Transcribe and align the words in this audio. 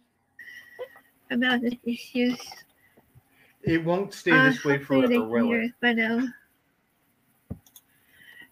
about 1.31 1.61
the 1.63 1.79
issues. 1.85 2.41
It 3.63 3.85
won't 3.85 4.13
stay 4.15 4.39
Uh, 4.39 4.41
this 4.41 4.65
way 4.65 4.79
forever, 4.79 5.25
can 5.27 5.29
will 5.29 5.53
hear 5.53 5.61
it? 5.61 5.65
us 5.65 5.73
by 5.81 5.93
now. 5.93 6.29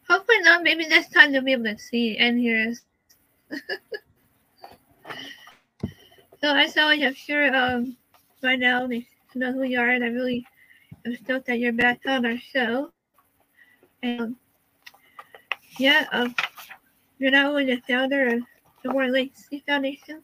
Hopefully 0.09 0.41
not. 0.41 0.63
Maybe 0.63 0.87
next 0.87 1.13
time 1.13 1.33
they'll 1.33 1.43
be 1.43 1.53
able 1.53 1.65
to 1.65 1.79
see 1.79 2.17
and 2.19 2.39
hear 2.39 2.71
us. 2.71 2.81
so 6.41 6.55
as 6.55 6.77
always, 6.77 7.03
I'm 7.03 7.15
sure 7.15 7.55
um 7.55 7.97
by 8.43 8.57
now 8.57 8.87
they 8.87 9.07
know 9.35 9.53
who 9.53 9.63
you 9.65 9.81
are, 9.81 9.91
and 9.91 10.05
I 10.05 10.09
really 10.09 10.47
am 11.07 11.17
stoked 11.17 11.47
that 11.47 11.59
you're 11.59 11.73
back 11.73 12.01
on 12.07 12.27
our 12.27 12.39
show. 12.39 12.93
And 14.03 14.37
yeah, 15.79 16.07
um, 16.13 16.35
you're 17.19 17.31
not 17.31 17.47
only 17.47 17.67
the 17.67 17.81
founder 17.89 18.37
of 18.37 18.43
the 18.83 18.91
Warren 18.91 19.13
Legacy 19.13 19.65
Foundation 19.67 20.23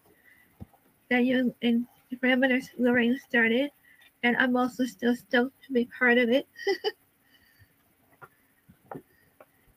that 1.11 1.25
you 1.25 1.55
and 1.62 1.86
your 2.11 2.20
grandmother 2.20 2.61
Lorraine 2.78 3.19
started 3.28 3.70
and 4.23 4.36
I'm 4.36 4.56
also 4.56 4.84
still 4.84 5.17
stoked 5.17 5.64
to 5.67 5.73
be 5.73 5.89
part 5.98 6.19
of 6.19 6.28
it. 6.28 6.47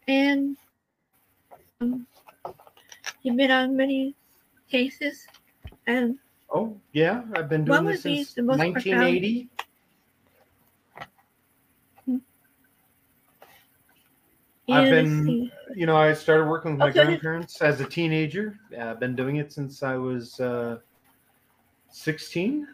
and 0.08 0.58
um, 1.82 2.06
you've 3.22 3.38
been 3.38 3.52
on 3.52 3.76
many 3.76 4.16
cases, 4.70 5.28
and 5.88 6.18
Oh 6.52 6.80
yeah, 6.92 7.24
I've 7.36 7.50
been 7.50 7.66
doing 7.66 7.86
this 7.86 8.04
since 8.04 8.34
the 8.34 8.44
most 8.44 8.58
profound- 8.60 8.76
1980. 8.76 9.50
I've 14.70 14.90
been- 14.90 15.52
You 15.76 15.86
know, 15.88 15.98
I 15.98 16.14
started 16.14 16.48
working 16.48 16.72
with 16.72 16.80
my 16.80 16.90
Okay. 16.90 17.04
grandparents 17.06 17.62
as 17.62 17.82
a 17.82 17.86
teenager. 17.86 18.58
I've 18.78 19.00
been 19.00 19.16
doing 19.16 19.38
it 19.38 19.52
since 19.52 19.82
I 19.84 19.96
was 19.96 20.40
uh, 20.40 20.80
16. 21.90 22.68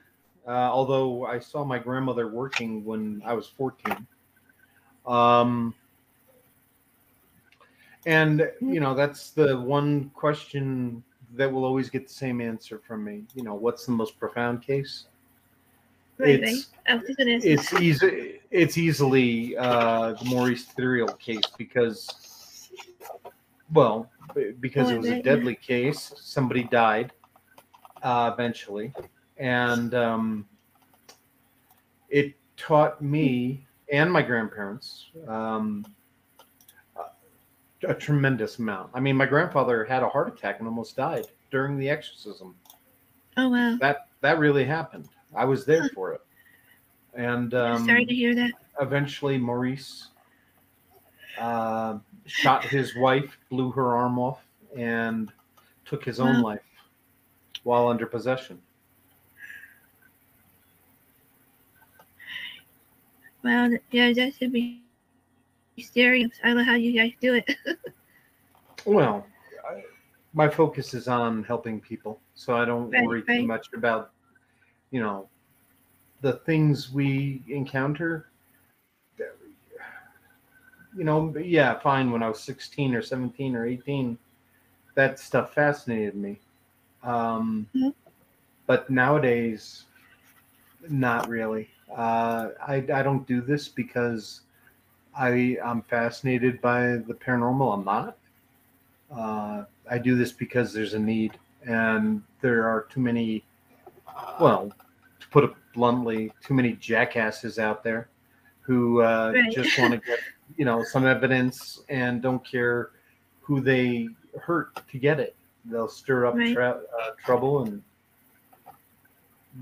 Uh, 0.46 0.52
although 0.52 1.26
I 1.26 1.40
saw 1.40 1.64
my 1.64 1.80
grandmother 1.80 2.28
working 2.28 2.84
when 2.84 3.22
I 3.26 3.34
was 3.34 3.48
14. 3.48 4.06
Um, 5.06 5.74
and 8.06 8.50
you 8.62 8.80
know, 8.80 8.94
that's 8.94 9.32
the 9.32 9.60
one 9.60 10.10
question 10.12 11.04
that 11.36 11.52
will 11.52 11.64
always 11.66 11.90
get 11.90 12.08
the 12.08 12.14
same 12.14 12.42
answer 12.42 12.80
from 12.80 13.04
me. 13.04 13.24
You 13.36 13.44
know, 13.44 13.54
what's 13.56 13.86
the 13.86 13.92
most 13.92 14.20
profound 14.20 14.62
case? 14.62 15.06
It's- 16.20 16.72
I 16.88 16.96
was 16.96 17.16
gonna 17.16 17.40
it's 17.42 17.74
easy 17.74 18.42
it's 18.52 18.78
easily 18.78 19.56
uh 19.58 20.14
the 20.14 20.26
Maurice 20.26 20.66
Theriault 20.78 21.18
case 21.20 21.52
because 21.58 22.72
well 23.74 24.10
because 24.60 24.92
Oh, 24.92 24.96
it 24.96 24.98
was 24.98 25.10
a 25.10 25.22
deadly 25.22 25.56
case. 25.56 26.12
Somebody 26.18 26.64
died 26.64 27.12
uh 28.04 28.32
eventually. 28.34 28.94
And 29.38 29.94
um 29.94 30.48
it 32.10 32.36
taught 32.58 33.02
me 33.02 33.66
and 33.92 34.12
my 34.12 34.22
grandparents 34.22 35.06
um 35.28 35.86
a 37.88 37.94
tremendous 37.94 38.60
amount 38.60 38.90
i 38.94 39.00
mean 39.00 39.16
my 39.16 39.26
grandfather 39.26 39.86
had 39.86 40.04
a 40.04 40.10
heart 40.10 40.28
attack 40.28 40.60
and 40.60 40.68
almost 40.68 40.96
died 40.96 41.28
during 41.52 41.78
the 41.78 41.90
exorcism 41.90 42.56
oh 43.38 43.50
wow. 43.50 43.78
that 43.80 44.08
that 44.22 44.38
really 44.38 44.66
happened 44.66 45.08
i 45.36 45.46
was 45.46 45.66
there 45.66 45.84
Huh. 45.84 45.90
for 45.96 46.14
it 46.14 46.22
and 47.14 47.54
um, 47.54 47.86
sorry 47.86 48.06
to 48.06 48.14
hear 48.14 48.36
that. 48.36 48.52
eventually 48.82 49.38
Maurice 49.38 50.10
uh, 51.40 51.98
shot 52.26 52.66
his 52.66 52.96
wife, 52.96 53.38
blew 53.50 53.72
her 53.72 53.96
arm 53.96 54.20
off, 54.20 54.42
and 54.78 55.32
took 55.86 56.04
his 56.04 56.20
own 56.20 56.42
life 56.42 56.62
while 57.64 57.88
under 57.88 58.06
possession. 58.06 58.62
Well, 63.44 63.72
yeah, 63.92 64.12
that 64.14 64.34
should 64.36 64.52
be 64.52 64.82
scary. 65.80 66.30
I 66.44 66.48
don't 66.48 66.58
know 66.58 66.64
how 66.64 66.76
you 66.76 66.94
guys 66.94 67.14
do 67.22 67.36
it. 67.36 67.50
Well, 68.86 69.26
I, 69.70 69.84
my 70.34 70.48
focus 70.50 70.94
is 70.94 71.08
on 71.08 71.44
helping 71.44 71.80
people, 71.80 72.20
so 72.36 72.56
I 72.56 72.66
don't 72.66 72.92
Right, 72.92 73.04
worry 73.04 73.24
too 73.24 73.46
much 73.46 73.68
about, 73.74 74.12
you 74.92 75.02
know, 75.02 75.28
the 76.22 76.34
things 76.46 76.92
we 76.92 77.44
encounter. 77.48 78.28
You 80.96 81.04
know, 81.04 81.34
yeah, 81.38 81.78
fine. 81.80 82.12
When 82.12 82.24
I 82.24 82.30
was 82.30 82.40
sixteen 82.40 82.96
or 82.96 83.02
seventeen 83.02 83.56
or 83.56 83.66
eighteen, 83.66 84.18
that 84.96 85.20
stuff 85.20 85.54
fascinated 85.54 86.16
me. 86.16 86.40
Um, 87.04 87.68
Mhm. 87.76 87.94
But 88.66 88.90
nowadays, 88.90 89.86
not 90.90 91.28
really. 91.28 91.70
Uh, 91.96 92.50
I 92.66 92.76
I 92.94 93.04
don't 93.04 93.26
do 93.28 93.42
this 93.42 93.68
because 93.68 94.42
I 95.20 95.58
I'm 95.64 95.82
fascinated 95.84 96.62
by 96.62 96.82
the 96.82 97.14
paranormal. 97.14 97.74
I'm 97.74 97.84
not. 97.86 98.18
Uh, 99.12 99.66
I 99.90 99.98
do 99.98 100.16
this 100.16 100.32
because 100.32 100.72
there's 100.72 100.94
a 100.94 101.00
need, 101.00 101.38
and 101.68 102.24
there 102.42 102.68
are 102.68 102.84
too 102.90 103.02
many. 103.02 103.44
Well, 104.40 104.72
to 105.20 105.28
put 105.28 105.44
it 105.44 105.52
bluntly, 105.74 106.32
too 106.42 106.54
many 106.54 106.74
jackasses 106.74 107.60
out 107.60 107.84
there 107.84 108.10
who 108.62 109.02
uh, 109.02 109.34
Right. 109.36 109.52
just 109.52 109.78
want 109.78 109.92
to 109.94 109.98
get 110.06 110.20
you 110.56 110.64
know 110.66 110.84
some 110.84 111.06
evidence 111.06 111.82
and 111.90 112.22
don't 112.22 112.44
care 112.46 112.92
who 113.42 113.60
they 113.60 114.08
hurt 114.42 114.88
to 114.88 114.98
get 114.98 115.20
it. 115.20 115.36
They'll 115.66 115.90
stir 115.90 116.28
up 116.28 116.36
Right. 116.36 116.54
tra- 116.54 116.82
uh, 117.02 117.12
trouble 117.26 117.64
and 117.64 117.84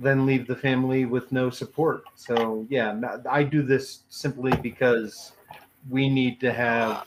then 0.01 0.25
leave 0.27 0.45
the 0.45 0.55
family 0.55 1.05
with 1.05 1.31
no 1.31 1.49
support. 1.49 2.03
So 2.15 2.67
yeah, 2.69 3.17
I 3.27 3.41
do 3.43 3.63
this 3.63 4.03
simply 4.09 4.51
because 4.61 5.31
we 5.89 6.09
need 6.09 6.39
to 6.41 6.51
have 6.51 7.05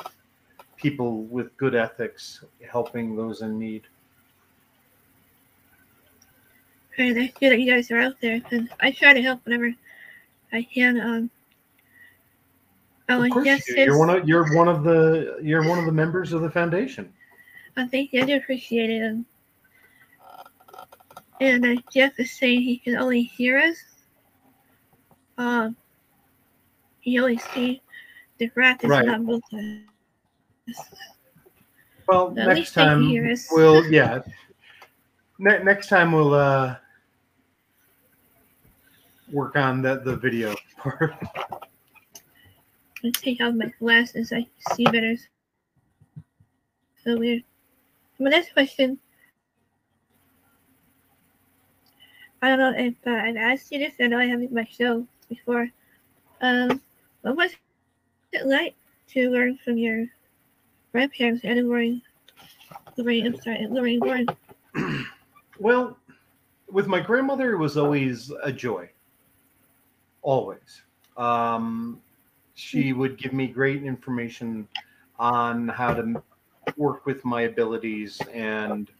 people 0.76 1.22
with 1.24 1.56
good 1.56 1.74
ethics 1.74 2.44
helping 2.68 3.16
those 3.16 3.42
in 3.42 3.58
need. 3.58 3.82
Right, 6.98 7.14
that's 7.14 7.38
good 7.38 7.52
that 7.52 7.60
you 7.60 7.70
guys 7.70 7.90
are 7.90 8.00
out 8.00 8.20
there, 8.20 8.40
and 8.50 8.68
I 8.80 8.90
try 8.90 9.12
to 9.12 9.22
help 9.22 9.44
whenever 9.44 9.74
I 10.52 10.62
can. 10.62 11.00
Um, 11.00 11.30
oh, 13.08 13.22
of 13.22 13.30
course, 13.30 13.46
yes, 13.46 13.68
you 13.68 13.76
you're 13.76 13.98
one 13.98 14.10
of 14.10 14.28
you're 14.28 14.54
one 14.54 14.68
of 14.68 14.82
the 14.82 15.38
you're 15.42 15.66
one 15.66 15.78
of 15.78 15.86
the 15.86 15.92
members 15.92 16.32
of 16.32 16.42
the 16.42 16.50
foundation. 16.50 17.12
I 17.76 17.86
think 17.86 18.10
I 18.14 18.22
do 18.22 18.36
appreciate 18.36 18.90
it. 18.90 19.02
And, 19.02 19.24
and 21.40 21.78
uh, 21.78 21.82
Jeff 21.92 22.18
is 22.18 22.30
saying 22.32 22.62
he 22.62 22.78
can 22.78 22.96
only 22.96 23.22
hear 23.22 23.58
us. 23.58 23.76
Um, 25.38 25.76
he 27.00 27.18
only 27.18 27.38
see 27.38 27.80
the 28.40 28.48
graph 28.48 28.82
is 28.82 28.90
Right. 28.90 29.06
not 29.06 29.24
both 29.24 29.42
of 29.52 29.60
us. 29.60 30.80
Well, 32.08 32.30
next 32.32 32.56
least 32.56 32.74
they 32.74 32.82
can 32.82 32.88
time 32.88 33.36
we'll 33.52 33.84
yeah. 33.86 34.22
Ne- 35.38 35.62
next 35.62 35.88
time 35.88 36.10
we'll 36.10 36.34
uh 36.34 36.76
work 39.30 39.56
on 39.56 39.82
the 39.82 40.00
the 40.00 40.16
video 40.16 40.56
part. 40.76 41.14
Let's 43.04 43.20
take 43.20 43.40
off 43.40 43.54
my 43.54 43.72
glasses. 43.78 44.32
I 44.32 44.46
see 44.74 44.84
better. 44.84 45.14
So 47.04 47.18
weird. 47.18 47.44
My 48.18 48.30
next 48.30 48.52
question. 48.52 48.98
I 52.42 52.48
don't 52.48 52.58
know 52.58 52.72
if 52.76 52.94
uh, 53.06 53.10
I've 53.10 53.36
asked 53.36 53.70
you 53.70 53.78
this. 53.78 53.94
I 54.00 54.06
know 54.06 54.18
I 54.18 54.24
haven't 54.26 54.52
my 54.52 54.64
show 54.64 55.06
before. 55.28 55.68
Um, 56.40 56.80
what 57.22 57.36
was 57.36 57.52
it 58.32 58.46
like 58.46 58.74
to 59.08 59.30
learn 59.30 59.58
from 59.64 59.76
your 59.76 60.06
grandparents 60.92 61.44
and 61.44 61.68
Lorraine? 61.68 62.02
Lorraine, 62.96 63.26
I'm 63.26 63.40
sorry, 63.40 63.66
Lorraine 63.68 64.00
Warren. 64.00 64.26
Well, 65.60 65.98
with 66.70 66.86
my 66.86 67.00
grandmother, 67.00 67.52
it 67.52 67.58
was 67.58 67.76
always 67.76 68.32
a 68.42 68.50
joy. 68.50 68.88
Always. 70.22 70.82
Um, 71.18 72.00
she 72.54 72.94
would 72.94 73.18
give 73.18 73.34
me 73.34 73.46
great 73.46 73.82
information 73.82 74.66
on 75.18 75.68
how 75.68 75.92
to 75.92 76.22
work 76.78 77.04
with 77.04 77.22
my 77.26 77.42
abilities 77.42 78.22
and 78.32 78.90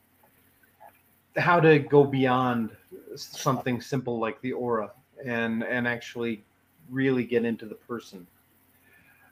how 1.37 1.61
to 1.61 1.79
go 1.79 2.05
beyond 2.05 2.77
something 3.17 3.81
simple 3.81 4.19
like 4.19 4.39
the 4.43 4.53
aura 4.53 4.91
and 5.25 5.63
and 5.63 5.89
actually 5.89 6.45
really 6.91 7.25
get 7.25 7.45
into 7.47 7.65
the 7.65 7.75
person. 7.75 8.27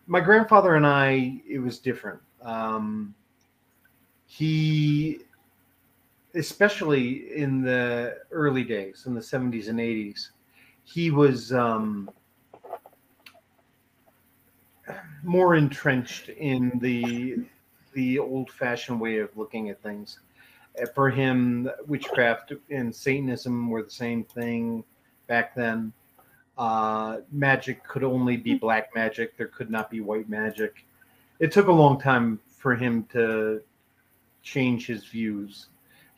My 0.08 0.20
grandfather 0.20 0.74
and 0.74 0.86
I, 0.86 1.40
it 1.46 1.58
was 1.58 1.78
different. 1.78 2.20
Um, 2.42 3.14
he 4.26 5.20
especially 6.34 7.34
in 7.34 7.62
the 7.62 8.18
early 8.30 8.62
days 8.62 9.04
in 9.06 9.14
the 9.14 9.20
70s 9.20 9.68
and 9.68 9.78
80s 9.78 10.28
he 10.84 11.10
was 11.10 11.54
um, 11.54 12.10
more 15.22 15.56
entrenched 15.56 16.28
in 16.28 16.78
the 16.80 17.38
the 17.94 18.18
old 18.18 18.50
fashioned 18.50 19.00
way 19.00 19.18
of 19.18 19.34
looking 19.36 19.70
at 19.70 19.82
things 19.82 20.20
Uh, 20.80 20.86
for 20.94 21.08
him 21.08 21.68
witchcraft 21.86 22.52
and 22.70 22.94
satanism 22.94 23.70
were 23.70 23.82
the 23.82 23.90
same 23.90 24.22
thing 24.24 24.84
back 25.26 25.54
then 25.54 25.92
uh, 26.58 27.18
magic 27.32 27.82
could 27.84 28.04
only 28.04 28.36
be 28.36 28.54
black 28.54 28.94
magic 28.94 29.36
there 29.36 29.46
could 29.48 29.70
not 29.70 29.90
be 29.90 30.00
white 30.00 30.28
magic 30.28 30.84
it 31.38 31.50
took 31.52 31.68
a 31.68 31.72
long 31.72 32.00
time 32.00 32.38
for 32.48 32.74
him 32.74 33.04
to 33.04 33.60
change 34.42 34.86
his 34.86 35.04
views 35.04 35.68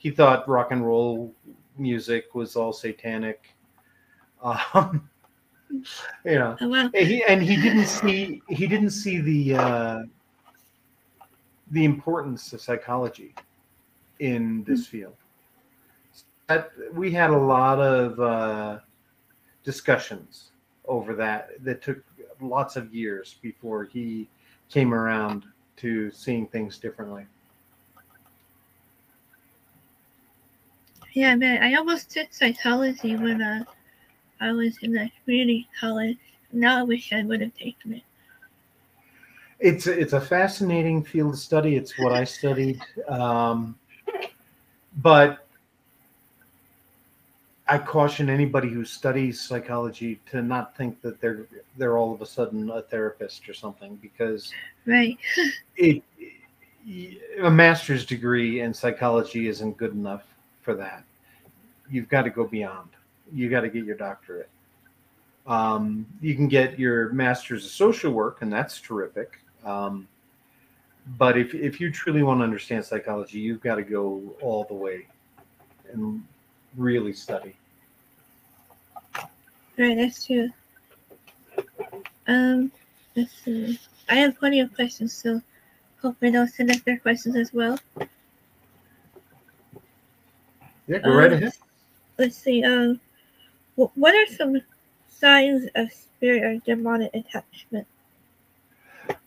he 0.01 0.11
thought 0.11 0.49
rock 0.49 0.73
and 0.73 0.85
roll 0.85 1.35
music 1.77 2.35
was 2.35 2.57
all 2.57 2.73
satanic. 2.73 3.55
Um, 4.43 5.09
you 5.71 5.85
know, 6.25 6.57
Oh 6.61 6.69
wow. 6.69 6.91
and 6.95 7.07
he 7.07 7.23
and 7.25 7.43
he 7.43 7.57
didn't 7.57 7.87
see 7.87 8.43
he 8.49 8.67
didn't 8.67 8.91
see 8.91 9.21
the 9.21 9.57
uh, 9.57 10.03
the 11.71 11.85
importance 11.85 12.53
of 12.53 12.61
psychology 12.61 13.35
in 14.21 14.65
this 14.65 14.87
field. 14.87 15.17
That 16.49 16.71
we 16.95 17.13
had 17.13 17.31
a 17.31 17.37
lot 17.37 17.79
of 17.79 18.19
uh, 18.19 18.79
discussions 19.65 20.51
over 20.87 21.15
that 21.15 21.63
that 21.65 21.83
took 21.83 21.99
lots 22.41 22.77
of 22.77 22.95
years 22.95 23.37
before 23.43 23.85
he 23.85 24.29
came 24.69 24.95
around 24.95 25.45
to 25.77 26.11
seeing 26.11 26.47
things 26.47 26.79
differently. 26.79 27.27
Yeah, 31.13 31.35
man, 31.35 31.63
I 31.63 31.75
almost 31.75 32.11
took 32.11 32.33
psychology 32.33 33.17
when 33.17 33.43
uh, 33.43 33.65
I 34.41 34.53
was 34.53 34.79
in 34.83 34.93
the 34.93 35.11
community 35.25 35.69
college. 35.79 36.19
Now 36.53 36.79
I 36.79 36.83
wish 36.83 37.13
I 37.13 37.23
would 37.23 37.41
have 37.41 37.57
taken 37.57 37.95
it. 37.95 38.03
It's 39.59 39.87
it's 39.87 40.15
a 40.15 40.21
fascinating 40.21 41.05
field 41.05 41.35
of 41.35 41.39
study. 41.39 41.77
It's 41.77 41.99
what 41.99 42.13
I 42.13 42.25
studied, 42.25 42.81
um, 43.09 43.79
but 44.99 45.47
I 47.71 47.79
caution 47.79 48.29
anybody 48.29 48.69
who 48.69 48.85
studies 48.85 49.41
psychology 49.41 50.19
to 50.33 50.43
not 50.43 50.77
think 50.77 51.01
that 51.03 51.21
they're 51.21 51.47
they're 51.79 51.97
all 51.97 52.13
of 52.13 52.21
a 52.21 52.27
sudden 52.27 52.69
a 52.69 52.83
therapist 52.83 53.49
or 53.49 53.55
something 53.55 53.95
because 54.03 54.53
Right. 54.87 55.17
it 55.77 56.03
a 57.41 57.51
master's 57.51 58.05
degree 58.05 58.61
in 58.61 58.75
psychology 58.75 59.47
isn't 59.47 59.77
good 59.77 59.93
enough 59.93 60.25
for 60.63 60.75
that. 60.75 61.05
You've 61.89 62.09
got 62.09 62.23
to 62.23 62.31
go 62.31 62.45
beyond. 62.45 62.89
You 63.33 63.49
got 63.49 63.61
to 63.61 63.69
get 63.69 63.85
your 63.85 63.97
doctorate. 63.97 64.49
Um, 65.47 66.07
you 66.21 66.35
can 66.35 66.49
get 66.49 66.77
your 66.77 67.13
master's 67.13 67.65
of 67.65 67.71
social 67.71 68.13
work, 68.13 68.43
and 68.43 68.53
that's 68.53 68.81
terrific. 68.81 69.39
Um, 69.65 70.09
but 71.19 71.39
if 71.39 71.55
if 71.55 71.81
you 71.81 71.93
truly 71.93 72.25
want 72.25 72.41
to 72.41 72.45
understand 72.45 72.85
psychology, 72.85 73.39
you've 73.39 73.61
got 73.61 73.77
to 73.77 73.85
go 73.85 74.21
all 74.41 74.65
the 74.65 74.75
way 74.75 75.07
and 75.93 76.25
really 76.77 77.13
study. 77.13 77.57
Right, 79.81 79.97
that's 79.97 80.27
true. 80.27 80.51
Um, 82.29 82.71
let's 83.17 83.33
see. 83.43 83.81
I 84.11 84.17
have 84.17 84.39
plenty 84.39 84.61
of 84.61 84.75
questions, 84.75 85.15
so 85.15 85.41
hopefully 86.03 86.33
they'll 86.33 86.47
send 86.47 86.71
us 86.71 86.81
their 86.83 86.99
questions 86.99 87.35
as 87.35 87.55
well. 87.55 87.79
Yeah, 90.87 90.99
go 90.99 91.15
right 91.15 91.33
Um, 91.33 91.39
ahead. 91.39 91.53
Let's 92.19 92.37
see. 92.37 92.63
Um, 92.63 93.01
what 93.77 94.15
are 94.15 94.27
some 94.35 94.61
signs 95.09 95.67
of 95.75 95.91
spirit 95.91 96.43
or 96.43 96.59
demonic 96.59 97.15
attachment? 97.15 97.87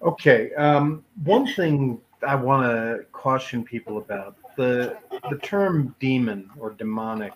Okay. 0.04 0.54
Um, 0.54 1.04
one 1.24 1.48
thing 1.48 2.00
I 2.28 2.36
want 2.36 2.64
to 2.68 3.06
caution 3.12 3.64
people 3.64 3.98
about 3.98 4.38
the 4.56 4.98
the 5.32 5.40
term 5.40 5.96
demon 6.00 6.52
or 6.60 6.70
demonic 6.70 7.34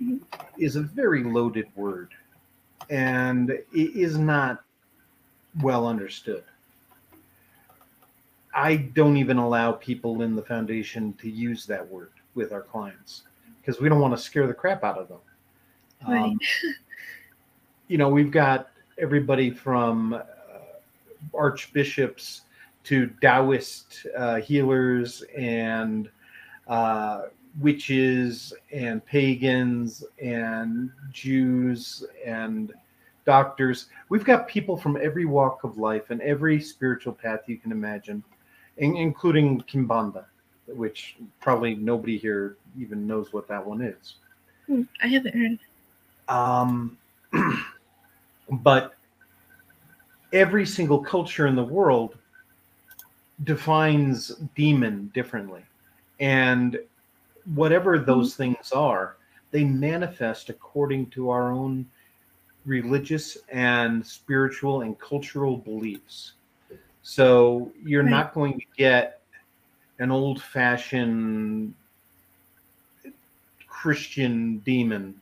Mhm. 0.00 0.20
is 0.58 0.76
a 0.76 0.82
very 0.82 1.24
loaded 1.24 1.66
word, 1.74 2.10
and 2.90 3.50
it 3.50 3.66
is 3.72 4.18
not 4.18 4.62
well 5.60 5.86
understood. 5.86 6.44
I 8.54 8.76
don't 8.76 9.16
even 9.16 9.38
allow 9.38 9.72
people 9.72 10.22
in 10.22 10.36
the 10.36 10.42
foundation 10.42 11.14
to 11.14 11.30
use 11.30 11.66
that 11.66 11.86
word 11.88 12.10
with 12.34 12.52
our 12.52 12.62
clients 12.62 13.22
because 13.60 13.80
we 13.80 13.88
don't 13.88 14.00
want 14.00 14.14
to 14.16 14.22
scare 14.22 14.46
the 14.46 14.54
crap 14.54 14.84
out 14.84 14.98
of 14.98 15.08
them. 15.08 15.18
Right. 16.06 16.22
Um, 16.22 16.38
you 17.88 17.98
know, 17.98 18.08
we've 18.08 18.30
got 18.30 18.70
everybody 18.98 19.50
from 19.50 20.14
uh, 20.14 20.20
archbishops 21.34 22.42
to 22.84 23.10
Taoist 23.20 24.06
uh, 24.16 24.36
healers 24.36 25.22
and 25.36 26.10
uh, 26.66 27.22
witches 27.60 28.52
and 28.72 29.04
pagans 29.04 30.04
and 30.22 30.90
Jews 31.12 32.04
and 32.24 32.72
doctors. 33.24 33.86
We've 34.08 34.24
got 34.24 34.48
people 34.48 34.76
from 34.76 34.98
every 35.00 35.26
walk 35.26 35.64
of 35.64 35.78
life 35.78 36.10
and 36.10 36.20
every 36.22 36.60
spiritual 36.60 37.12
path 37.12 37.40
you 37.46 37.58
can 37.58 37.72
imagine, 37.72 38.22
in- 38.78 38.96
including 38.96 39.60
Kimbanda, 39.62 40.24
which 40.66 41.16
probably 41.40 41.74
nobody 41.74 42.18
here 42.18 42.56
even 42.78 43.06
knows 43.06 43.32
what 43.32 43.48
that 43.48 43.64
one 43.64 43.82
is. 43.82 44.14
Hmm, 44.66 44.82
I 45.02 45.08
haven't 45.08 45.34
heard. 45.34 45.58
Um, 46.28 46.96
but 48.50 48.94
every 50.32 50.64
single 50.64 50.98
culture 50.98 51.46
in 51.46 51.54
the 51.54 51.64
world 51.64 52.16
defines 53.44 54.28
demon 54.54 55.10
differently. 55.14 55.62
And 56.20 56.78
whatever 57.54 57.96
mm-hmm. 57.96 58.06
those 58.06 58.34
things 58.34 58.72
are, 58.72 59.16
they 59.50 59.64
manifest 59.64 60.48
according 60.48 61.10
to 61.10 61.30
our 61.30 61.52
own 61.52 61.86
religious 62.64 63.36
and 63.50 64.04
spiritual 64.06 64.82
and 64.82 64.98
cultural 64.98 65.56
beliefs. 65.56 66.34
So 67.02 67.72
you're 67.82 68.04
Right. 68.04 68.10
not 68.10 68.34
going 68.34 68.58
to 68.60 68.66
get 68.76 69.22
an 69.98 70.10
old 70.10 70.40
fashioned 70.40 71.74
Christian 73.66 74.58
demon 74.58 75.20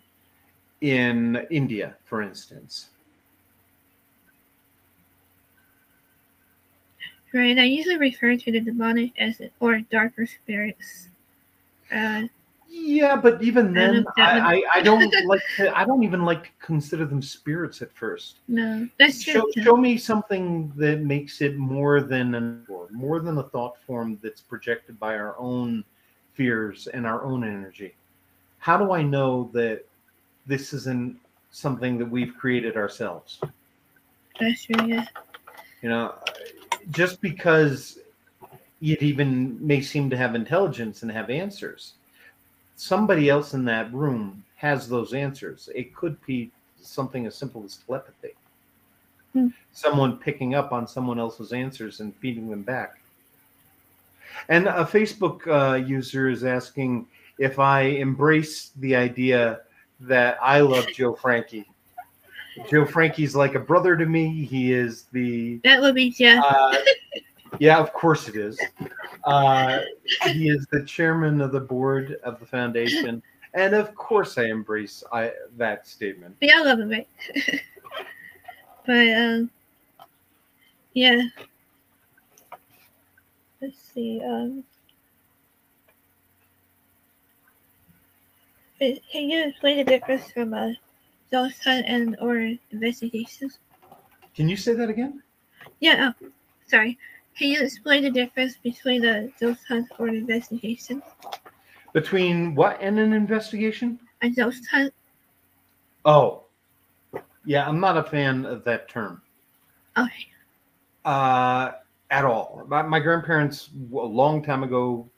in 0.81 1.47
India, 1.50 1.97
for 2.05 2.23
instance. 2.23 2.91
Right. 7.33 7.57
I 7.59 7.65
usually 7.65 7.97
refer 7.97 8.37
to 8.37 8.53
the 8.53 8.61
demonic 8.61 9.12
as 9.19 9.41
or 9.61 9.81
darker 9.81 10.27
spirits. 10.27 11.09
Uh, 11.93 12.23
Yeah, 12.69 13.17
but 13.17 13.43
even 13.43 13.75
then, 13.75 14.05
I, 14.17 14.39
I, 14.39 14.63
I 14.77 14.83
don't 14.83 15.13
like 15.27 15.43
to, 15.57 15.77
I 15.77 15.85
don't 15.85 16.05
even 16.05 16.25
like 16.25 16.45
to 16.45 16.51
consider 16.61 17.05
them 17.05 17.21
spirits 17.21 17.83
at 17.83 17.93
first. 17.93 18.37
No, 18.47 18.89
that's 18.99 19.23
true. 19.25 19.33
Show, 19.33 19.47
too. 19.55 19.63
show 19.63 19.77
me 19.77 19.99
something 19.99 20.73
that 20.77 21.01
makes 21.01 21.41
it 21.41 21.57
more 21.57 22.01
than 22.01 22.35
an 22.37 22.65
or 22.69 22.87
more 22.91 23.19
than 23.19 23.39
a 23.39 23.43
thought 23.43 23.77
form 23.87 24.19
that's 24.23 24.41
projected 24.41 25.01
by 25.01 25.17
our 25.17 25.37
own 25.39 25.85
fears 26.35 26.87
and 26.87 27.07
our 27.07 27.25
own 27.25 27.43
energy. 27.43 27.95
How 28.59 28.77
do 28.77 28.93
I 28.93 29.03
know 29.03 29.51
that 29.53 29.85
this 30.47 30.73
isn't 30.73 31.19
something 31.51 31.99
that 31.99 32.09
we've 32.09 32.37
created 32.37 32.77
ourselves? 32.77 33.41
That's 34.39 34.63
true. 34.65 34.87
Yeah. 34.87 35.07
You 35.83 35.89
know, 35.89 36.15
just 36.91 37.21
because 37.21 37.99
it 38.81 39.03
even 39.03 39.65
may 39.65 39.81
seem 39.81 40.09
to 40.11 40.17
have 40.17 40.35
intelligence 40.35 41.03
and 41.03 41.11
have 41.11 41.31
answers, 41.31 41.95
somebody 42.77 43.29
else 43.29 43.55
in 43.55 43.65
that 43.67 43.93
room 43.93 44.43
has 44.57 44.89
those 44.89 45.13
answers. 45.13 45.69
It 45.75 45.95
could 45.95 46.17
be 46.27 46.51
something 46.81 47.27
as 47.27 47.35
simple 47.35 47.63
as 47.65 47.77
telepathy. 47.87 48.35
Hmm. 49.33 49.49
Someone 49.73 50.17
picking 50.17 50.55
up 50.55 50.73
on 50.73 50.87
someone 50.87 51.19
else's 51.19 51.53
answers 51.53 52.01
and 52.01 52.15
feeding 52.17 52.49
them 52.51 52.63
back. 52.63 53.01
And 54.49 54.67
a 54.67 54.85
Facebook 54.85 55.47
uh, 55.47 55.77
user 55.77 56.29
is 56.29 56.45
asking 56.45 57.07
if 57.39 57.59
I 57.59 57.83
embrace 57.83 58.71
the 58.77 58.97
idea 58.97 59.61
that 60.01 60.39
I 60.43 60.61
love 60.61 60.87
Joe 60.95 61.15
Frankie. 61.15 61.69
Joe 62.69 62.85
Frankie's 62.85 63.37
like 63.37 63.55
a 63.55 63.61
brother 63.61 63.97
to 63.97 64.07
me. 64.07 64.45
He 64.45 64.73
is 64.73 65.05
the 65.13 65.57
That 65.65 65.81
would 65.81 65.95
be 65.95 66.15
yeah. 66.19 66.41
uh, 66.45 66.77
yeah, 67.59 67.78
of 67.78 67.92
course 67.92 68.28
it 68.28 68.37
is. 68.37 68.61
Uh, 69.25 69.80
he 70.25 70.49
is 70.49 70.66
the 70.73 70.85
chairman 70.85 71.40
of 71.40 71.52
the 71.52 71.61
board 71.61 72.19
of 72.25 72.38
the 72.40 72.47
foundation, 72.47 73.23
and 73.54 73.75
of 73.75 73.95
course 73.95 74.38
I 74.38 74.45
embrace 74.45 75.02
I, 75.12 75.33
that 75.57 75.87
statement. 75.87 76.37
But 76.40 76.50
I 76.50 76.62
love 76.62 76.80
him, 76.80 76.90
right? 76.90 77.09
but 78.87 79.09
um, 79.09 79.50
yeah. 80.95 81.23
Let's 83.61 83.78
see. 83.78 84.23
Um, 84.25 84.64
eh, 88.80 88.97
can 89.12 89.28
you 89.28 89.49
explain 89.49 89.76
the 89.76 89.85
difference 89.85 90.30
from 90.30 90.54
a 90.54 90.75
ghost 91.30 91.62
hunt 91.62 91.85
and 91.87 92.16
or 92.21 92.54
investigations? 92.71 93.59
Can 94.35 94.49
you 94.49 94.57
say 94.57 94.73
that 94.75 94.88
again? 94.88 95.23
Yeah. 95.80 96.12
Oh, 96.23 96.28
sorry. 96.66 96.99
Can 97.37 97.49
you 97.51 97.63
explain 97.63 98.03
the 98.03 98.11
difference 98.11 98.57
between 98.57 99.05
a 99.05 99.29
ghost 99.41 99.65
hunt 99.67 99.89
or 99.99 100.09
an 100.09 100.17
investigation? 100.17 101.03
Between 101.93 102.55
what 102.55 102.79
and 102.81 102.99
an 102.99 103.13
investigation? 103.13 103.99
A 104.23 104.31
ghost 104.31 104.67
hunt. 104.71 104.93
Oh, 106.05 106.45
yeah, 107.45 107.67
I'm 107.67 107.81
not 107.81 107.97
a 107.97 108.03
fan 108.05 108.45
of 108.45 108.65
that 108.65 108.89
term 108.89 109.23
Okay. 109.97 110.27
uh, 111.05 111.73
at 112.11 112.25
all. 112.25 112.65
My, 112.69 112.83
my 112.83 113.01
grandparents 113.01 113.71
a 113.93 113.97
long 113.97 114.43
time 114.43 114.63
ago 114.63 115.09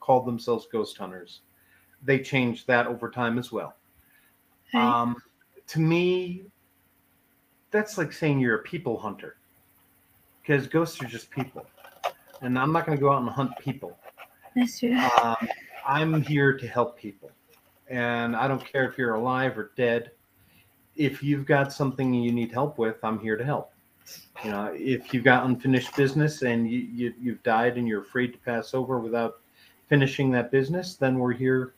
called 0.00 0.26
themselves 0.26 0.66
ghost 0.70 0.96
hunters. 0.98 1.40
They 2.02 2.20
changed 2.20 2.66
that 2.66 2.86
over 2.86 3.10
time 3.10 3.38
as 3.38 3.50
well. 3.52 3.74
okay. 4.74 4.84
Um, 4.84 5.16
to 5.68 5.80
me, 5.80 6.44
that's 7.70 7.98
like 7.98 8.12
saying 8.12 8.40
you're 8.40 8.56
a 8.56 8.62
people 8.62 8.98
hunter, 8.98 9.36
because 10.48 10.66
ghosts 10.66 11.02
are 11.02 11.06
just 11.06 11.30
people, 11.30 11.66
and 12.40 12.58
I'm 12.58 12.72
not 12.72 12.86
going 12.86 12.96
to 12.96 13.00
go 13.00 13.12
out 13.12 13.20
and 13.20 13.28
hunt 13.28 13.52
people. 13.58 13.98
That's 14.56 14.80
true. 14.80 14.98
Um, 15.22 15.48
I'm 15.86 16.22
here 16.22 16.56
to 16.56 16.66
help 16.66 16.98
people, 16.98 17.30
and 17.88 18.34
I 18.34 18.48
don't 18.48 18.64
care 18.64 18.88
if 18.88 18.98
you're 18.98 19.14
alive 19.14 19.58
or 19.58 19.72
dead. 19.76 20.10
If 20.96 21.22
you've 21.22 21.46
got 21.46 21.72
something 21.72 22.12
you 22.12 22.32
need 22.32 22.50
help 22.50 22.78
with, 22.78 22.96
I'm 23.02 23.18
here 23.18 23.36
to 23.36 23.44
help. 23.44 23.72
You 24.44 24.50
know, 24.50 24.72
if 24.74 25.12
you've 25.12 25.24
got 25.24 25.44
unfinished 25.44 25.94
business 25.96 26.42
and 26.42 26.70
you, 26.70 26.78
you 26.78 27.14
you've 27.20 27.42
died 27.42 27.76
and 27.76 27.86
you're 27.86 28.02
afraid 28.02 28.32
to 28.32 28.38
pass 28.38 28.72
over 28.74 28.98
without 28.98 29.40
finishing 29.88 30.30
that 30.32 30.50
business, 30.50 30.94
then 30.94 31.18
we're 31.18 31.32
here 31.32 31.74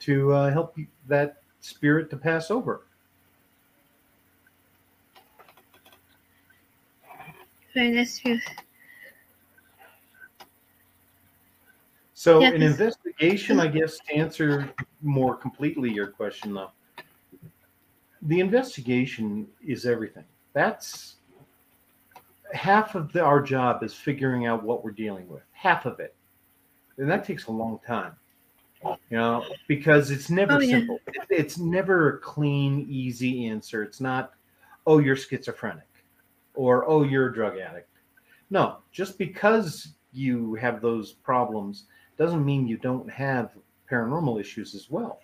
to 0.00 0.32
uh, 0.32 0.50
help 0.50 0.76
you, 0.78 0.86
that 1.06 1.42
spirit 1.60 2.10
to 2.10 2.16
pass 2.16 2.50
over. 2.50 2.85
So, 12.14 12.40
Yeah, 12.40 12.48
an 12.48 12.62
investigation, 12.62 13.60
I 13.60 13.66
guess, 13.66 13.98
to 13.98 14.14
answer 14.14 14.72
more 15.02 15.36
completely 15.36 15.92
your 15.92 16.06
question, 16.06 16.54
though, 16.54 16.70
the 18.22 18.40
investigation 18.40 19.46
is 19.64 19.84
everything. 19.84 20.24
That's 20.54 21.16
half 22.54 22.94
of 22.94 23.12
the, 23.12 23.20
our 23.22 23.42
job 23.42 23.82
is 23.82 23.92
figuring 23.94 24.46
out 24.46 24.62
what 24.62 24.82
we're 24.82 24.92
dealing 24.92 25.28
with. 25.28 25.42
Half 25.52 25.84
of 25.84 26.00
it, 26.00 26.14
and 26.96 27.10
that 27.10 27.24
takes 27.24 27.46
a 27.46 27.52
long 27.52 27.78
time. 27.86 28.12
You 29.10 29.18
know, 29.18 29.44
because 29.68 30.10
it's 30.10 30.30
never 30.30 30.54
Oh, 30.56 30.60
simple. 30.60 31.00
It- 31.08 31.26
It's 31.28 31.58
never 31.58 32.16
a 32.16 32.18
clean, 32.20 32.86
easy 32.88 33.46
answer. 33.46 33.82
It's 33.82 34.00
not, 34.00 34.32
oh, 34.86 34.98
you're 34.98 35.16
schizophrenic, 35.16 35.88
or 36.56 36.88
oh, 36.88 37.02
you're 37.02 37.28
a 37.28 37.34
drug 37.34 37.58
addict. 37.58 37.88
No, 38.50 38.78
just 38.92 39.18
because 39.18 39.88
you 40.12 40.54
have 40.54 40.80
those 40.80 41.12
problems 41.12 41.84
doesn't 42.16 42.44
mean 42.44 42.66
you 42.66 42.78
don't 42.78 43.10
have 43.10 43.50
paranormal 43.90 44.40
issues 44.40 44.74
as 44.74 44.90
well. 44.90 45.20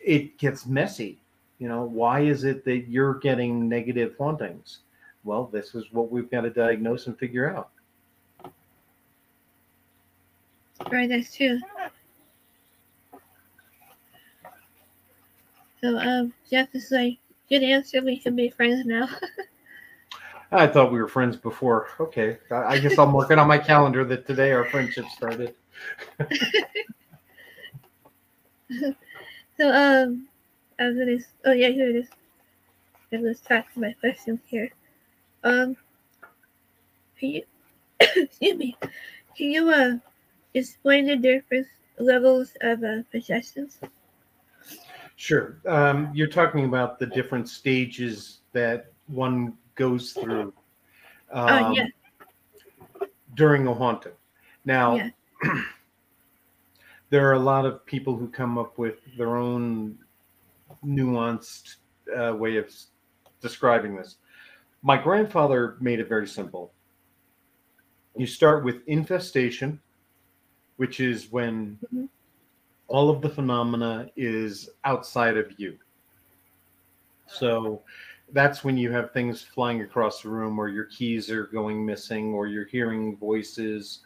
It 0.00 0.38
gets 0.38 0.66
messy. 0.66 1.20
You 1.58 1.68
know, 1.68 1.82
why 1.82 2.20
is 2.20 2.44
it 2.44 2.64
that 2.64 2.88
you're 2.88 3.18
getting 3.18 3.68
negative 3.68 4.14
hauntings? 4.16 4.80
Well, 5.24 5.46
this 5.52 5.74
is 5.74 5.84
what 5.92 6.10
we've 6.10 6.30
got 6.30 6.42
to 6.42 6.50
diagnose 6.50 7.06
and 7.06 7.18
figure 7.18 7.54
out. 7.54 7.70
Right, 10.90 11.08
that's 11.08 11.36
true. 11.36 11.60
So, 15.82 15.98
um, 15.98 16.32
Jeff 16.50 16.74
is 16.74 16.90
like, 16.90 17.18
good 17.50 17.62
answer. 17.62 18.02
We 18.02 18.18
can 18.18 18.34
be 18.34 18.48
friends 18.48 18.86
now. 18.86 19.08
I 20.52 20.66
thought 20.66 20.92
we 20.92 21.00
were 21.00 21.08
friends 21.08 21.36
before. 21.36 21.88
Okay, 22.00 22.38
I 22.50 22.54
I 22.54 22.78
guess 22.78 22.98
I'm 22.98 23.12
working 23.12 23.38
on 23.38 23.46
my 23.46 23.58
calendar 23.58 24.04
that 24.04 24.26
today 24.26 24.52
our 24.52 24.64
friendship 24.64 25.06
started. 25.06 25.54
so, 29.56 29.70
um, 29.72 30.28
after 30.78 31.06
this, 31.06 31.26
oh 31.44 31.52
yeah, 31.52 31.68
here 31.68 31.90
it 31.90 31.96
is. 31.96 32.08
Let's 33.12 33.40
talk 33.40 33.72
to 33.74 33.80
my 33.80 33.92
question 34.00 34.40
here. 34.46 34.70
Um, 35.44 35.76
can 37.18 37.30
you, 37.30 37.42
excuse 38.00 38.56
me, 38.56 38.76
can 39.36 39.50
you 39.50 39.70
uh 39.70 39.98
explain 40.54 41.06
the 41.06 41.16
different 41.16 41.66
levels 41.98 42.52
of 42.62 42.82
uh, 42.82 43.02
possessions? 43.12 43.78
Sure. 45.16 45.58
Um, 45.66 46.10
you're 46.14 46.28
talking 46.28 46.64
about 46.64 46.98
the 46.98 47.06
different 47.06 47.48
stages 47.48 48.38
that 48.52 48.92
one 49.06 49.54
goes 49.80 50.12
through 50.12 50.52
Oh 51.32 51.48
um, 51.48 51.72
yeah, 51.72 51.86
during 53.34 53.66
a 53.66 53.72
haunting. 53.72 54.12
Now, 54.64 54.96
Yeah. 54.96 55.10
there 57.10 57.26
are 57.28 57.32
a 57.32 57.38
lot 57.38 57.64
of 57.64 57.86
people 57.86 58.14
who 58.14 58.28
come 58.28 58.58
up 58.58 58.76
with 58.78 58.98
their 59.16 59.36
own 59.36 59.96
nuanced 60.84 61.76
uh, 62.14 62.34
way 62.36 62.56
of 62.58 62.70
describing 63.40 63.96
this. 63.96 64.16
My 64.82 65.00
grandfather 65.00 65.76
made 65.80 65.98
it 65.98 66.08
very 66.08 66.28
simple. 66.28 66.72
You 68.16 68.26
start 68.26 68.64
with 68.64 68.82
infestation, 68.86 69.80
which 70.76 71.00
is 71.00 71.32
when 71.32 71.78
Mhm. 71.94 72.08
all 72.88 73.08
of 73.08 73.22
the 73.22 73.30
phenomena 73.30 74.10
is 74.16 74.68
outside 74.84 75.36
of 75.38 75.58
you. 75.58 75.78
So 77.28 77.82
that's 78.32 78.64
when 78.64 78.76
you 78.76 78.90
have 78.90 79.12
things 79.12 79.42
flying 79.42 79.82
across 79.82 80.22
the 80.22 80.28
room, 80.28 80.58
or 80.58 80.68
your 80.68 80.84
keys 80.84 81.30
are 81.30 81.46
going 81.46 81.84
missing, 81.84 82.32
or 82.32 82.46
you're 82.46 82.66
hearing 82.66 83.16
voices, 83.16 84.00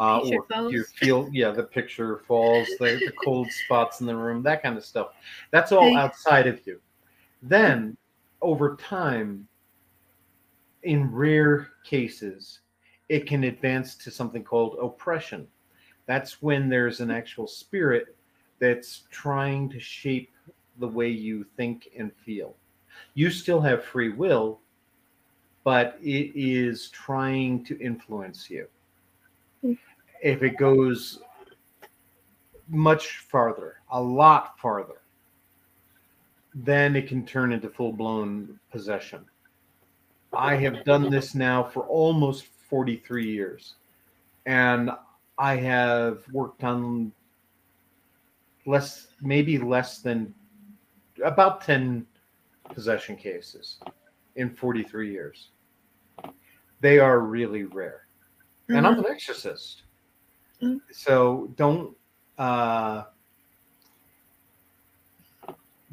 uh, 0.00 0.20
or 0.20 0.46
falls. 0.50 0.72
you 0.72 0.84
feel 0.84 1.28
yeah 1.32 1.50
the 1.50 1.62
picture 1.62 2.18
falls, 2.26 2.66
the, 2.78 3.00
the 3.04 3.12
cold 3.24 3.50
spots 3.50 4.00
in 4.00 4.06
the 4.06 4.16
room, 4.16 4.42
that 4.42 4.62
kind 4.62 4.76
of 4.76 4.84
stuff. 4.84 5.08
That's 5.50 5.72
all 5.72 5.96
outside 5.96 6.46
of 6.46 6.66
you. 6.66 6.80
Then 7.42 7.96
over 8.40 8.76
time, 8.76 9.46
in 10.82 11.10
rare 11.12 11.68
cases, 11.84 12.60
it 13.08 13.26
can 13.26 13.44
advance 13.44 13.94
to 13.96 14.10
something 14.10 14.42
called 14.42 14.78
oppression. 14.80 15.46
That's 16.06 16.42
when 16.42 16.68
there's 16.68 17.00
an 17.00 17.10
actual 17.10 17.46
spirit 17.46 18.16
that's 18.58 19.04
trying 19.10 19.68
to 19.70 19.80
shape 19.80 20.30
the 20.78 20.88
way 20.88 21.08
you 21.08 21.44
think 21.56 21.88
and 21.98 22.12
feel. 22.24 22.56
You 23.14 23.30
still 23.30 23.60
have 23.60 23.84
free 23.84 24.10
will, 24.10 24.60
but 25.64 25.98
it 26.02 26.32
is 26.34 26.88
trying 26.90 27.64
to 27.64 27.78
influence 27.80 28.50
you. 28.50 28.66
Hmm. 29.60 29.72
If 30.22 30.42
it 30.42 30.56
goes 30.56 31.20
much 32.68 33.18
farther, 33.18 33.76
a 33.90 34.00
lot 34.00 34.58
farther, 34.58 35.02
then 36.54 36.96
it 36.96 37.08
can 37.08 37.24
turn 37.24 37.52
into 37.52 37.68
full 37.68 37.92
blown 37.92 38.58
possession. 38.70 39.24
I 40.32 40.56
have 40.56 40.84
done 40.84 41.10
this 41.10 41.34
now 41.34 41.62
for 41.62 41.82
almost 41.82 42.46
43 42.46 43.30
years, 43.30 43.74
and 44.46 44.90
I 45.38 45.56
have 45.56 46.24
worked 46.32 46.64
on 46.64 47.12
less, 48.64 49.08
maybe 49.20 49.58
less 49.58 49.98
than 49.98 50.34
about 51.22 51.60
10 51.62 52.06
possession 52.72 53.16
cases 53.16 53.78
in 54.36 54.50
43 54.50 55.10
years. 55.10 55.48
They 56.80 56.98
are 56.98 57.20
really 57.20 57.64
rare. 57.64 58.02
And 58.68 58.86
I'm 58.86 58.98
an 58.98 59.06
exorcist. 59.08 59.82
Mm. 60.62 60.80
So 60.90 61.52
don't 61.56 61.96
uh 62.38 63.04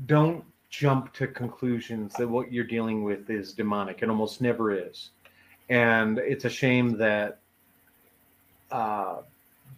don't 0.05 0.43
jump 0.69 1.11
to 1.13 1.27
conclusions 1.27 2.13
that 2.13 2.27
what 2.27 2.51
you're 2.53 2.63
dealing 2.63 3.03
with 3.03 3.29
is 3.29 3.53
demonic. 3.53 4.01
It 4.01 4.09
almost 4.09 4.39
never 4.39 4.71
is. 4.71 5.09
And 5.69 6.19
it's 6.19 6.45
a 6.45 6.49
shame 6.49 6.97
that 6.97 7.39
uh 8.71 9.17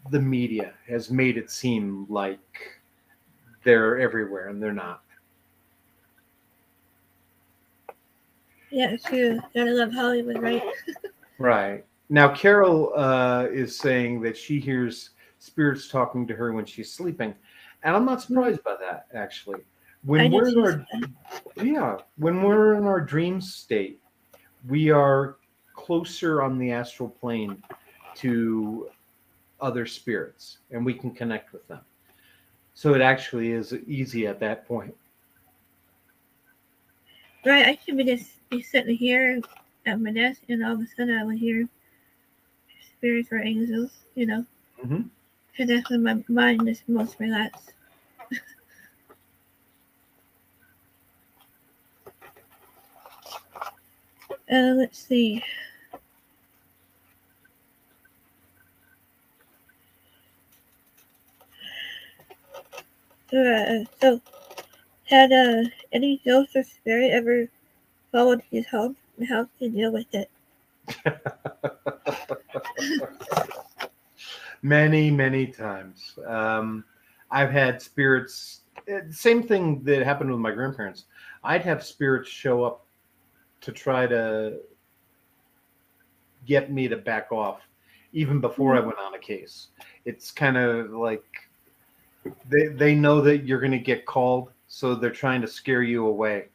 the 0.09 0.19
media 0.19 0.73
has 0.87 1.09
made 1.09 1.37
it 1.37 1.49
seem 1.49 2.05
like 2.09 2.79
they're 3.63 3.99
everywhere 3.99 4.47
and 4.47 4.61
they're 4.61 4.73
not. 4.73 5.03
Yeah, 8.71 8.95
true. 8.97 9.39
Gotta 9.53 9.71
love 9.71 9.91
Hollywood, 9.91 10.41
right? 10.41 10.63
Right. 11.37 11.85
Now, 12.09 12.33
Carol 12.33 12.93
uh, 12.95 13.47
is 13.51 13.77
saying 13.77 14.21
that 14.21 14.37
she 14.37 14.59
hears 14.59 15.11
spirits 15.39 15.87
talking 15.87 16.27
to 16.27 16.35
her 16.35 16.53
when 16.53 16.65
she's 16.65 16.91
sleeping. 16.91 17.33
And 17.83 17.95
I'm 17.95 18.05
not 18.05 18.21
surprised 18.21 18.63
by 18.63 18.75
that, 18.79 19.07
actually. 19.13 19.61
When 20.03 20.31
we're 20.31 20.49
in 20.49 20.59
our, 20.59 20.85
that. 20.91 21.65
yeah, 21.65 21.97
when 22.17 22.43
we're 22.43 22.75
in 22.75 22.85
our 22.85 23.01
dream 23.01 23.39
state, 23.39 23.99
we 24.67 24.89
are 24.89 25.37
closer 25.75 26.41
on 26.41 26.57
the 26.57 26.71
astral 26.71 27.09
plane 27.09 27.61
to 28.15 28.89
other 29.59 29.85
spirits 29.85 30.59
and 30.71 30.85
we 30.85 30.93
can 30.93 31.11
connect 31.11 31.53
with 31.53 31.67
them. 31.67 31.81
So 32.73 32.93
it 32.93 33.01
actually 33.01 33.51
is 33.51 33.73
easy 33.85 34.27
at 34.27 34.39
that 34.39 34.67
point. 34.67 34.95
Right, 37.45 37.65
I 37.65 37.79
should 37.83 37.97
be 37.97 38.03
just 38.03 38.40
be 38.51 38.61
sitting 38.61 38.95
here 38.97 39.41
at 39.85 39.99
my 40.01 40.11
desk, 40.11 40.41
and 40.49 40.63
all 40.63 40.73
of 40.73 40.81
a 40.81 40.85
sudden 40.87 41.17
I 41.17 41.23
would 41.23 41.37
hear 41.39 41.67
spirits 42.97 43.29
or 43.31 43.39
angels, 43.39 43.91
you 44.13 44.25
know. 44.25 44.45
Mhm. 44.83 45.09
Because 45.51 45.69
that's 45.69 45.89
when 45.89 46.03
my 46.03 46.23
mind 46.27 46.67
is 46.67 46.83
most 46.87 47.17
relaxed. 47.19 47.71
uh, 54.51 54.73
let's 54.75 54.99
see. 54.99 55.41
Uh, 63.33 63.85
so, 64.01 64.21
had 65.05 65.31
uh, 65.31 65.63
any 65.93 66.21
ghost 66.25 66.55
or 66.55 66.63
spirit 66.63 67.11
ever 67.11 67.47
followed 68.11 68.43
his 68.51 68.67
home 68.67 68.95
and 69.17 69.27
how 69.27 69.47
to 69.59 69.69
deal 69.69 69.91
with 69.91 70.05
it? 70.13 70.29
many 74.61 75.09
many 75.09 75.47
times. 75.47 76.17
Um, 76.25 76.83
i've 77.31 77.51
had 77.51 77.81
spirits 77.81 78.61
eh, 78.87 79.01
same 79.09 79.43
thing 79.43 79.83
that 79.83 80.03
happened 80.03 80.31
with 80.31 80.39
my 80.39 80.51
grandparents. 80.51 81.05
I'd 81.43 81.63
have 81.63 81.83
spirits 81.83 82.29
show 82.29 82.63
up 82.63 82.85
to 83.61 83.71
try 83.71 84.07
to 84.07 84.59
get 86.45 86.71
me 86.71 86.87
to 86.87 86.97
back 86.97 87.31
off 87.31 87.61
even 88.13 88.41
before 88.41 88.75
i 88.75 88.79
went 88.79 88.97
on 88.97 89.13
a 89.13 89.19
case. 89.19 89.67
It's 90.05 90.31
kind 90.31 90.57
of 90.57 90.91
like 90.91 91.23
they, 92.49 92.67
they 92.67 92.95
know 92.95 93.21
that 93.21 93.45
you're 93.45 93.59
going 93.59 93.71
to 93.71 93.79
get 93.79 94.05
called 94.05 94.51
so 94.67 94.95
they're 94.95 95.09
trying 95.09 95.41
to 95.41 95.47
scare 95.47 95.83
you 95.83 96.07
away. 96.07 96.45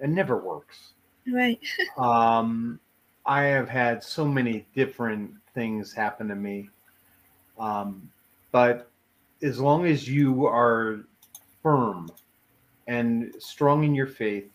It 0.00 0.08
never 0.08 0.38
works 0.38 0.91
Right. 1.26 1.60
um, 1.98 2.80
I 3.26 3.42
have 3.42 3.68
had 3.68 4.02
so 4.02 4.26
many 4.26 4.66
different 4.74 5.32
things 5.54 5.92
happen 5.92 6.28
to 6.28 6.34
me. 6.34 6.70
Um, 7.58 8.10
but 8.50 8.90
as 9.42 9.60
long 9.60 9.86
as 9.86 10.08
you 10.08 10.46
are 10.46 11.00
firm 11.62 12.10
and 12.86 13.34
strong 13.38 13.84
in 13.84 13.94
your 13.94 14.06
faith 14.06 14.50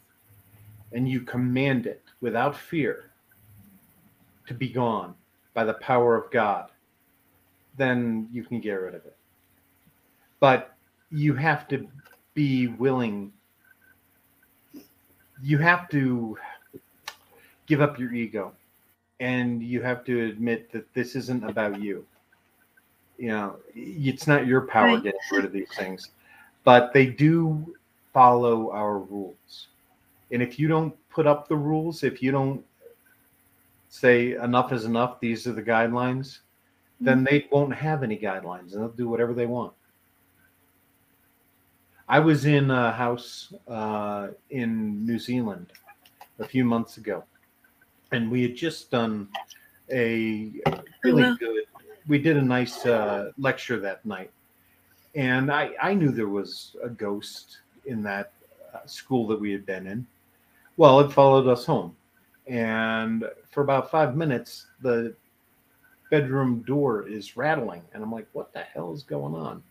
and 0.92 1.08
you 1.08 1.22
command 1.22 1.86
it 1.86 2.04
without 2.22 2.56
fear 2.56 3.12
to 4.48 4.54
be 4.54 4.70
gone 4.70 5.14
by 5.54 5.64
the 5.64 5.74
power 5.76 6.16
of 6.16 6.32
God, 6.32 6.70
then 7.78 8.28
you 8.32 8.44
can 8.44 8.60
get 8.60 8.74
rid 8.74 8.96
of 8.96 9.06
it. 9.06 9.16
But 10.40 10.76
you 11.10 11.34
have 11.36 11.68
to 11.70 11.88
be 12.34 12.68
willing, 12.68 13.32
you 15.42 15.58
have 15.58 15.90
to 15.90 16.38
give 17.68 17.82
up 17.82 18.00
your 18.00 18.14
ego. 18.14 18.54
And 19.20 19.62
you 19.64 19.82
have 19.82 20.04
to 20.06 20.26
admit 20.26 20.72
that 20.72 20.92
this 20.94 21.16
isn't 21.16 21.44
about 21.44 21.82
you. 21.82 22.06
You 23.18 23.30
know 23.30 23.56
it's 23.76 24.28
not 24.28 24.46
your 24.46 24.62
power 24.62 24.94
Right. 24.94 25.04
getting 25.04 25.20
rid 25.32 25.44
of 25.46 25.52
these 25.52 25.70
things 25.76 26.12
but 26.64 26.94
they 26.94 27.08
do 27.08 27.76
follow 28.14 28.70
our 28.72 29.00
rules. 29.00 29.70
And 30.32 30.44
if 30.44 30.60
you 30.60 30.68
don't 30.68 30.94
put 31.10 31.26
up 31.26 31.48
the 31.48 31.56
rules 31.56 32.04
if 32.04 32.22
you 32.22 32.32
don't 32.32 32.64
say 33.90 34.34
enough 34.36 34.72
is 34.72 34.86
enough 34.86 35.20
these 35.20 35.48
are 35.48 35.54
the 35.54 35.64
guidelines 35.64 36.40
then 37.02 37.24
they 37.24 37.48
won't 37.52 37.74
have 37.74 38.04
any 38.04 38.18
guidelines 38.18 38.74
and 38.74 38.82
they'll 38.82 38.90
do 38.90 39.08
whatever 39.10 39.34
they 39.34 39.46
want. 39.48 39.74
I 42.08 42.20
was 42.20 42.46
in 42.46 42.70
a 42.70 42.92
house 42.92 43.52
uh, 43.68 44.28
in 44.52 45.04
new 45.06 45.18
zealand 45.18 45.74
a 46.38 46.46
few 46.48 46.64
months 46.64 46.98
ago 46.98 47.24
and 48.12 48.32
we 48.32 48.42
had 48.42 48.56
just 48.56 48.92
done 48.92 49.28
a 49.92 50.52
really 51.04 51.24
wow. 51.24 51.36
good 51.40 51.64
we 52.08 52.18
did 52.18 52.38
a 52.38 52.42
nice 52.42 52.86
uh, 52.86 53.32
lecture 53.38 53.80
that 53.80 54.06
night. 54.06 54.32
And 55.16 55.52
I, 55.52 55.72
I 55.82 55.94
knew 55.94 56.10
there 56.10 56.30
was 56.30 56.76
a 56.82 56.90
ghost 56.90 57.60
in 57.86 58.02
that 58.04 58.32
uh, 58.74 58.86
school 58.86 59.28
that 59.28 59.40
we 59.40 59.52
had 59.52 59.66
been 59.66 59.88
in. 59.88 60.08
Well 60.78 61.00
it 61.00 61.12
followed 61.12 61.48
us 61.48 61.66
home. 61.66 61.96
And 62.46 63.26
for 63.52 63.62
about 63.62 63.92
five 63.92 64.16
minutes 64.16 64.68
the 64.82 65.14
bedroom 66.10 66.64
door 66.66 67.08
is 67.08 67.36
rattling. 67.36 67.82
And 67.94 68.04
i'm 68.04 68.12
like 68.12 68.28
what 68.34 68.54
the 68.54 68.62
hell 68.62 68.94
is 68.94 69.04
going 69.04 69.36
on? 69.36 69.64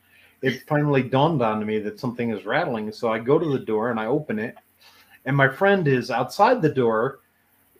It 0.42 0.62
finally 0.68 1.03
dawned 1.03 1.42
on 1.42 1.64
me 1.64 1.79
that 1.81 1.99
something 1.99 2.31
is 2.31 2.44
rattling. 2.44 2.92
So 2.92 3.11
i 3.11 3.18
go 3.18 3.38
to 3.38 3.53
the 3.53 3.64
door 3.64 3.90
and 3.90 4.01
i 4.01 4.07
open 4.07 4.38
it. 4.38 4.57
And 5.25 5.37
my 5.37 5.49
friend 5.49 5.88
is 5.88 6.11
outside 6.11 6.61
the 6.61 6.68
door 6.68 7.20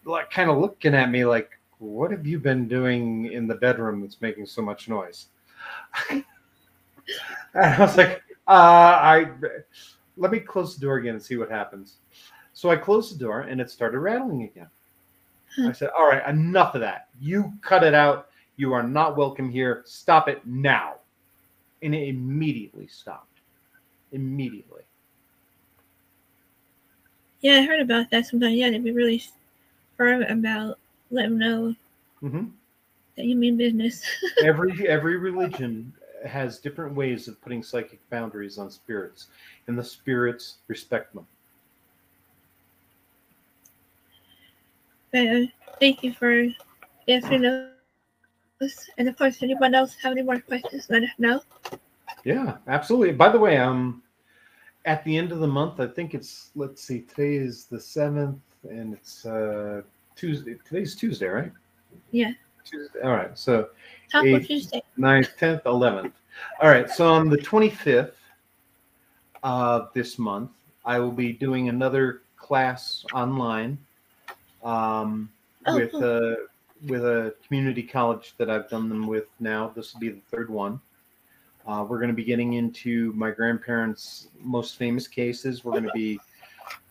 like 0.07 0.31
kind 0.31 0.49
of 0.49 0.59
looking 0.59 0.95
at 0.95 1.11
me 1.11 1.25
like 1.25 1.51
what 1.79 2.11
have 2.11 2.27
you 2.27 2.39
been 2.39 2.67
doing 2.69 3.31
in 3.33 3.47
the 3.47 3.55
bedroom 3.57 4.01
that's 4.01 4.21
making 4.23 4.47
so 4.47 4.63
much 4.63 4.89
noise? 4.89 5.27
And 7.55 7.65
i 7.65 7.79
was 7.79 7.97
like 7.97 8.25
uh 8.49 8.51
i 8.51 9.31
let 10.17 10.33
me 10.33 10.41
close 10.41 10.75
the 10.75 10.81
door 10.85 10.97
again 10.97 11.15
and 11.15 11.23
see 11.23 11.37
what 11.37 11.51
happens. 11.51 11.99
So 12.53 12.69
i 12.71 12.77
closed 12.77 13.15
the 13.15 13.19
door 13.19 13.43
and 13.43 13.61
it 13.61 13.71
started 13.71 14.01
rattling 14.01 14.43
again. 14.43 14.69
I 15.59 15.73
said 15.73 15.91
all 15.97 16.09
right 16.09 16.27
enough 16.29 16.75
of 16.75 16.81
that. 16.81 17.09
You 17.21 17.53
cut 17.63 17.85
it 17.85 17.95
out. 17.95 18.29
You 18.57 18.73
are 18.73 18.83
not 18.83 19.17
welcome 19.17 19.49
here. 19.49 19.83
Stop 19.87 20.29
it 20.29 20.45
now. 20.47 20.97
And 21.83 21.95
it 21.95 22.09
immediately 22.09 22.89
stopped. 22.89 23.39
Immediately. 24.13 24.83
Yeah, 27.41 27.61
I 27.61 27.63
heard 27.63 27.81
about 27.81 28.11
that 28.11 28.27
sometimes. 28.27 28.55
Yeah, 28.55 28.67
it'd 28.67 28.85
be 28.85 28.93
really 28.93 29.23
firm 29.97 30.23
about 30.23 30.79
let 31.11 31.25
them 31.25 31.39
know 31.39 31.75
hmm 32.21 32.47
that 33.17 33.25
you 33.27 33.37
mean 33.37 33.57
business. 33.57 34.05
every 34.41 34.87
every 34.89 35.17
religion 35.17 35.93
has 36.27 36.59
different 36.59 36.95
ways 36.95 37.29
of 37.29 37.41
putting 37.43 37.63
psychic 37.63 38.01
boundaries 38.11 38.59
on 38.59 38.71
spirits 38.71 39.29
and 39.67 39.79
the 39.79 39.85
spirits 39.85 40.59
respect 40.69 41.15
them 41.15 41.27
uh, 45.15 45.47
thank 45.81 46.03
you 46.03 46.13
for 46.13 46.47
answering 47.09 47.43
those. 47.43 47.79
And 48.19 48.19
of 48.35 48.43
course, 48.43 48.63
anyone 48.63 48.81
else 48.89 49.11
have 49.13 49.29
any 49.29 49.47
more 49.47 49.67
questions, 49.69 49.97
let 50.05 50.33
us 50.33 50.45
know. 50.49 50.81
yeah 52.25 52.57
absolutely 52.69 53.13
by 53.13 53.29
the 53.29 53.39
way 53.39 53.57
um 53.59 54.03
at 54.85 55.05
the 55.05 55.17
end 55.17 55.33
of 55.33 55.39
the 55.41 55.47
month 55.47 55.81
i 55.81 55.87
think 55.87 56.15
it's 56.15 56.51
let's 56.55 56.83
see 56.83 57.01
today 57.03 57.35
is 57.37 57.67
the 57.67 57.81
7th 57.81 58.46
and 58.71 58.93
it's 58.95 59.25
uh 59.27 59.83
tuesday 60.15 60.57
today's 60.65 60.95
tuesday 60.95 61.27
right 61.27 61.53
Yeah. 62.11 62.33
tuesday 62.65 63.01
all 63.03 63.13
right 63.13 63.37
so 63.39 63.69
Taco 64.11 64.27
Eight. 64.27 64.47
Tuesday. 64.47 64.83
9th 64.99 65.37
10th 65.39 65.63
11th 65.65 66.13
All 66.61 66.69
right. 66.69 66.89
So 66.91 67.09
on 67.13 67.29
the 67.31 67.39
25th 67.39 68.13
of 69.43 69.91
this 69.95 70.19
month, 70.19 70.51
I 70.85 70.99
will 70.99 71.11
be 71.13 71.33
doing 71.33 71.69
another 71.69 72.23
class 72.37 73.05
online 73.15 73.79
um, 74.63 75.31
Oh, 75.67 75.75
with 75.75 75.91
cool. 75.93 76.05
a 76.05 76.37
with 76.87 77.05
a 77.05 77.35
community 77.47 77.83
college 77.83 78.35
that 78.39 78.49
I've 78.51 78.69
done 78.69 78.89
them 78.89 79.07
with 79.09 79.25
now. 79.41 79.73
This 79.75 79.93
will 79.95 80.01
be 80.01 80.11
the 80.11 80.21
third 80.31 80.51
one. 80.51 80.79
Uh, 81.67 81.85
we're 81.89 81.99
going 81.99 82.11
to 82.11 82.15
be 82.15 82.23
getting 82.23 82.53
into 82.53 83.13
my 83.15 83.31
grandparents' 83.33 84.29
most 84.41 84.77
famous 84.77 85.09
cases. 85.09 85.65
We're 85.65 85.73
going 85.73 85.85
to 85.85 85.93
be 85.93 86.21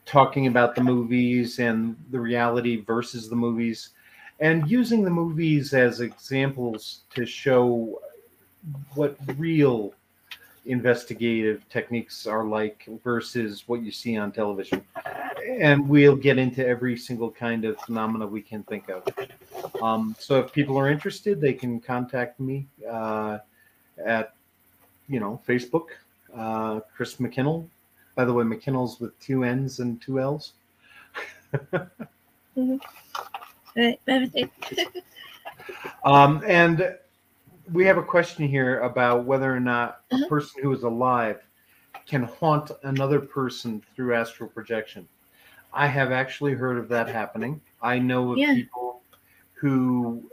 talking 0.05 0.47
about 0.47 0.75
the 0.75 0.83
movies 0.83 1.59
and 1.59 1.95
the 2.11 2.19
reality 2.19 2.81
versus 2.81 3.29
the 3.29 3.35
movies, 3.35 3.89
and 4.39 4.69
using 4.69 5.03
the 5.03 5.09
movies 5.09 5.73
as 5.73 6.01
examples 6.01 7.01
to 7.13 7.25
show 7.25 8.01
what 8.93 9.17
real 9.37 9.93
investigative 10.65 11.67
techniques 11.69 12.25
are 12.25 12.43
like 12.43 12.87
versus 13.03 13.63
what 13.67 13.81
you 13.81 13.91
see 13.91 14.17
on 14.17 14.31
television. 14.31 14.83
And 15.59 15.87
we'll 15.87 16.15
get 16.15 16.39
into 16.39 16.65
every 16.65 16.97
single 16.97 17.29
kind 17.29 17.65
of 17.65 17.79
phenomena 17.81 18.25
we 18.25 18.41
can 18.41 18.63
think 18.63 18.89
of. 18.89 19.03
Um, 19.81 20.15
so 20.19 20.39
if 20.39 20.51
people 20.51 20.77
are 20.77 20.89
interested, 20.89 21.39
they 21.39 21.53
can 21.53 21.79
contact 21.79 22.39
me 22.39 22.65
uh, 22.89 23.37
at, 24.03 24.33
you 25.07 25.19
know, 25.19 25.39
Facebook, 25.47 25.87
uh, 26.35 26.79
Chris 26.95 27.15
McKinnell. 27.17 27.67
By 28.15 28.25
the 28.25 28.33
way, 28.33 28.43
McKinnell's 28.43 28.99
with 28.99 29.17
two 29.19 29.43
N's 29.43 29.79
and 29.79 30.01
two 30.01 30.19
L's. 30.19 30.53
Um, 36.05 36.43
and 36.45 36.95
we 37.73 37.85
have 37.85 37.97
a 37.97 38.03
question 38.03 38.47
here 38.47 38.79
about 38.81 39.25
whether 39.25 39.53
or 39.53 39.59
not 39.59 40.01
a 40.11 40.15
Uh-huh. 40.15 40.25
person 40.29 40.61
who 40.61 40.71
is 40.71 40.83
alive 40.83 41.41
can 42.05 42.23
haunt 42.23 42.71
another 42.83 43.19
person 43.19 43.81
through 43.95 44.13
astral 44.13 44.49
projection. 44.49 45.07
I 45.73 45.87
have 45.87 46.11
actually 46.11 46.53
heard 46.53 46.77
of 46.77 46.87
that 46.89 47.07
happening. 47.09 47.59
I 47.81 47.99
know 47.99 48.31
of 48.33 48.37
Yeah. 48.39 48.53
people 48.53 49.01
who 49.53 50.29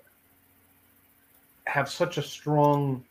have 1.67 1.89
such 1.89 2.19
a 2.19 2.23
strong 2.23 3.03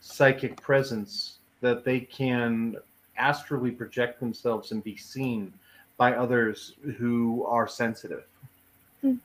psychic 0.00 0.60
presence 0.60 1.38
that 1.60 1.84
they 1.84 2.00
can 2.00 2.76
astrally 3.20 3.70
project 3.70 4.18
themselves 4.18 4.72
and 4.72 4.82
be 4.82 4.96
seen 4.96 5.52
by 5.96 6.14
others 6.14 6.74
who 6.96 7.44
are 7.44 7.68
sensitive. 7.68 8.24
Hmm. 9.02 9.16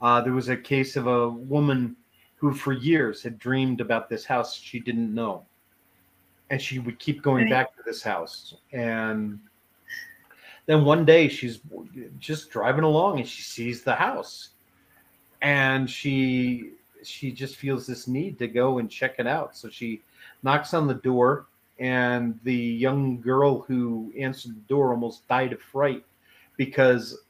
Uh, 0.00 0.20
there 0.20 0.34
was 0.34 0.50
a 0.50 0.56
case 0.56 0.96
of 0.96 1.06
a 1.06 1.28
woman 1.30 1.96
who, 2.36 2.52
for 2.52 2.72
years, 2.72 3.22
had 3.22 3.38
dreamed 3.38 3.80
about 3.80 4.08
this 4.08 4.24
house 4.24 4.54
she 4.54 4.78
didn't 4.78 5.14
know. 5.14 5.44
And 6.50 6.60
she 6.60 6.78
would 6.78 6.98
keep 6.98 7.22
going 7.22 7.44
Right. 7.44 7.50
back 7.50 7.76
to 7.76 7.82
this 7.86 8.02
house. 8.02 8.54
And 8.72 9.40
then 10.66 10.84
one 10.84 11.04
day 11.06 11.28
she's 11.28 11.60
just 12.18 12.50
driving 12.50 12.84
along 12.84 13.18
and 13.18 13.26
she 13.28 13.42
sees 13.42 13.82
the 13.82 13.94
house. 13.94 14.50
And 15.40 15.88
she 15.88 16.72
she 17.02 17.30
just 17.32 17.56
feels 17.56 17.86
this 17.86 18.06
need 18.08 18.38
to 18.38 18.48
go 18.48 18.78
and 18.78 18.90
check 18.90 19.16
it 19.18 19.26
out. 19.26 19.56
So 19.56 19.68
she 19.68 20.02
knocks 20.42 20.72
on 20.74 20.86
the 20.86 20.94
door 20.94 21.46
and 21.78 22.38
the 22.44 22.54
young 22.54 23.20
girl 23.20 23.62
who 23.62 24.12
answered 24.18 24.54
the 24.54 24.68
door 24.68 24.90
almost 24.90 25.26
died 25.28 25.52
of 25.52 25.60
fright 25.60 26.04
because 26.56 27.24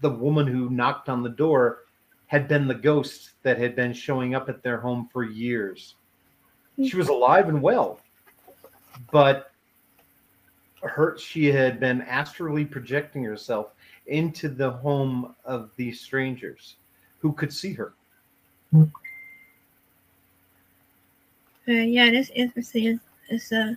the 0.00 0.10
woman 0.10 0.46
who 0.46 0.70
knocked 0.70 1.08
on 1.08 1.22
the 1.22 1.28
door 1.28 1.84
had 2.26 2.48
been 2.48 2.66
the 2.66 2.74
ghost 2.74 3.30
that 3.42 3.58
had 3.58 3.76
been 3.76 3.92
showing 3.92 4.34
up 4.34 4.48
at 4.48 4.62
their 4.62 4.78
home 4.78 5.08
for 5.12 5.22
years. 5.22 5.94
She 6.84 6.96
was 6.96 7.08
alive 7.08 7.48
and 7.48 7.62
well, 7.62 8.00
but 9.10 9.52
her 10.82 11.16
she 11.18 11.46
had 11.46 11.80
been 11.80 12.02
astrally 12.02 12.64
projecting 12.64 13.24
herself 13.24 13.72
into 14.06 14.48
the 14.48 14.70
home 14.70 15.34
of 15.44 15.70
these 15.76 16.00
strangers 16.00 16.76
who 17.20 17.32
could 17.32 17.52
see 17.52 17.72
her. 17.72 17.94
Uh, 18.74 18.82
yeah, 21.66 22.10
that's 22.10 22.30
interesting. 22.30 23.00
It's, 23.28 23.50
it's 23.50 23.52
uh, 23.52 23.74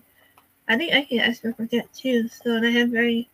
I 0.67 0.77
think 0.77 0.93
I 0.93 1.03
can 1.03 1.19
astral 1.19 1.53
project 1.53 1.97
too, 1.97 2.27
so 2.27 2.55
and 2.55 2.65
I 2.65 2.69
have 2.71 2.89
very 2.89 3.27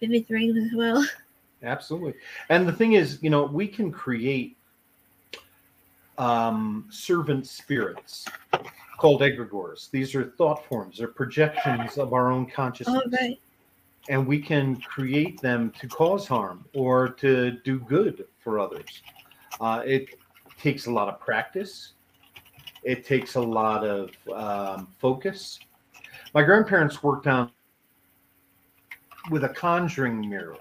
vivid 0.00 0.26
dreams 0.26 0.56
as 0.56 0.76
well. 0.76 1.06
Absolutely. 1.62 2.14
And 2.48 2.66
the 2.66 2.72
thing 2.72 2.94
is, 2.94 3.18
you 3.22 3.30
know, 3.30 3.44
we 3.44 3.68
can 3.68 3.92
create 3.92 4.56
um, 6.18 6.86
servant 6.90 7.46
spirits 7.46 8.26
called 8.98 9.20
egregores. 9.20 9.90
These 9.90 10.14
are 10.14 10.24
thought 10.24 10.64
forms, 10.66 10.98
they're 10.98 11.08
projections 11.08 11.98
of 11.98 12.12
our 12.12 12.30
own 12.30 12.46
consciousness. 12.46 13.02
Oh, 13.04 13.10
right. 13.10 13.38
And 14.08 14.26
we 14.26 14.40
can 14.40 14.76
create 14.76 15.40
them 15.40 15.72
to 15.78 15.86
cause 15.86 16.26
harm 16.26 16.64
or 16.74 17.10
to 17.10 17.52
do 17.64 17.78
good 17.80 18.26
for 18.40 18.58
others. 18.58 19.02
Uh, 19.60 19.82
it 19.84 20.18
takes 20.60 20.86
a 20.86 20.90
lot 20.90 21.08
of 21.08 21.20
practice, 21.20 21.92
it 22.82 23.06
takes 23.06 23.34
a 23.34 23.40
lot 23.40 23.84
of 23.84 24.10
um, 24.34 24.88
focus. 24.98 25.60
My 26.34 26.42
grandparents 26.42 27.02
worked 27.02 27.26
on 27.26 27.50
with 29.30 29.44
a 29.44 29.48
conjuring 29.48 30.28
mirror. 30.28 30.56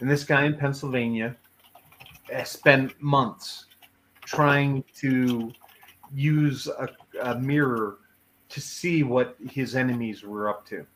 And 0.00 0.10
this 0.10 0.24
guy 0.24 0.44
in 0.44 0.56
Pennsylvania 0.56 1.36
uh, 2.34 2.44
spent 2.44 3.00
months 3.00 3.66
trying 4.24 4.84
to 4.96 5.52
use 6.14 6.66
a, 6.66 6.88
a 7.22 7.38
mirror 7.38 7.98
to 8.48 8.60
see 8.60 9.02
what 9.02 9.36
his 9.50 9.76
enemies 9.76 10.22
were 10.22 10.48
up 10.48 10.66
to. 10.68 10.86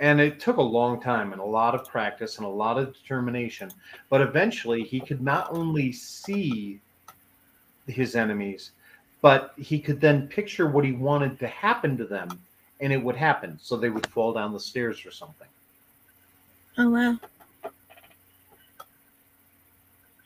And 0.00 0.20
it 0.20 0.40
took 0.40 0.56
a 0.56 0.62
long 0.62 1.00
time 1.00 1.32
and 1.32 1.40
a 1.40 1.44
lot 1.44 1.74
of 1.74 1.86
practice 1.86 2.38
and 2.38 2.46
a 2.46 2.50
lot 2.50 2.78
of 2.78 2.94
determination. 2.94 3.70
But 4.08 4.22
eventually, 4.22 4.82
he 4.82 5.00
could 5.00 5.20
not 5.20 5.48
only 5.50 5.92
see 5.92 6.80
his 7.86 8.16
enemies, 8.16 8.72
but 9.22 9.52
he 9.56 9.78
could 9.78 10.00
then 10.00 10.28
picture 10.28 10.66
what 10.68 10.84
he 10.84 10.92
wanted 10.92 11.38
to 11.40 11.46
happen 11.46 11.96
to 11.98 12.04
them, 12.04 12.28
and 12.80 12.92
it 12.92 13.02
would 13.02 13.16
happen. 13.16 13.58
So 13.60 13.76
they 13.76 13.90
would 13.90 14.06
fall 14.08 14.32
down 14.32 14.52
the 14.52 14.60
stairs 14.60 15.04
or 15.04 15.10
something. 15.10 15.48
Oh 16.78 16.90
wow. 16.90 17.18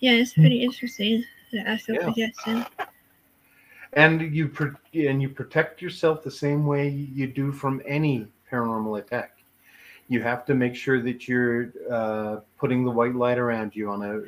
Yeah, 0.01 0.13
it's 0.13 0.35
pretty 0.35 0.63
interesting. 0.63 1.25
The 1.51 1.61
astral 1.61 1.97
Yeah. 1.99 2.05
projection. 2.05 2.67
and 3.95 4.21
you 4.35 4.49
pro- 4.49 4.75
and 4.93 5.23
you 5.23 5.29
protect 5.29 5.81
yourself 5.81 6.23
the 6.25 6.31
same 6.31 6.67
way 6.67 6.89
you 6.89 7.27
do 7.29 7.53
from 7.53 7.81
any 7.87 8.27
paranormal 8.51 8.99
attack. 8.99 9.39
You 10.09 10.21
have 10.21 10.45
to 10.47 10.55
make 10.55 10.75
sure 10.75 11.01
that 11.01 11.29
you're 11.29 11.73
uh, 11.91 12.41
putting 12.59 12.85
the 12.85 12.91
white 12.91 13.15
light 13.15 13.39
around 13.39 13.75
you 13.75 13.89
on 13.91 14.03
a 14.03 14.21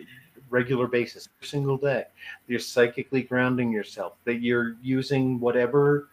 regular 0.50 0.86
basis, 0.86 1.28
every 1.38 1.48
single 1.48 1.76
day. 1.76 2.04
You're 2.46 2.60
psychically 2.60 3.22
grounding 3.22 3.72
yourself. 3.72 4.14
That 4.24 4.40
you're 4.40 4.76
using 4.82 5.40
whatever 5.40 6.08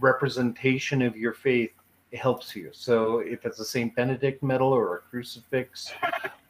representation 0.00 1.02
of 1.02 1.16
your 1.16 1.32
faith 1.32 1.72
helps 2.12 2.54
you. 2.54 2.70
So 2.72 3.18
if 3.18 3.46
it's 3.46 3.58
a 3.60 3.64
Saint 3.64 3.94
Benedict 3.94 4.42
medal 4.42 4.68
or 4.68 4.96
a 4.96 5.00
crucifix 5.00 5.92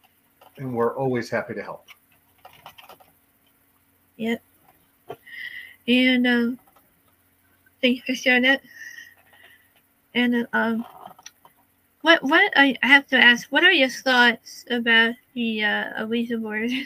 And 0.58 0.76
we're 0.76 0.98
always 0.98 1.30
happy 1.30 1.54
to 1.54 1.64
help. 1.64 1.88
Yep. 4.18 4.42
And 5.88 6.28
um, 6.28 6.60
thank 7.82 7.96
you 7.96 8.02
for 8.06 8.16
sharing 8.16 8.42
that. 8.42 8.60
And 10.14 10.46
um, 10.52 10.86
what 12.02 12.22
what 12.22 12.52
I 12.58 12.76
I 12.84 12.88
have 12.88 13.08
to 13.08 13.18
ask, 13.18 13.50
what 13.50 13.64
are 13.64 13.72
your 13.72 13.88
thoughts 13.88 14.66
about 14.70 15.16
the 15.36 15.64
uh, 15.64 16.06
Ouija 16.06 16.38
board? 16.38 16.72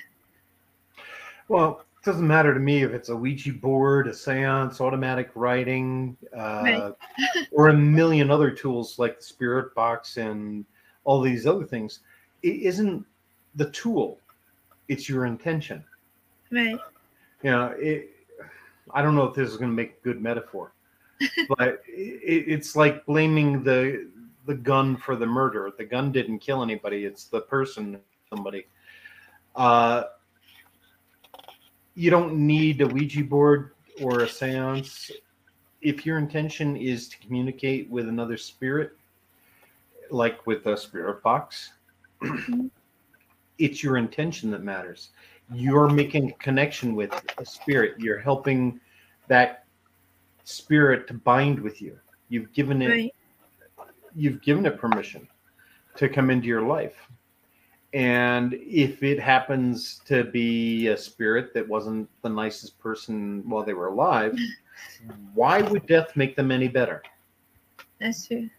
Well, 1.47 1.83
it 2.01 2.05
doesn't 2.05 2.25
matter 2.25 2.51
to 2.51 2.59
me 2.59 2.81
if 2.81 2.91
it's 2.93 3.09
a 3.09 3.15
Ouija 3.15 3.53
board, 3.53 4.07
a 4.07 4.13
seance, 4.13 4.81
automatic 4.81 5.29
writing, 5.35 6.17
uh, 6.35 6.61
Right. 6.63 6.93
or 7.51 7.69
a 7.69 7.73
million 7.73 8.31
other 8.31 8.49
tools 8.49 8.97
like 8.97 9.19
the 9.19 9.23
Spirit 9.23 9.75
Box 9.75 10.17
and 10.17 10.65
all 11.03 11.21
these 11.21 11.45
other 11.45 11.63
things. 11.63 11.99
It 12.41 12.55
isn't 12.63 13.05
the 13.55 13.69
tool, 13.69 14.17
it's 14.87 15.07
your 15.07 15.25
intention. 15.27 15.83
right. 16.51 16.79
You 17.43 17.51
know, 17.51 17.75
it, 17.77 18.09
I 18.93 19.01
don't 19.03 19.15
know 19.15 19.25
if 19.25 19.35
this 19.35 19.49
is 19.49 19.57
going 19.57 19.69
to 19.69 19.75
make 19.75 19.97
a 19.99 20.03
good 20.03 20.21
metaphor, 20.21 20.73
but 21.49 21.81
it, 21.87 22.45
it's 22.47 22.75
like 22.75 23.05
blaming 23.05 23.63
the 23.63 24.09
the 24.47 24.55
gun 24.55 24.97
for 24.97 25.15
the 25.15 25.25
murder. 25.25 25.71
The 25.77 25.85
gun 25.85 26.11
didn't 26.11 26.39
kill 26.39 26.63
anybody; 26.63 27.05
it's 27.05 27.25
the 27.25 27.41
person, 27.41 27.99
somebody. 28.29 28.65
Uh, 29.55 30.03
you 31.95 32.09
don't 32.09 32.35
need 32.35 32.81
a 32.81 32.87
Ouija 32.87 33.23
board 33.23 33.71
or 34.01 34.21
a 34.21 34.27
séance 34.27 35.11
if 35.81 36.05
your 36.05 36.17
intention 36.17 36.75
is 36.75 37.09
to 37.09 37.17
communicate 37.19 37.89
with 37.89 38.07
another 38.07 38.37
spirit, 38.37 38.91
like 40.09 40.45
with 40.45 40.65
a 40.67 40.77
spirit 40.77 41.21
box. 41.23 41.73
it's 43.57 43.83
your 43.83 43.97
intention 43.97 44.49
that 44.51 44.63
matters 44.63 45.09
you're 45.53 45.89
making 45.89 46.29
a 46.29 46.33
connection 46.33 46.95
with 46.95 47.11
a 47.37 47.45
spirit. 47.45 47.99
You're 47.99 48.19
helping 48.19 48.79
that 49.27 49.65
spirit 50.43 51.07
to 51.07 51.13
bind 51.13 51.59
with 51.59 51.81
you. 51.81 51.99
You've 52.29 52.51
given 52.53 52.81
it 52.81 52.89
Right. 52.89 53.15
you've 54.15 54.41
given 54.41 54.65
it 54.65 54.77
permission 54.77 55.27
to 55.95 56.09
come 56.09 56.29
into 56.29 56.47
your 56.47 56.61
life. 56.61 56.95
And 57.93 58.53
if 58.53 59.03
it 59.03 59.19
happens 59.19 60.01
to 60.05 60.23
be 60.23 60.87
a 60.87 60.97
spirit 60.97 61.53
that 61.53 61.67
wasn't 61.67 62.09
the 62.21 62.29
nicest 62.29 62.79
person 62.79 63.43
while 63.49 63.63
they 63.63 63.73
were 63.73 63.87
alive, 63.87 64.37
why 65.33 65.61
would 65.61 65.85
death 65.87 66.15
make 66.15 66.35
them 66.35 66.51
any 66.51 66.67
better? 66.69 67.03
That's 67.99 68.27
true. 68.27 68.49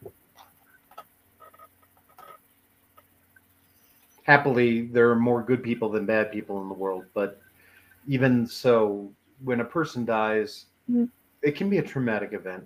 happily 4.22 4.82
there 4.86 5.10
are 5.10 5.16
more 5.16 5.42
good 5.42 5.62
people 5.62 5.88
than 5.88 6.06
bad 6.06 6.30
people 6.30 6.62
in 6.62 6.68
the 6.68 6.74
world 6.74 7.04
but 7.14 7.40
even 8.06 8.46
so 8.46 9.10
when 9.44 9.60
a 9.60 9.64
person 9.64 10.04
dies 10.04 10.66
Mhm. 10.88 11.10
it 11.42 11.56
can 11.56 11.68
be 11.68 11.78
a 11.78 11.82
traumatic 11.82 12.32
event 12.32 12.64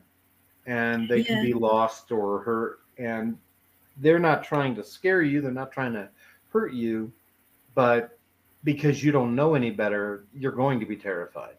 and 0.67 1.09
they 1.09 1.23
can 1.23 1.43
be 1.43 1.55
lost 1.55 2.13
or 2.13 2.43
hurt 2.43 2.81
and 2.99 3.39
they're 3.99 4.19
not 4.19 4.45
trying 4.45 4.75
to 4.75 4.85
scare 4.85 5.23
you 5.23 5.41
they're 5.41 5.51
not 5.51 5.73
trying 5.73 5.95
to 5.95 6.09
hurt 6.57 6.73
you 6.73 7.13
but 7.75 8.19
because 8.65 9.05
you 9.05 9.13
don't 9.13 9.35
know 9.35 9.55
any 9.55 9.71
better 9.71 10.25
you're 10.35 10.53
going 10.53 10.81
to 10.81 10.87
be 10.87 10.97
terrified 10.97 11.57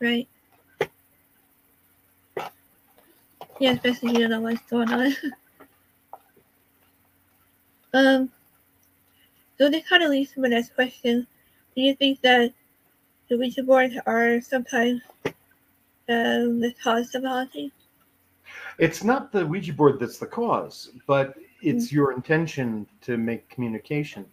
Right. 0.00 0.28
Yeah, 3.58 3.72
especially 3.72 4.12
you 4.12 4.20
don't 4.20 4.30
know 4.30 4.40
what's 4.40 4.62
going 4.62 4.90
on. 4.90 5.14
um. 7.92 8.30
So 9.58 9.68
this 9.68 9.86
kind 9.86 10.02
of 10.02 10.08
leads 10.08 10.32
to 10.32 10.40
my 10.40 10.48
next 10.48 10.74
question. 10.74 11.26
Do 11.76 11.82
you 11.82 11.94
think 11.94 12.22
that 12.22 12.54
the 13.28 13.36
Ouija 13.36 13.62
boards 13.62 13.94
are 14.06 14.40
sometimes 14.40 15.02
um, 15.26 16.60
the 16.60 16.74
cause 16.82 17.14
of 17.14 17.24
haunting? 17.24 17.70
it's 18.78 19.04
not 19.04 19.30
the 19.30 19.46
ouija 19.46 19.72
board 19.72 20.00
that's 20.00 20.18
the 20.18 20.26
cause 20.26 20.90
but 21.06 21.36
Mm-hmm. 21.62 21.76
it's 21.76 21.92
your 21.92 22.12
intention 22.12 22.86
to 23.02 23.16
make 23.16 23.48
communication. 23.48 24.26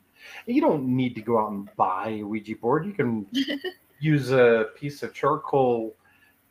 You 0.46 0.62
don't 0.62 0.84
need 0.88 1.14
to 1.16 1.22
go 1.22 1.40
out 1.40 1.52
and 1.52 1.70
buy 1.76 2.10
a 2.10 2.24
ouija 2.24 2.56
board. 2.56 2.86
You 2.86 2.94
can 2.94 3.28
use 4.00 4.32
a 4.32 4.70
piece 4.76 5.04
of 5.04 5.14
charcoal 5.14 5.96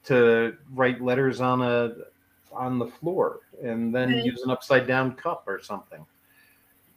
to 0.04 0.56
write 0.74 1.00
letters 1.02 1.40
on 1.40 1.62
a 1.62 1.94
on 2.52 2.78
the 2.78 2.86
floor 2.86 3.40
and 3.62 3.94
then 3.94 4.10
Right. 4.12 4.24
use 4.24 4.42
an 4.42 4.50
upside 4.50 4.86
down 4.86 5.14
cup 5.14 5.44
or 5.46 5.60
something. 5.60 6.04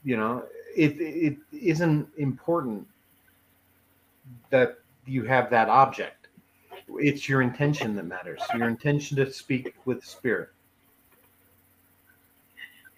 You 0.04 0.18
know 0.18 0.44
it 0.76 0.96
it 1.00 1.38
isn't 1.52 2.08
important 2.18 2.88
that 4.50 4.80
you 5.06 5.24
have 5.24 5.50
that 5.50 5.70
object. 5.70 6.28
It's 6.98 7.28
your 7.28 7.42
intention 7.42 7.96
that 7.96 8.06
matters. 8.06 8.42
Your 8.56 8.68
intention 8.68 9.18
to 9.18 9.32
speak 9.32 9.76
with 9.86 10.04
spirit 10.06 10.50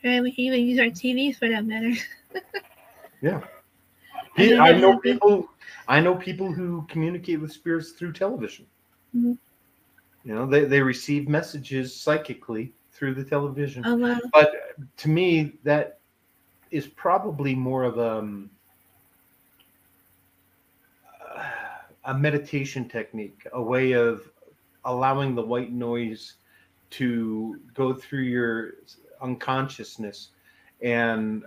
Right, 0.04 0.22
we 0.22 0.32
can 0.32 0.46
even 0.46 0.62
use 0.62 0.80
our 0.80 0.86
TVs 0.86 1.38
for 1.38 1.50
that 1.50 1.66
matter. 1.66 1.94
Yeah. 3.22 3.42
I 4.36 4.72
know 4.72 4.98
people. 4.98 5.48
I 5.88 6.00
know 6.00 6.16
people 6.16 6.52
who 6.52 6.88
communicate 6.90 7.40
with 7.40 7.52
spirits 7.52 7.92
through 7.92 8.14
television. 8.14 8.66
Mhm. 9.16 9.38
You 10.24 10.36
know, 10.36 10.48
they, 10.48 10.66
they 10.66 10.82
receive 10.82 11.28
messages 11.28 11.96
psychically 11.96 12.74
through 12.92 13.14
the 13.14 13.24
television. 13.24 13.84
Oh 13.86 13.96
wow. 13.96 14.18
But 14.34 14.54
to 14.98 15.10
me, 15.10 15.54
that 15.64 16.00
is 16.72 16.88
probably 16.88 17.54
more 17.54 17.84
of 17.84 17.98
a, 17.98 18.18
um, 18.18 18.50
a 22.06 22.14
meditation 22.14 22.88
technique, 22.88 23.46
a 23.54 23.62
way 23.62 23.92
of 23.92 24.30
allowing 24.86 25.36
the 25.36 25.44
white 25.44 25.72
noise 25.72 26.36
to 26.92 27.60
go 27.74 27.94
through 27.94 28.24
your 28.24 28.74
unconsciousness 29.22 30.30
and 30.82 31.46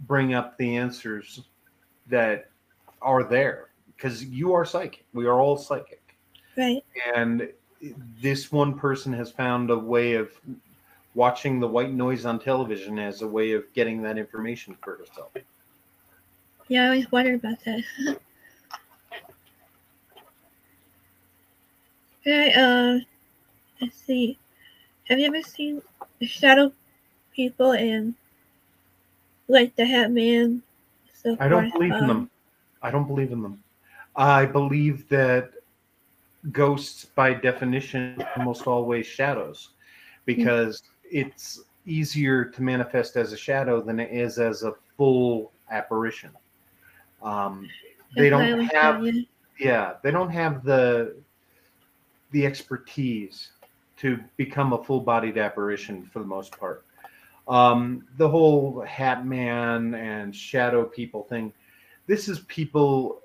bring 0.00 0.34
up 0.34 0.56
the 0.58 0.76
answers 0.76 1.42
that 2.08 2.50
are 3.00 3.22
there 3.22 3.70
because 3.96 4.24
you 4.24 4.52
are 4.52 4.64
psychic. 4.64 5.04
We 5.12 5.26
are 5.26 5.40
all 5.40 5.56
psychic 5.56 6.04
Right. 6.56 6.84
and 7.14 7.48
this 8.20 8.52
one 8.52 8.78
person 8.78 9.12
has 9.12 9.30
found 9.30 9.70
a 9.70 9.78
way 9.78 10.14
of 10.14 10.30
watching 11.14 11.60
the 11.60 11.68
white 11.68 11.92
noise 11.92 12.24
on 12.24 12.38
television 12.38 12.98
as 12.98 13.22
a 13.22 13.26
way 13.26 13.52
of 13.52 13.64
getting 13.72 14.02
that 14.02 14.18
information 14.18 14.76
for 14.82 14.96
herself. 14.96 15.30
Yeah, 16.68 16.84
I 16.84 16.86
always 16.86 17.12
wondered 17.12 17.36
about 17.36 17.58
that. 17.64 17.84
okay, 22.20 22.52
uh, 22.54 23.00
let's 23.80 23.98
see. 23.98 24.38
Have 25.04 25.18
you 25.18 25.26
ever 25.26 25.42
seen 25.42 25.82
the 26.20 26.26
shadow 26.26 26.72
people 27.34 27.72
and 27.72 28.14
like 29.48 29.74
the 29.76 29.84
Hat 29.84 30.10
Man? 30.10 30.62
So 31.12 31.36
I 31.40 31.48
don't 31.48 31.70
forth? 31.70 31.74
believe 31.74 31.92
in 31.92 32.00
Um, 32.02 32.08
them. 32.08 32.30
I 32.82 32.90
don't 32.90 33.06
believe 33.06 33.32
in 33.32 33.42
them. 33.42 33.62
I 34.16 34.46
believe 34.46 35.08
that 35.08 35.50
ghosts, 36.52 37.04
by 37.04 37.34
definition, 37.34 38.20
are 38.20 38.30
almost 38.38 38.66
always 38.66 39.06
shadows 39.06 39.70
because 40.26 40.82
it's 41.10 41.62
easier 41.86 42.44
to 42.44 42.62
manifest 42.62 43.16
as 43.16 43.32
a 43.32 43.36
shadow 43.36 43.80
than 43.80 43.98
it 44.00 44.10
is 44.12 44.38
as 44.38 44.62
a 44.62 44.72
full 44.96 45.52
apparition. 45.70 46.30
Um, 47.22 47.68
they 48.16 48.28
that's 48.28 48.40
what 48.40 48.44
I 48.44 48.50
don't 48.50 48.74
have 48.74 49.06
yeah. 49.06 49.22
yeah 49.58 49.94
they 50.02 50.10
don't 50.10 50.30
have 50.30 50.62
the 50.62 51.16
the 52.30 52.44
expertise 52.46 53.50
to 53.96 54.18
become 54.36 54.72
a 54.72 54.84
full-bodied 54.84 55.38
apparition 55.38 56.04
for 56.12 56.18
the 56.18 56.24
most 56.26 56.58
part 56.58 56.84
um 57.48 58.06
the 58.16 58.28
whole 58.28 58.80
hat 58.82 59.26
man 59.26 59.94
and 59.94 60.34
shadow 60.34 60.84
people 60.84 61.24
thing 61.24 61.52
this 62.06 62.28
is 62.28 62.40
people 62.40 63.20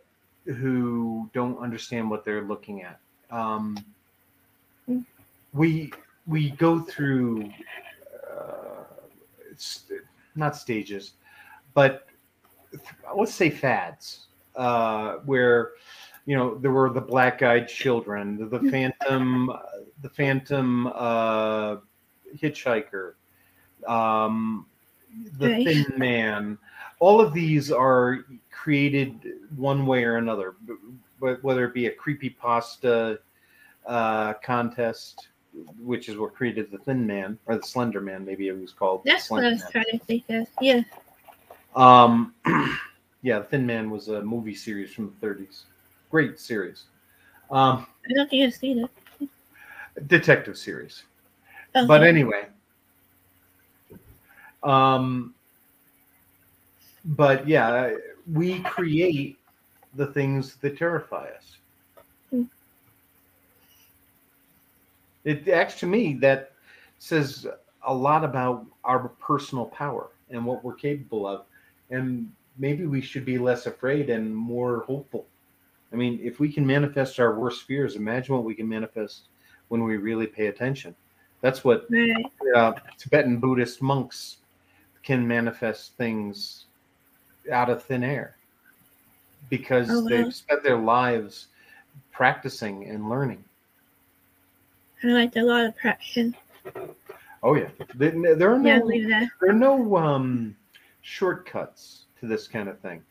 who 0.45 1.29
don't 1.33 1.57
understand 1.59 2.09
what 2.09 2.23
they're 2.25 2.43
looking 2.43 2.81
at. 2.81 2.99
Um 3.31 3.77
we 5.53 5.91
we 6.27 6.51
go 6.51 6.79
through 6.79 7.51
uh, 8.29 8.83
st- 9.55 10.01
not 10.35 10.55
stages 10.55 11.13
but 11.73 12.07
let's 13.15 13.33
say 13.33 13.49
fads 13.49 14.27
uh, 14.55 15.15
where 15.25 15.71
you 16.25 16.35
know 16.35 16.55
there 16.55 16.71
were 16.71 16.89
the 16.89 17.01
black-eyed 17.01 17.67
children, 17.67 18.49
the 18.49 18.59
phantom, 18.71 19.51
the 20.01 20.09
phantom 20.09 20.87
uh, 20.93 21.77
hitchhiker, 22.37 23.13
um, 23.87 24.65
the 25.39 25.49
Right. 25.49 25.63
thin 25.65 25.85
man. 25.97 26.57
all 26.99 27.21
of 27.21 27.33
these 27.33 27.71
are 27.71 28.25
created 28.51 29.33
one 29.55 29.85
way 29.85 30.03
or 30.03 30.17
another, 30.17 30.55
whether 31.19 31.65
it 31.65 31.73
be 31.73 31.87
a 31.87 31.91
creepy 31.91 32.29
pasta 32.29 33.19
uh, 33.85 34.33
contest, 34.43 35.29
which 35.81 36.09
is 36.09 36.17
what 36.17 36.35
created 36.35 36.69
the 36.71 36.77
Thin 36.79 37.07
Man 37.07 37.39
or 37.45 37.55
the 37.55 37.63
Slender 37.63 38.01
Man, 38.01 38.25
maybe 38.25 38.49
it 38.49 38.59
was 38.59 38.73
called. 38.73 39.01
That's 39.05 39.29
what 39.29 39.45
I 39.45 39.49
was 39.51 39.61
Man. 39.61 39.71
trying 39.71 39.99
to 39.99 40.05
think 40.05 40.23
of. 40.29 40.47
Yeah. 40.61 40.81
Um, 41.75 42.33
yeah, 43.21 43.41
Thin 43.43 43.65
Man 43.65 43.89
was 43.89 44.09
a 44.09 44.21
movie 44.21 44.55
series 44.55 44.91
from 44.93 45.15
the 45.21 45.27
30s. 45.27 45.63
Great 46.11 46.39
series. 46.39 46.83
Um, 47.49 47.87
I 48.09 48.13
don't 48.13 48.29
think 48.29 48.43
I've 48.43 48.53
seen 48.53 48.87
it. 49.19 49.29
detective 50.07 50.57
series. 50.57 51.03
Okay. 51.75 51.87
But 51.87 52.03
anyway. 52.03 52.47
Um, 54.63 55.33
but 57.05 57.47
yeah, 57.47 57.95
we 58.31 58.59
create 58.59 59.39
the 59.95 60.07
things 60.07 60.55
that 60.57 60.77
terrify 60.77 61.29
us. 61.29 61.57
It 65.25 65.47
acts 65.49 65.79
to 65.81 65.85
me, 65.85 66.13
that 66.21 66.53
says 66.97 67.45
a 67.85 67.93
lot 67.93 68.23
about 68.23 68.65
our 68.83 69.09
personal 69.19 69.65
power 69.65 70.09
and 70.29 70.45
what 70.45 70.63
we're 70.63 70.75
capable 70.75 71.27
of. 71.27 71.45
And 71.89 72.31
maybe 72.57 72.85
we 72.85 73.01
should 73.01 73.25
be 73.25 73.37
less 73.37 73.65
afraid 73.65 74.09
and 74.09 74.35
more 74.35 74.83
hopeful. 74.87 75.27
I 75.91 75.95
mean, 75.95 76.19
if 76.21 76.39
we 76.39 76.51
can 76.51 76.65
manifest 76.65 77.19
our 77.19 77.37
worst 77.37 77.63
fears, 77.63 77.95
imagine 77.95 78.35
what 78.35 78.43
we 78.43 78.55
can 78.55 78.67
manifest 78.67 79.29
when 79.69 79.83
we 79.83 79.97
really 79.97 80.27
pay 80.27 80.47
attention. 80.47 80.95
That's 81.41 81.63
what 81.63 81.87
Right. 81.89 82.25
uh, 82.55 82.73
Tibetan 82.97 83.39
Buddhist 83.39 83.81
monks 83.81 84.37
can 85.09 85.27
manifest 85.27 85.97
things 85.97 86.65
out 87.51 87.67
of 87.67 87.81
thin 87.81 88.03
air 88.03 88.35
because 89.49 89.89
Oh, 89.89 90.01
wow. 90.01 90.07
they've 90.07 90.31
spent 90.35 90.61
their 90.61 90.77
lives 90.77 91.47
practicing 92.11 92.87
and 92.87 93.09
learning. 93.09 93.43
I 95.03 95.07
like 95.07 95.35
a 95.35 95.41
lot 95.41 95.65
of 95.65 95.75
practice. 95.77 96.33
Oh 97.41 97.55
yeah, 97.55 97.69
there, 97.95 98.35
there 98.35 98.53
are 98.53 98.59
no 98.59 98.87
Yeah, 98.91 99.25
there 99.41 99.49
are 99.49 99.53
no 99.53 99.97
um, 99.97 100.55
shortcuts 101.01 102.03
to 102.19 102.27
this 102.27 102.47
kind 102.47 102.69
of 102.69 102.77
thing. 102.77 103.01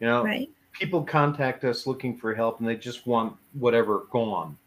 You 0.00 0.08
know, 0.08 0.24
Right. 0.24 0.50
people 0.72 1.04
contact 1.04 1.62
us 1.62 1.86
looking 1.86 2.16
for 2.16 2.34
help 2.34 2.58
and 2.58 2.68
they 2.68 2.74
just 2.74 3.06
want 3.06 3.36
whatever 3.52 4.06
gone, 4.10 4.58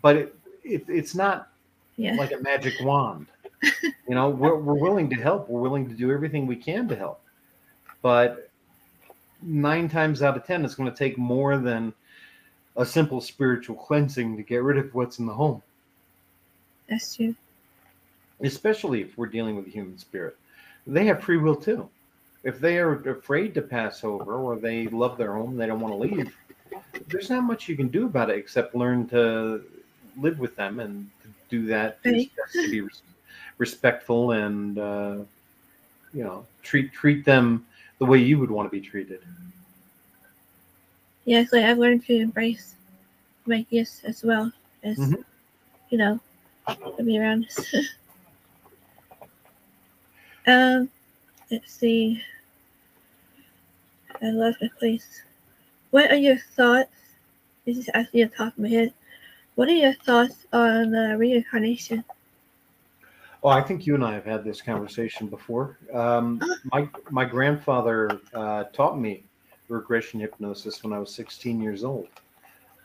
but 0.00 0.14
it, 0.14 0.36
it 0.62 0.84
it's 0.86 1.16
not 1.16 1.50
Yeah. 1.96 2.14
like 2.14 2.30
a 2.30 2.38
magic 2.38 2.74
wand. 2.80 3.26
You 3.62 4.14
know, 4.14 4.30
we're, 4.30 4.56
we're 4.56 4.74
willing 4.74 5.10
to 5.10 5.16
help. 5.16 5.48
We're 5.48 5.60
willing 5.60 5.88
to 5.88 5.94
do 5.94 6.12
everything 6.12 6.46
we 6.46 6.56
can 6.56 6.88
to 6.88 6.96
help. 6.96 7.20
But 8.02 8.48
nine 9.42 9.88
times 9.88 10.22
out 10.22 10.36
of 10.36 10.46
10, 10.46 10.64
it's 10.64 10.74
going 10.74 10.90
to 10.90 10.96
take 10.96 11.18
more 11.18 11.58
than 11.58 11.92
a 12.76 12.86
simple 12.86 13.20
spiritual 13.20 13.76
cleansing 13.76 14.36
to 14.36 14.42
get 14.42 14.62
rid 14.62 14.78
of 14.78 14.94
what's 14.94 15.18
in 15.18 15.26
the 15.26 15.32
home, 15.34 15.60
That's 16.88 17.16
true. 17.16 17.34
especially 18.40 19.02
if 19.02 19.18
we're 19.18 19.26
dealing 19.26 19.56
with 19.56 19.64
the 19.64 19.70
human 19.72 19.98
spirit. 19.98 20.36
They 20.86 21.04
have 21.06 21.20
free 21.22 21.36
will 21.38 21.56
too. 21.56 21.88
If 22.44 22.60
they 22.60 22.78
are 22.78 22.94
afraid 23.10 23.52
to 23.54 23.62
pass 23.62 24.04
over 24.04 24.34
or 24.36 24.56
they 24.56 24.86
love 24.86 25.18
their 25.18 25.32
home, 25.34 25.56
they 25.56 25.66
don't 25.66 25.80
want 25.80 25.92
to 25.92 25.98
leave, 25.98 26.32
there's 27.08 27.30
not 27.30 27.42
much 27.42 27.68
you 27.68 27.76
can 27.76 27.88
do 27.88 28.06
about 28.06 28.30
it 28.30 28.38
except 28.38 28.74
learn 28.76 29.08
to 29.08 29.62
live 30.16 30.38
with 30.38 30.54
them 30.56 30.78
and 30.80 31.10
to 31.22 31.28
do 31.50 31.66
that 31.66 31.98
Right. 32.04 32.30
to 32.52 32.70
be 32.70 32.80
res- 32.82 33.02
respectful 33.58 34.32
and 34.32 34.78
uh, 34.78 35.16
you 36.14 36.24
know 36.24 36.46
treat 36.62 36.92
treat 36.92 37.24
them 37.24 37.66
the 37.98 38.06
way 38.06 38.18
you 38.18 38.38
would 38.38 38.50
want 38.50 38.70
to 38.70 38.70
be 38.70 38.84
treated. 38.84 39.20
Yeah, 41.24 41.44
like 41.52 41.64
I've 41.64 41.78
learned 41.78 42.04
to 42.06 42.16
embrace 42.16 42.74
my 43.44 43.62
gifts 43.70 44.02
as 44.04 44.22
well 44.24 44.50
as, 44.82 44.98
Mhm. 44.98 45.24
you 45.90 45.98
know, 45.98 46.20
to 46.96 47.02
be 47.02 47.18
around 47.18 47.46
us. 47.46 47.74
um, 50.46 50.88
let's 51.50 51.72
see. 51.72 52.22
I 54.22 54.30
love 54.30 54.54
the 54.60 54.70
place. 54.78 55.22
What 55.90 56.10
are 56.10 56.16
your 56.16 56.38
thoughts? 56.38 56.90
This 57.64 57.78
is 57.78 57.90
actually 57.94 58.24
the 58.24 58.30
top 58.30 58.52
of 58.54 58.58
my 58.58 58.68
head. 58.68 58.92
What 59.54 59.68
are 59.68 59.72
your 59.72 59.94
thoughts 59.94 60.46
on 60.52 60.94
uh, 60.94 61.14
reincarnation? 61.16 62.04
Oh, 63.42 63.48
I 63.48 63.60
think 63.62 63.86
you 63.86 63.94
and 63.94 64.04
I 64.04 64.14
have 64.14 64.24
had 64.24 64.44
this 64.44 64.60
conversation 64.60 65.28
before. 65.28 65.78
Um, 65.92 66.40
my 66.72 66.88
my 67.10 67.24
grandfather 67.24 68.20
uh, 68.34 68.64
taught 68.72 68.98
me 68.98 69.24
regression 69.68 70.20
hypnosis 70.20 70.82
when 70.82 70.92
I 70.92 70.98
was 70.98 71.14
16 71.14 71.60
years 71.60 71.84
old. 71.84 72.08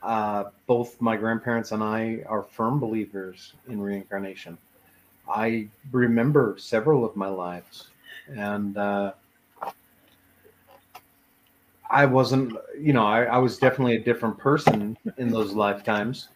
Uh, 0.04 0.46
both 0.68 1.00
my 1.02 1.16
grandparents 1.16 1.72
and 1.72 1.82
I 1.82 2.24
are 2.28 2.44
firm 2.44 2.80
believers 2.80 3.54
in 3.70 3.82
reincarnation. 3.82 4.58
I 5.30 5.70
remember 5.92 6.56
several 6.58 7.06
of 7.06 7.16
my 7.16 7.30
lives, 7.30 7.88
and 8.28 8.78
uh, 8.78 9.14
I 11.90 12.06
wasn't, 12.06 12.58
you 12.78 12.92
know, 12.92 13.06
I, 13.06 13.24
I 13.24 13.38
was 13.38 13.58
definitely 13.58 13.96
a 13.96 14.04
different 14.04 14.38
person 14.38 14.98
in 15.18 15.30
those 15.30 15.54
lifetimes, 15.54 16.28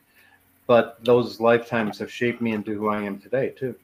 but 0.68 0.98
those 1.04 1.42
lifetimes 1.42 2.00
have 2.00 2.12
shaped 2.12 2.42
me 2.42 2.54
into 2.54 2.74
who 2.74 2.88
I 2.88 3.02
am 3.02 3.20
today, 3.20 3.50
too. 3.50 3.76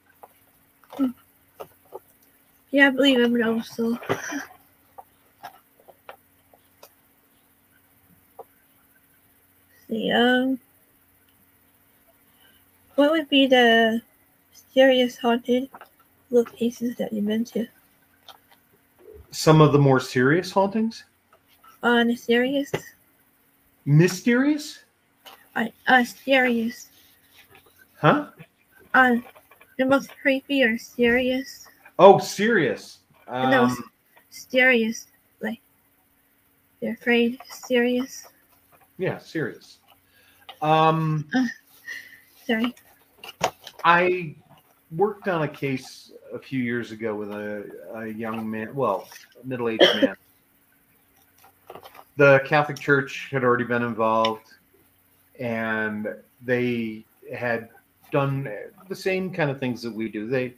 Yeah, 2.70 2.88
I 2.88 2.90
believe 2.90 3.20
I'm 3.20 3.42
also. 3.42 3.98
see, 9.88 10.10
um, 10.10 10.58
what 12.96 13.10
would 13.10 13.28
be 13.28 13.46
the 13.46 14.02
scariest 14.52 15.20
haunted 15.20 15.68
locations 16.30 16.96
that 16.96 17.12
you've 17.12 17.26
been 17.26 17.44
to? 17.44 17.66
some 19.34 19.60
of 19.60 19.72
the 19.72 19.78
more 19.78 20.00
serious 20.00 20.50
hauntings? 20.52 21.04
On 21.82 22.10
uh, 22.10 22.16
serious, 22.16 22.72
mysterious? 23.84 24.84
On 25.56 25.70
uh, 25.86 26.04
serious, 26.04 26.88
huh? 27.98 28.28
On 28.94 29.22
the 29.78 29.84
most 29.84 30.10
creepy 30.20 30.62
or 30.62 30.78
serious, 30.78 31.66
oh 31.98 32.18
serious 32.18 32.98
No, 33.28 33.64
um, 33.64 33.84
serious, 34.30 35.06
like 35.40 35.60
you're 36.80 36.92
afraid, 36.94 37.38
serious. 37.50 38.26
yeah 38.98 39.18
serious 39.18 39.78
um 40.62 41.28
Sorry. 42.46 42.72
i 43.84 44.34
worked 44.96 45.26
on 45.28 45.42
a 45.42 45.48
case 45.48 46.12
a 46.32 46.38
few 46.38 46.62
years 46.62 46.92
ago 46.92 47.14
with 47.14 47.30
a, 47.32 47.64
a 47.96 48.06
young 48.06 48.48
man 48.48 48.72
well 48.74 49.08
a 49.42 49.46
middle-aged 49.46 49.82
man 49.96 50.14
the 52.16 52.40
catholic 52.46 52.78
church 52.78 53.28
had 53.32 53.42
already 53.42 53.64
been 53.64 53.82
involved 53.82 54.46
and 55.40 56.06
they 56.44 57.04
had 57.34 57.68
done 58.14 58.48
the 58.88 58.94
same 58.94 59.32
kind 59.32 59.50
of 59.50 59.58
things 59.58 59.82
that 59.82 59.92
we 59.92 60.08
do. 60.08 60.28
They 60.28 60.54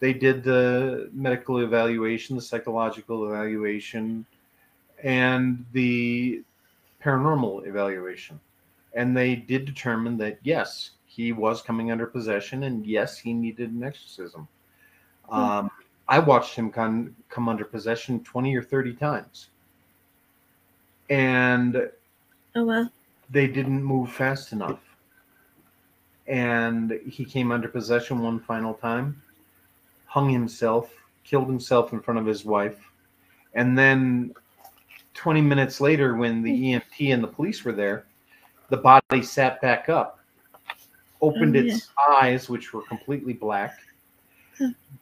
they 0.00 0.12
did 0.12 0.42
the 0.42 1.08
medical 1.12 1.60
evaluation 1.60 2.34
the 2.36 2.42
psychological 2.42 3.26
evaluation 3.28 4.26
and 5.04 5.64
the 5.72 6.42
paranormal 7.02 7.66
evaluation. 7.66 8.40
And 8.94 9.16
they 9.16 9.36
did 9.36 9.64
determine 9.66 10.18
that 10.18 10.38
yes 10.42 10.90
he 11.06 11.32
was 11.32 11.62
coming 11.62 11.92
under 11.92 12.06
possession 12.06 12.64
and 12.64 12.84
yes 12.84 13.16
he 13.18 13.32
needed 13.32 13.70
an 13.70 13.84
exorcism. 13.84 14.48
Um, 15.30 15.70
i 16.08 16.18
watched 16.18 16.54
him 16.54 16.70
come, 16.70 17.14
come 17.28 17.48
under 17.48 17.64
possession 17.64 18.22
20 18.24 18.54
or 18.56 18.62
30 18.62 18.94
times. 18.94 19.48
And 21.10 21.88
Oh 22.54 22.64
well. 22.64 22.90
they 23.30 23.46
didn't 23.46 23.82
move 23.82 24.10
fast 24.10 24.52
enough. 24.52 24.80
And 26.28 26.98
he 27.06 27.24
came 27.24 27.52
under 27.52 27.68
possession 27.68 28.20
one 28.20 28.40
final 28.40 28.74
time, 28.74 29.20
hung 30.06 30.28
himself, 30.28 30.92
killed 31.24 31.46
himself 31.46 31.92
in 31.92 32.00
front 32.00 32.18
of 32.18 32.26
his 32.26 32.44
wife. 32.44 32.78
And 33.54 33.78
then 33.78 34.34
20 35.14 35.40
minutes 35.40 35.80
later, 35.80 36.14
when 36.14 36.42
the 36.42 36.54
hmm. 36.54 36.64
EMT 36.64 37.14
and 37.14 37.22
the 37.22 37.28
police 37.28 37.64
were 37.64 37.72
there, 37.72 38.04
the 38.68 38.76
body 38.76 39.22
sat 39.22 39.60
back 39.60 39.88
up, 39.88 40.18
opened 41.20 41.56
Oh, 41.56 41.60
its 41.60 41.88
eyes, 42.08 42.48
which 42.48 42.72
were 42.72 42.82
completely 42.82 43.32
black, 43.32 43.78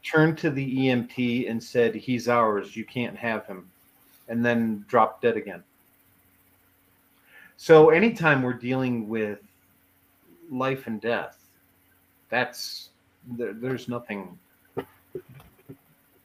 turned 0.02 0.36
to 0.38 0.50
the 0.50 0.76
EMT 0.76 1.50
and 1.50 1.62
said, 1.62 1.94
He's 1.94 2.28
ours. 2.28 2.76
You 2.76 2.84
can't 2.84 3.16
have 3.16 3.46
him. 3.46 3.68
And 4.28 4.44
then 4.44 4.84
dropped 4.88 5.22
dead 5.22 5.36
again. 5.36 5.62
So 7.56 7.90
anytime 7.90 8.42
we're 8.42 8.52
dealing 8.52 9.08
with 9.08 9.40
life 10.50 10.86
and 10.86 11.00
death. 11.00 11.38
That's 12.28 12.90
there, 13.26 13.52
there's 13.52 13.88
nothing 13.88 14.38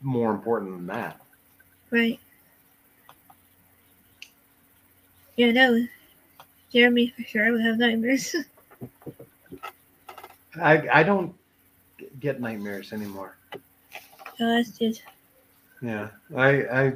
more 0.02 0.32
important 0.32 0.72
than 0.72 0.88
that. 0.88 1.20
Right. 1.92 2.20
Yeah, 5.36 5.52
no. 5.52 5.88
Jeremy 6.72 7.14
for 7.16 7.24
sure 7.24 7.52
would 7.52 7.62
have 7.62 7.78
nightmares. 7.78 8.36
I 10.62 10.88
I 11.00 11.04
don't 11.04 11.34
get 12.20 12.42
nightmares 12.42 12.94
anymore. 12.94 13.36
Oh, 13.54 14.56
that's 14.56 14.78
good. 14.78 15.00
Yeah, 15.82 16.10
I 16.36 16.50
I 16.50 16.94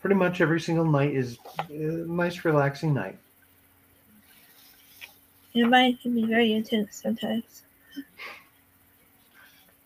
pretty 0.00 0.16
much 0.16 0.40
every 0.40 0.60
single 0.60 0.84
night 0.84 1.14
is 1.14 1.38
a 1.68 1.72
nice 1.72 2.44
relaxing 2.44 2.94
night. 2.94 3.18
Your 5.52 5.68
mind 5.68 6.00
can 6.00 6.14
be 6.14 6.24
very 6.26 6.52
intense 6.52 6.96
sometimes. 7.02 7.62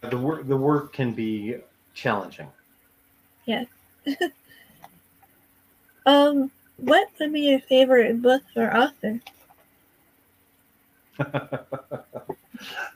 The 0.02 0.18
work 0.18 0.46
the 0.46 0.56
work 0.56 0.92
can 0.92 1.12
be 1.12 1.56
challenging. 1.94 2.48
Um, 6.06 6.50
what 6.76 7.08
would 7.18 7.32
be 7.32 7.40
your 7.40 7.60
favorite 7.60 8.20
book 8.20 8.42
or 8.56 8.76
author? 8.76 9.20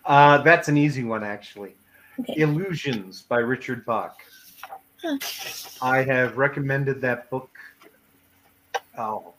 uh, 0.05 0.39
that's 0.43 0.69
an 0.69 0.77
easy 0.77 1.05
one, 1.05 1.25
actually. 1.25 1.75
Okay. 2.21 2.35
Illusions 2.37 3.23
by 3.23 3.39
Richard 3.39 3.87
Bach. 3.87 4.19
Huh. 5.01 5.16
I 5.81 6.03
have 6.03 6.37
recommended 6.37 7.01
that 7.01 7.31
book 7.31 7.51
oh, 8.99 9.33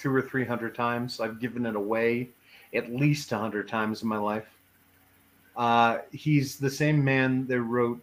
two 0.00 0.12
or 0.12 0.22
three 0.22 0.44
hundred 0.44 0.74
times. 0.74 1.20
I've 1.20 1.38
given 1.38 1.66
it 1.66 1.76
away 1.76 2.30
at 2.74 2.92
least 2.92 3.32
a 3.32 3.38
hundred 3.38 3.68
times 3.68 4.02
in 4.02 4.08
my 4.08 4.18
life. 4.18 4.46
Uh, 5.56 5.98
he's 6.12 6.56
the 6.56 6.70
same 6.70 7.02
man 7.02 7.46
that 7.46 7.60
wrote 7.60 8.00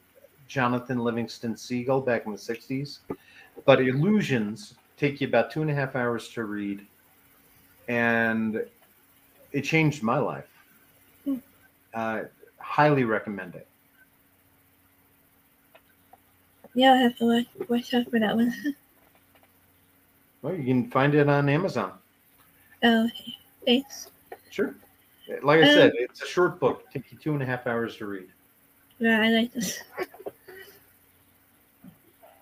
Jonathan 0.47 0.99
Livingston 0.99 1.55
Seagull 1.55 2.01
back 2.01 2.25
in 2.25 2.31
the 2.31 2.37
60s. 2.37 2.99
But 3.65 3.81
Illusions 3.81 4.75
take 4.97 5.21
you 5.21 5.27
about 5.27 5.51
two 5.51 5.61
and 5.61 5.71
a 5.71 5.73
half 5.73 5.95
hours 5.95 6.29
to 6.29 6.43
read. 6.43 6.85
And 7.87 8.65
it 9.51 9.61
changed 9.61 10.03
my 10.03 10.17
life. 10.17 10.49
Hmm. 11.23 11.35
Uh, 11.93 12.21
highly 12.59 13.05
recommend 13.05 13.55
it. 13.55 13.67
Yeah, 16.73 16.93
I 16.93 16.97
have 16.97 17.17
to 17.17 17.25
watch, 17.25 17.69
watch 17.69 17.93
out 17.93 18.09
for 18.09 18.19
that 18.19 18.35
one. 18.35 18.53
Well, 20.43 20.53
you 20.53 20.65
can 20.65 20.89
find 20.91 21.15
it 21.15 21.27
on 21.27 21.49
Amazon. 21.49 21.93
oh, 22.83 23.05
okay. 23.05 23.35
Thanks. 23.65 24.09
Sure. 24.57 24.73
Like 25.43 25.59
I 25.59 25.69
Um, 25.69 25.75
said, 25.75 25.91
it's 25.97 26.23
a 26.23 26.25
short 26.25 26.59
book. 26.59 26.83
It 26.87 26.93
Take 26.93 27.11
you 27.11 27.19
two 27.19 27.33
and 27.33 27.43
a 27.43 27.45
half 27.45 27.67
hours 27.67 27.95
to 27.97 28.07
read. 28.07 28.27
Yeah, 28.97 29.21
I 29.21 29.29
like 29.29 29.53
this. 29.53 29.83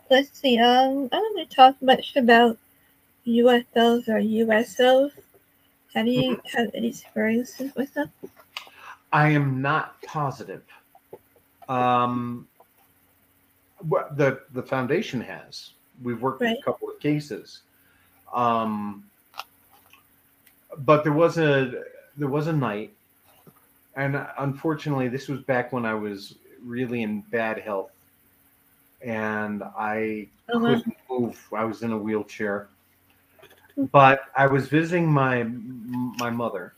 Let's 0.10 0.40
see. 0.40 0.58
Um, 0.58 1.10
I 1.12 1.18
don't 1.18 1.36
want 1.36 1.50
to 1.50 1.54
talk 1.54 1.82
much 1.82 2.16
about 2.16 2.58
UFOs 3.28 4.08
or 4.08 4.22
USOs. 4.22 5.12
Have 5.94 6.08
you 6.08 6.42
had 6.46 6.72
any 6.74 6.88
experiences 6.88 7.76
with 7.76 7.94
them? 7.96 8.10
I 9.12 9.32
am 9.32 9.62
not 9.62 10.02
positive. 10.04 10.64
Um, 11.68 12.48
what 13.90 14.16
the 14.16 14.40
the 14.54 14.64
foundation 14.64 15.20
has. 15.20 15.72
We've 16.02 16.22
worked 16.22 16.40
with 16.40 16.58
a 16.60 16.62
couple 16.62 16.90
of 16.90 16.98
cases, 17.02 17.64
um, 18.34 19.04
but 20.78 21.04
there 21.04 21.14
was 21.14 21.38
a 21.38 21.84
there 22.18 22.28
was 22.28 22.48
a 22.48 22.54
night, 22.54 22.94
and 23.96 24.26
unfortunately, 24.40 25.08
this 25.08 25.28
was 25.28 25.42
back 25.42 25.72
when 25.74 25.86
I 25.86 25.94
was 25.94 26.36
really 26.64 27.04
in 27.04 27.22
bad 27.22 27.60
health, 27.60 27.92
and 29.02 29.64
I 29.78 30.28
Oh, 30.50 30.60
wow. 30.60 30.76
couldn't 30.76 30.98
move. 31.10 31.50
I 31.54 31.64
was 31.66 31.82
in 31.82 31.92
a 31.92 31.98
wheelchair, 31.98 32.70
but 33.92 34.22
I 34.38 34.48
was 34.48 34.68
visiting 34.68 35.12
my 35.12 35.44
my 35.44 36.30
mother, 36.30 36.74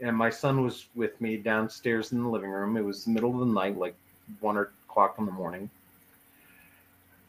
and 0.00 0.16
my 0.16 0.30
son 0.30 0.62
was 0.62 0.86
with 0.94 1.20
me 1.20 1.36
downstairs 1.36 2.12
in 2.12 2.22
the 2.22 2.28
living 2.28 2.50
room. 2.50 2.76
It 2.76 2.84
was 2.84 3.04
the 3.04 3.10
middle 3.10 3.32
of 3.32 3.40
the 3.40 3.52
night, 3.54 3.76
like 3.78 3.96
one 4.40 4.56
o'clock 4.58 5.16
in 5.18 5.26
the 5.26 5.32
morning, 5.32 5.68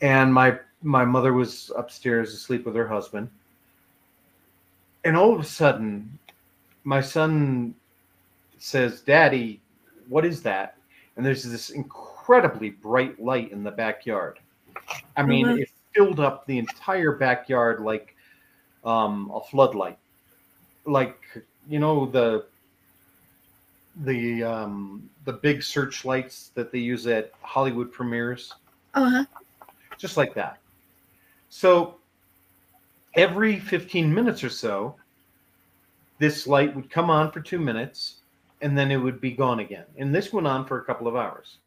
and 0.01 0.34
my 0.34 0.60
my 0.84 1.05
mother 1.05 1.34
was 1.34 1.72
upstairs 1.76 2.34
asleep 2.34 2.66
with 2.66 2.76
her 2.76 2.88
husband. 2.88 3.30
And 5.03 5.16
all 5.16 5.34
of 5.34 5.39
a 5.39 5.45
sudden, 5.45 6.20
my 6.88 7.01
son 7.01 7.75
says, 8.59 9.01
"Daddy, 9.01 9.59
what 10.07 10.23
is 10.23 10.41
that?" 10.43 10.77
And 11.17 11.25
there's 11.25 11.43
this 11.43 11.69
incredibly 11.69 12.69
bright 12.69 13.21
light 13.21 13.51
in 13.51 13.61
the 13.61 13.71
backyard. 13.71 14.39
I 15.17 15.23
mean, 15.23 15.47
Mhm. 15.47 15.59
it 15.59 15.69
filled 15.93 16.21
up 16.21 16.45
the 16.45 16.57
entire 16.57 17.17
backyard 17.17 17.81
like 17.81 18.15
um, 18.85 19.29
a 19.33 19.41
floodlight, 19.41 19.99
like 20.85 21.19
you 21.67 21.79
know 21.79 22.05
the 22.05 22.45
the 24.05 24.43
um, 24.43 25.09
the 25.25 25.33
big 25.33 25.63
searchlights 25.63 26.51
that 26.55 26.71
they 26.71 26.79
use 26.79 27.05
at 27.05 27.33
Hollywood 27.41 27.91
premieres, 27.91 28.53
Oh, 28.95 29.09
huh. 29.09 29.25
just 29.97 30.15
like 30.15 30.33
that. 30.35 30.59
So 31.49 31.99
every 33.15 33.59
15 33.59 34.13
minutes 34.13 34.41
or 34.41 34.49
so, 34.49 34.95
this 36.20 36.47
light 36.47 36.76
would 36.76 36.89
come 36.89 37.09
on 37.09 37.32
for 37.32 37.41
two 37.41 37.59
minutes 37.59 38.15
and 38.61 38.78
then 38.78 38.91
it 38.91 38.97
would 38.97 39.22
be 39.22 39.32
gone 39.32 39.59
again. 39.59 39.86
And 39.97 40.13
this 40.13 40.34
went 40.34 40.47
on 40.47 40.65
for 40.65 40.80
a 40.80 40.84
couple 40.84 41.07
of 41.07 41.15
hours. 41.15 41.57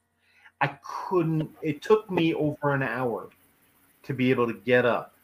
I 0.61 0.79
couldn't, 0.85 1.51
it 1.63 1.83
took 1.83 2.11
me 2.11 2.35
over 2.35 2.75
an 2.75 2.83
hour 2.83 3.31
to 4.03 4.15
be 4.15 4.31
able 4.31 4.47
to 4.47 4.55
get 4.55 4.85
up 4.85 5.15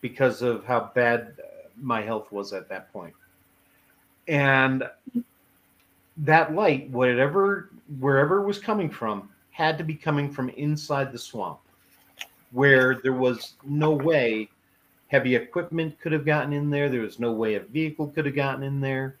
because 0.00 0.42
of 0.42 0.64
how 0.64 0.92
bad 0.94 1.34
my 1.80 2.02
health 2.02 2.30
was 2.30 2.52
at 2.52 2.68
that 2.68 2.92
point. 2.92 3.14
And 4.28 4.84
that 6.18 6.54
light, 6.54 6.90
whatever, 6.90 7.70
wherever 7.98 8.42
it 8.42 8.46
was 8.46 8.58
coming 8.58 8.90
from, 8.90 9.30
had 9.50 9.78
to 9.78 9.84
be 9.84 9.94
coming 9.94 10.30
from 10.30 10.48
inside 10.50 11.12
the 11.12 11.18
swamp 11.18 11.60
where 12.52 13.00
there 13.02 13.12
was 13.12 13.54
no 13.64 13.90
way 13.90 14.48
heavy 15.08 15.34
equipment 15.36 15.98
could 16.00 16.12
have 16.12 16.24
gotten 16.24 16.52
in 16.52 16.70
there. 16.70 16.88
There 16.88 17.00
was 17.00 17.18
no 17.18 17.32
way 17.32 17.54
a 17.54 17.60
vehicle 17.60 18.08
could 18.08 18.26
have 18.26 18.34
gotten 18.34 18.62
in 18.62 18.80
there. 18.80 19.16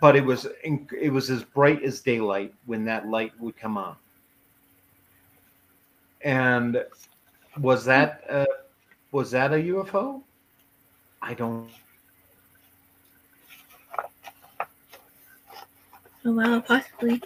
But 0.00 0.16
it 0.16 0.24
was 0.24 0.46
it 0.62 1.12
was 1.12 1.28
as 1.30 1.42
bright 1.42 1.82
as 1.82 2.00
daylight 2.00 2.54
when 2.64 2.84
that 2.86 3.08
light 3.08 3.32
would 3.38 3.56
come 3.56 3.76
on. 3.76 3.96
And 6.22 6.82
was 7.58 7.84
that 7.84 8.24
uh, 8.30 8.46
was 9.12 9.30
that 9.32 9.52
a 9.52 9.56
UFO? 9.56 10.22
I 11.20 11.34
don't. 11.34 11.68
Oh, 16.26 16.32
wow, 16.32 16.60
possibly. 16.60 17.22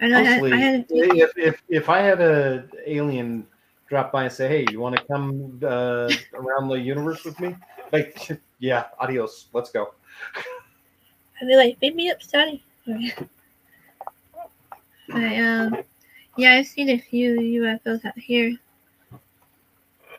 I 0.00 0.06
know 0.06 0.18
I 0.18 0.22
had, 0.22 0.44
I 0.44 0.56
had 0.56 0.86
if, 0.90 1.36
if 1.36 1.62
if 1.68 1.88
I 1.88 1.98
had 1.98 2.20
a 2.20 2.64
alien 2.86 3.44
drop 3.88 4.12
by 4.12 4.24
and 4.24 4.32
say, 4.32 4.48
"Hey, 4.48 4.66
you 4.70 4.80
want 4.80 4.96
to 4.96 5.04
come 5.06 5.60
uh, 5.62 6.10
around 6.34 6.68
the 6.68 6.78
universe 6.78 7.24
with 7.24 7.38
me?" 7.40 7.54
Like, 7.92 8.28
yeah, 8.58 8.86
adios, 9.00 9.48
let's 9.52 9.70
go. 9.70 9.94
I'd 11.40 11.46
be 11.46 11.56
like, 11.56 11.78
beat 11.80 11.94
me 11.94 12.10
up, 12.10 12.18
Daddy. 12.32 12.62
but, 15.08 15.38
um, 15.38 15.78
yeah, 16.36 16.54
I've 16.54 16.66
seen 16.66 16.90
a 16.90 16.98
few 16.98 17.34
UFOs 17.62 18.04
out 18.04 18.18
here. 18.18 18.56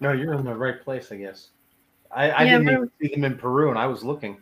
No, 0.02 0.14
you're 0.14 0.34
in 0.34 0.46
the 0.46 0.56
right 0.56 0.82
place, 0.82 1.12
I 1.12 1.18
guess. 1.18 1.50
I, 2.12 2.32
I 2.32 2.46
Yeah, 2.46 2.58
didn't 2.58 2.70
even 2.74 2.92
see 3.02 3.08
them 3.10 3.26
in 3.26 3.38
Peru, 3.38 3.70
and 3.70 3.78
I 3.78 3.86
was 3.86 4.04
looking. 4.04 4.38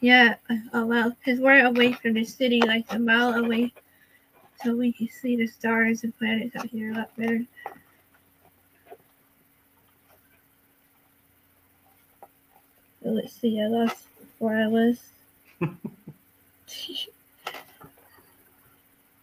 Yeah, 0.00 0.36
oh 0.72 0.86
well, 0.86 1.10
because 1.10 1.40
we're 1.40 1.66
away 1.66 1.92
from 1.92 2.14
the 2.14 2.24
city, 2.24 2.60
like 2.60 2.86
a 2.90 2.98
mile 2.98 3.34
away, 3.34 3.72
so 4.62 4.76
we 4.76 4.92
can 4.92 5.08
see 5.08 5.36
the 5.36 5.46
stars 5.46 6.04
and 6.04 6.16
planets 6.18 6.54
out 6.56 6.66
here 6.66 6.92
a 6.92 6.94
lot 6.94 7.16
better. 7.16 7.44
So 13.02 13.08
let's 13.10 13.32
see, 13.32 13.60
I 13.60 13.66
lost 13.66 14.04
where 14.38 14.62
I 14.62 14.66
was. 14.66 15.00
uh, 15.60 15.70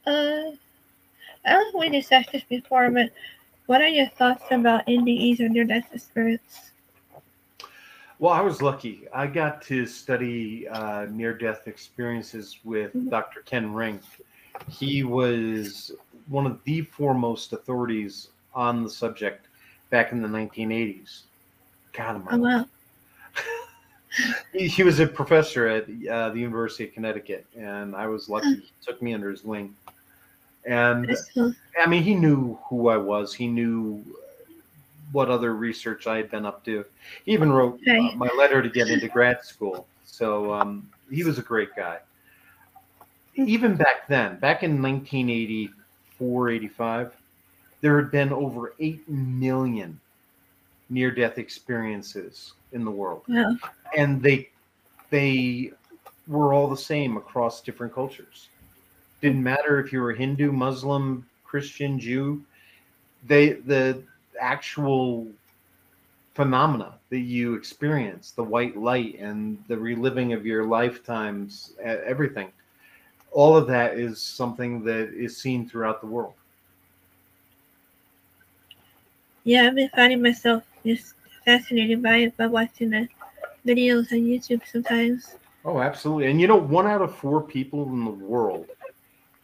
I 0.06 1.54
don't 1.54 1.74
know 1.74 1.82
if 1.82 1.92
we 1.92 1.98
discussed 1.98 2.32
this 2.32 2.44
before, 2.44 2.90
but 2.90 3.12
what 3.68 3.82
are 3.82 3.88
your 3.88 4.08
thoughts 4.08 4.46
about 4.52 4.86
NDEs 4.88 5.40
or 5.40 5.50
near-death 5.50 5.94
experience? 5.94 6.72
Well, 8.20 8.34
I 8.34 8.42
was 8.42 8.62
lucky. 8.64 9.08
I 9.14 9.28
got 9.28 9.62
to 9.64 9.86
study 9.86 10.68
uh, 10.68 11.06
near-death 11.12 11.68
experiences 11.68 12.60
with 12.64 12.94
Mhm. 12.96 13.10
Dr. 13.12 13.42
Ken 13.42 13.72
Ring. 13.72 14.00
He 14.70 15.04
was 15.04 15.92
one 16.28 16.46
of 16.46 16.64
the 16.64 16.82
foremost 16.82 17.54
authorities 17.54 18.30
on 18.54 18.84
the 18.84 18.90
subject 18.90 19.48
back 19.90 20.12
in 20.12 20.22
the 20.22 20.28
1980s. 20.28 21.22
God, 21.94 22.22
Oh 22.30 22.38
wow, 22.38 22.66
he, 24.54 24.68
he 24.68 24.84
was 24.84 25.00
a 25.00 25.08
professor 25.08 25.68
at 25.68 25.84
uh, 26.10 26.30
the 26.30 26.40
University 26.40 26.86
of 26.86 26.94
Connecticut, 26.94 27.46
and 27.58 27.96
I 27.96 28.08
was 28.08 28.30
lucky. 28.30 28.56
He 28.56 28.72
took 28.86 29.02
me 29.02 29.14
under 29.14 29.30
his 29.30 29.44
wing. 29.44 29.76
And. 30.66 31.16
I 31.80 31.86
mean, 31.88 32.04
he 32.04 32.16
knew 32.16 32.58
who 32.68 32.90
I 32.90 32.98
was. 32.98 33.34
He 33.34 33.48
knew 33.48 34.04
what 35.12 35.30
other 35.30 35.54
research 35.54 36.08
I 36.08 36.18
had 36.18 36.30
been 36.30 36.46
up 36.46 36.66
to. 36.66 36.84
He 37.26 37.34
even 37.34 37.52
wrote 37.52 37.80
uh, 37.88 38.16
my 38.16 38.30
letter 38.38 38.62
to 38.62 38.70
get 38.70 38.90
into 38.90 39.08
grad 39.18 39.44
school. 39.44 39.88
So 40.06 40.54
um, 40.54 40.90
he 41.12 41.24
was 41.24 41.38
a 41.38 41.42
great 41.42 41.70
guy. 41.76 42.00
Even 43.46 43.76
back 43.76 44.08
then, 44.08 44.38
back 44.40 44.64
in 44.64 44.82
1984, 44.82 46.50
85, 46.50 47.14
there 47.82 48.02
had 48.02 48.12
been 48.12 48.34
over 48.34 48.74
8 48.80 49.08
million 49.08 50.00
near 50.90 51.12
death 51.12 51.38
experiences 51.38 52.54
in 52.72 52.86
the 52.86 52.92
world 52.92 53.24
Wow. 53.28 53.56
and 53.96 54.22
they 54.22 54.50
they 55.10 55.72
were 56.28 56.54
all 56.54 56.68
the 56.70 56.78
same 56.78 57.18
across 57.18 57.62
different 57.62 57.94
cultures 57.94 58.48
didn't 59.22 59.44
matter 59.44 59.80
if 59.80 59.92
you 59.92 60.02
were 60.02 60.14
hindu 60.14 60.52
muslim 60.52 61.26
christian 61.46 62.00
jew 62.00 62.42
they 63.26 63.54
the 63.54 64.02
actual 64.40 65.28
phenomena 66.34 66.94
that 67.10 67.20
you 67.20 67.56
experience 67.56 68.32
the 68.32 68.44
white 68.44 68.78
light 68.78 69.18
and 69.20 69.62
the 69.68 69.78
reliving 69.78 70.34
of 70.34 70.46
your 70.46 70.66
lifetimes 70.66 71.74
everything 71.84 72.48
all 73.32 73.56
of 73.56 73.68
that 73.68 73.98
is 73.98 74.22
something 74.22 74.84
that 74.84 75.14
is 75.14 75.38
seen 75.38 75.68
throughout 75.68 76.02
the 76.02 76.08
world 76.08 76.34
Yeah, 79.48 79.68
I've 79.68 79.76
been 79.76 79.90
finding 79.96 80.22
myself 80.22 80.64
just 80.86 81.14
fascinated 81.46 82.04
by 82.04 82.18
it 82.18 82.36
by 82.36 82.48
watching 82.48 82.90
the 82.90 83.08
videos 83.66 84.12
on 84.12 84.20
YouTube 84.20 84.62
sometimes. 84.70 85.36
Oh, 85.64 85.80
absolutely. 85.80 86.30
And 86.30 86.42
you 86.42 86.48
know, 86.48 86.58
one 86.58 86.86
out 86.86 87.02
of 87.02 87.16
four 87.16 87.42
people 87.42 87.84
in 87.84 88.04
the 88.04 88.12
world 88.12 88.68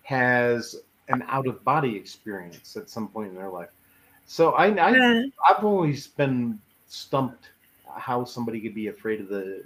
has 0.03 0.75
an 1.07 1.23
out 1.29 1.47
of 1.47 1.63
body 1.63 1.95
experience 1.95 2.75
at 2.75 2.89
some 2.89 3.07
point 3.07 3.29
in 3.29 3.35
their 3.35 3.49
life. 3.49 3.69
So 4.25 4.51
I, 4.51 4.67
I 4.67 4.91
Uh, 4.91 5.21
I've 5.49 5.63
always 5.63 6.07
been 6.07 6.59
stumped 6.87 7.51
how 7.95 8.25
somebody 8.25 8.59
could 8.59 8.75
be 8.75 8.87
afraid 8.87 9.21
of 9.21 9.29
the 9.29 9.63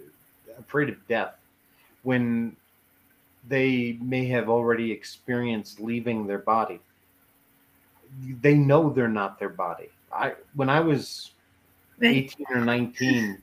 afraid 0.59 0.89
of 0.89 1.07
death 1.07 1.35
when 2.03 2.55
they 3.47 3.97
may 4.01 4.25
have 4.27 4.49
already 4.49 4.91
experienced 4.91 5.79
leaving 5.79 6.27
their 6.27 6.39
body. 6.39 6.79
They 8.41 8.55
know 8.55 8.89
they're 8.89 9.07
not 9.07 9.39
their 9.39 9.49
body. 9.49 9.89
I 10.11 10.33
when 10.55 10.69
I 10.69 10.79
was 10.79 11.31
18 12.01 12.45
or 12.49 12.61
19, 12.61 13.37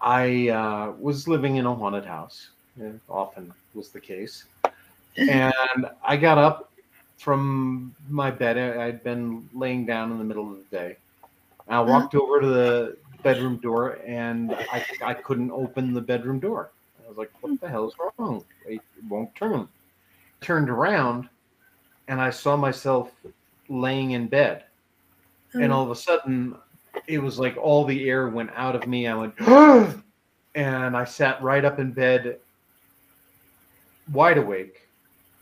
I 0.00 0.48
uh, 0.48 0.92
was 0.98 1.26
living 1.26 1.56
in 1.56 1.66
a 1.66 1.74
haunted 1.74 2.04
house. 2.04 2.50
Often 3.08 3.52
was 3.74 3.90
the 3.90 4.00
case. 4.00 4.44
And 5.16 5.86
I 6.04 6.16
got 6.16 6.38
up 6.38 6.72
from 7.18 7.94
my 8.08 8.30
bed. 8.30 8.58
I'd 8.58 9.02
been 9.02 9.48
laying 9.54 9.86
down 9.86 10.12
in 10.12 10.18
the 10.18 10.24
middle 10.24 10.50
of 10.50 10.58
the 10.58 10.76
day. 10.76 10.96
I 11.68 11.80
walked 11.80 12.14
over 12.14 12.40
to 12.40 12.46
the 12.46 12.96
bedroom 13.22 13.56
door 13.56 13.98
and 14.06 14.52
I, 14.52 14.84
I 15.02 15.14
couldn't 15.14 15.50
open 15.50 15.94
the 15.94 16.00
bedroom 16.00 16.38
door. 16.38 16.70
Was 17.14 17.18
like, 17.18 17.42
what 17.42 17.60
the 17.60 17.68
hell 17.68 17.88
is 17.88 17.94
wrong? 18.18 18.44
It 18.66 18.80
won't 19.08 19.34
turn. 19.34 19.68
Turned 20.40 20.68
around 20.68 21.28
and 22.08 22.20
I 22.20 22.30
saw 22.30 22.56
myself 22.56 23.12
laying 23.68 24.12
in 24.12 24.26
bed 24.26 24.64
and 25.54 25.64
Um, 25.64 25.72
all 25.72 25.84
of 25.84 25.90
a 25.90 25.96
sudden 25.96 26.56
it 27.06 27.18
was 27.18 27.38
like 27.38 27.56
all 27.56 27.84
the 27.84 28.08
air 28.08 28.28
went 28.28 28.50
out 28.54 28.76
of 28.76 28.86
me 28.86 29.06
i 29.06 29.14
went 29.14 29.34
and 30.54 30.96
i 30.96 31.04
sat 31.04 31.42
right 31.42 31.64
up 31.64 31.78
in 31.78 31.92
bed 31.92 32.38
wide 34.12 34.38
awake 34.38 34.88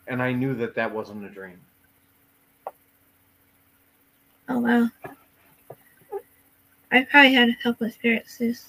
and 0.07 0.23
i 0.23 0.33
knew 0.33 0.55
that 0.55 0.75
that 0.75 0.93
wasn't 0.93 1.25
a 1.25 1.29
dream 1.29 1.59
oh 4.49 4.59
wow. 4.61 4.89
I 6.95 7.05
probably 7.05 7.33
had 7.33 7.49
a 7.49 7.57
couple 7.62 7.87
experiences. 7.87 8.66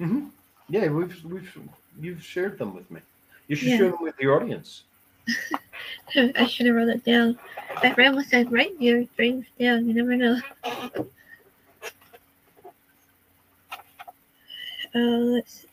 mm-hmm. 0.00 0.26
yeah 0.68 0.88
we've 0.88 1.24
we've 1.24 1.58
you've 2.00 2.22
shared 2.22 2.58
them 2.58 2.74
with 2.74 2.90
me 2.90 3.00
you 3.48 3.56
should 3.56 3.68
Yeah. 3.68 3.76
share 3.78 3.90
them 3.90 4.02
with 4.02 4.16
the 4.18 4.26
audience 4.26 4.84
I 6.36 6.46
should 6.46 6.66
have 6.66 6.76
wrote 6.76 6.88
it 6.88 7.04
down. 7.04 7.38
My 7.82 7.92
friend 7.92 8.14
was 8.16 8.28
said, 8.28 8.50
write 8.52 8.80
your 8.80 9.04
dreams 9.16 9.46
down. 9.58 9.86
You 9.88 9.94
never 9.94 10.16
know. 10.16 10.40
Uh, 14.94 14.98
let's 14.98 15.62
see. 15.62 15.68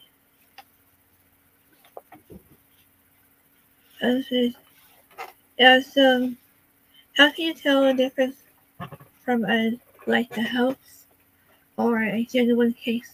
Uh. 4.01 4.49
Yeah, 5.57 5.80
so 5.80 6.34
how 7.17 7.32
can 7.32 7.45
you 7.45 7.53
tell 7.53 7.84
the 7.84 7.93
difference 7.93 8.38
from 9.24 9.45
a 9.45 9.80
like 10.07 10.36
a 10.38 10.43
hoax 10.43 11.05
or 11.78 12.03
a 12.03 12.24
genuine 12.26 12.74
case? 12.74 13.13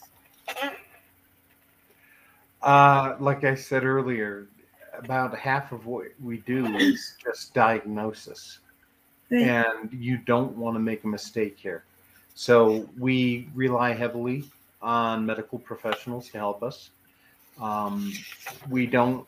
Uh 2.62 3.16
like 3.20 3.44
i 3.44 3.56
said 3.56 3.84
earlier 3.86 4.48
about 4.98 5.38
half 5.38 5.72
of 5.72 5.86
what 5.86 6.08
we 6.22 6.38
do 6.40 6.66
is 6.78 7.16
just 7.24 7.54
diagnosis 7.54 8.60
Right. 9.32 9.44
and 9.44 9.94
you 9.94 10.18
don't 10.18 10.58
want 10.58 10.76
to 10.76 10.80
make 10.80 11.04
a 11.04 11.08
mistake 11.08 11.56
here. 11.58 11.84
So 12.34 12.90
we 12.98 13.48
rely 13.54 13.94
heavily 13.94 14.46
on 14.82 15.26
medical 15.26 15.60
professionals 15.60 16.30
to 16.30 16.38
help 16.40 16.64
us. 16.64 16.90
Um, 17.62 18.12
we 18.70 18.88
don't 18.88 19.28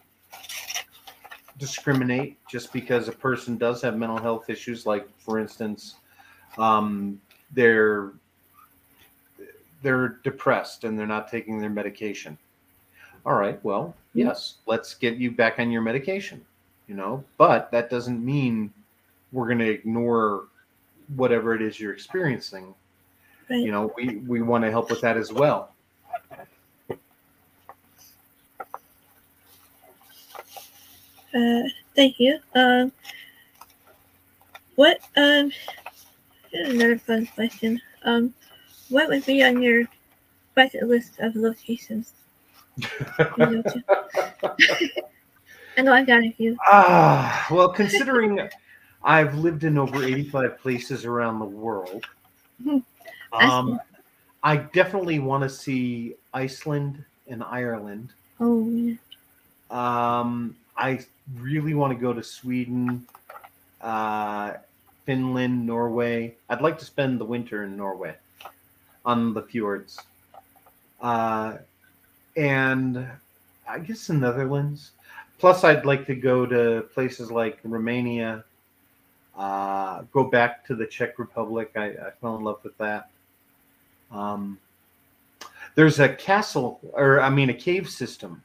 discriminate 1.59 2.39
just 2.47 2.73
because 2.73 3.07
a 3.07 3.11
person 3.11 3.57
does 3.57 3.81
have 3.83 3.95
mental 3.95 4.17
health 4.17 4.49
issues, 4.49 4.85
like 4.85 5.07
for 5.19 5.37
instance, 5.37 5.95
um, 6.57 7.21
they're 7.51 8.13
they're 9.83 10.19
depressed 10.23 10.83
and 10.83 10.97
they're 10.97 11.07
not 11.07 11.29
taking 11.29 11.59
their 11.59 11.69
medication. 11.69 12.37
All 13.25 13.35
right, 13.35 13.63
well, 13.63 13.95
yes, 14.13 14.55
let's 14.65 14.95
get 14.95 15.15
you 15.15 15.31
back 15.31 15.59
on 15.59 15.71
your 15.71 15.81
medication, 15.81 16.43
you 16.87 16.95
know, 16.95 17.23
but 17.37 17.69
that 17.71 17.89
doesn't 17.89 18.23
mean 18.23 18.73
we're 19.31 19.45
going 19.45 19.59
to 19.59 19.69
ignore 19.69 20.45
whatever 21.15 21.53
it 21.53 21.61
is 21.61 21.79
you're 21.79 21.93
experiencing. 21.93 22.73
Right. 23.49 23.59
You 23.59 23.71
know, 23.71 23.93
we, 23.95 24.17
we 24.17 24.41
want 24.41 24.63
to 24.63 24.71
help 24.71 24.89
with 24.89 25.01
that 25.01 25.17
as 25.17 25.31
well. 25.31 25.71
Uh, 31.33 31.61
thank 31.95 32.19
you. 32.19 32.39
Um, 32.55 32.91
what 34.75 34.99
um, 35.15 35.51
here's 36.51 36.73
another 36.73 36.97
fun 36.97 37.27
question. 37.27 37.81
Um, 38.03 38.33
what 38.89 39.07
would 39.09 39.25
be 39.25 39.43
on 39.43 39.61
your 39.61 39.83
bucket 40.55 40.87
list 40.87 41.19
of 41.19 41.35
locations? 41.35 42.13
You 42.81 43.27
go 43.37 43.61
to? 43.61 43.83
I 45.77 45.81
know 45.81 45.93
I've 45.93 46.07
got 46.07 46.23
a 46.23 46.31
few. 46.31 46.57
Ah, 46.67 47.47
well, 47.49 47.69
considering 47.69 48.49
I've 49.03 49.35
lived 49.35 49.63
in 49.63 49.77
over 49.77 50.03
85 50.03 50.59
places 50.59 51.05
around 51.05 51.39
the 51.39 51.45
world, 51.45 52.05
um, 53.33 53.79
I 54.43 54.57
definitely 54.57 55.19
want 55.19 55.43
to 55.43 55.49
see 55.49 56.15
Iceland 56.33 57.03
and 57.27 57.43
Ireland. 57.43 58.09
Oh, 58.39 58.69
yeah. 58.69 58.95
Um, 59.69 60.55
I 60.75 60.99
really 61.39 61.73
want 61.73 61.93
to 61.93 61.99
go 61.99 62.11
to 62.11 62.23
Sweden, 62.23 63.05
uh, 63.81 64.53
Finland, 65.05 65.65
Norway. 65.65 66.35
I'd 66.49 66.61
like 66.61 66.77
to 66.79 66.85
spend 66.85 67.19
the 67.19 67.25
winter 67.25 67.63
in 67.63 67.77
Norway 67.77 68.15
on 69.05 69.33
the 69.33 69.41
fjords. 69.41 69.99
Uh, 70.99 71.57
and 72.35 73.07
I 73.67 73.79
guess 73.79 74.07
the 74.07 74.13
Netherlands. 74.13 74.91
Plus, 75.39 75.63
I'd 75.63 75.85
like 75.85 76.05
to 76.07 76.15
go 76.15 76.45
to 76.45 76.83
places 76.93 77.31
like 77.31 77.59
Romania, 77.63 78.43
uh, 79.37 80.03
go 80.11 80.23
back 80.25 80.65
to 80.67 80.75
the 80.75 80.85
Czech 80.85 81.17
Republic. 81.17 81.71
I, 81.75 81.85
I 81.87 82.11
fell 82.21 82.35
in 82.35 82.43
love 82.43 82.59
with 82.63 82.77
that. 82.77 83.09
Um, 84.11 84.59
there's 85.75 85.99
a 85.99 86.09
castle, 86.09 86.79
or 86.93 87.21
I 87.21 87.29
mean, 87.29 87.49
a 87.49 87.53
cave 87.53 87.89
system 87.89 88.43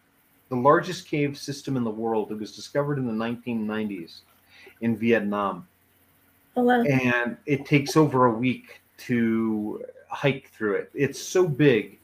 the 0.49 0.57
largest 0.57 1.09
cave 1.09 1.37
system 1.37 1.77
in 1.77 1.85
the 1.85 1.91
world. 1.91 2.31
It 2.31 2.39
was 2.39 2.55
discovered 2.55 2.99
in 2.99 3.07
the 3.07 3.13
1990s 3.13 4.21
in 4.81 4.97
Vietnam, 4.97 5.67
Oh, 6.57 6.63
wow. 6.63 6.83
and 6.83 7.37
it 7.47 7.67
takes 7.67 7.97
over 7.97 8.27
a 8.27 8.31
week 8.31 8.81
to 8.99 9.85
hike 10.09 10.51
through 10.51 10.75
it. 10.77 10.91
It's 10.95 11.21
so 11.21 11.47
big 11.49 11.99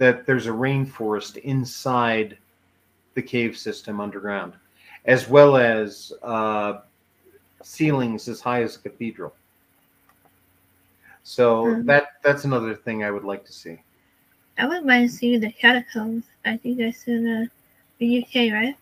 that 0.00 0.24
there's 0.24 0.46
a 0.46 0.50
rainforest 0.50 1.36
inside 1.36 2.38
the 3.12 3.20
cave 3.20 3.54
system 3.54 4.00
underground, 4.00 4.54
as 5.04 5.28
well 5.28 5.58
as 5.58 6.10
uh, 6.22 6.80
ceilings 7.62 8.26
as 8.26 8.40
high 8.40 8.62
as 8.62 8.76
a 8.76 8.78
cathedral. 8.78 9.34
So 11.22 11.66
Mhm. 11.66 11.84
that 11.84 12.04
that's 12.22 12.44
another 12.44 12.74
thing 12.74 13.04
I 13.04 13.10
would 13.10 13.24
like 13.24 13.44
to 13.44 13.52
see. 13.52 13.78
I 14.56 14.66
would 14.66 14.84
like 14.84 15.02
to 15.06 15.12
see 15.12 15.36
the 15.36 15.52
catacombs. 15.52 16.24
I 16.46 16.56
think 16.56 16.78
that's 16.78 17.06
in 17.06 17.28
uh, 17.28 17.46
the 17.98 18.06
UK, 18.22 18.50
right? 18.52 18.76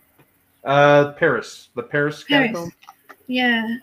Uh, 0.63 1.13
Paris, 1.15 1.71
the 1.75 1.83
Paris 1.83 2.23
Paris. 2.23 2.47
catacomb. 2.53 2.73
Yeah. 3.27 3.79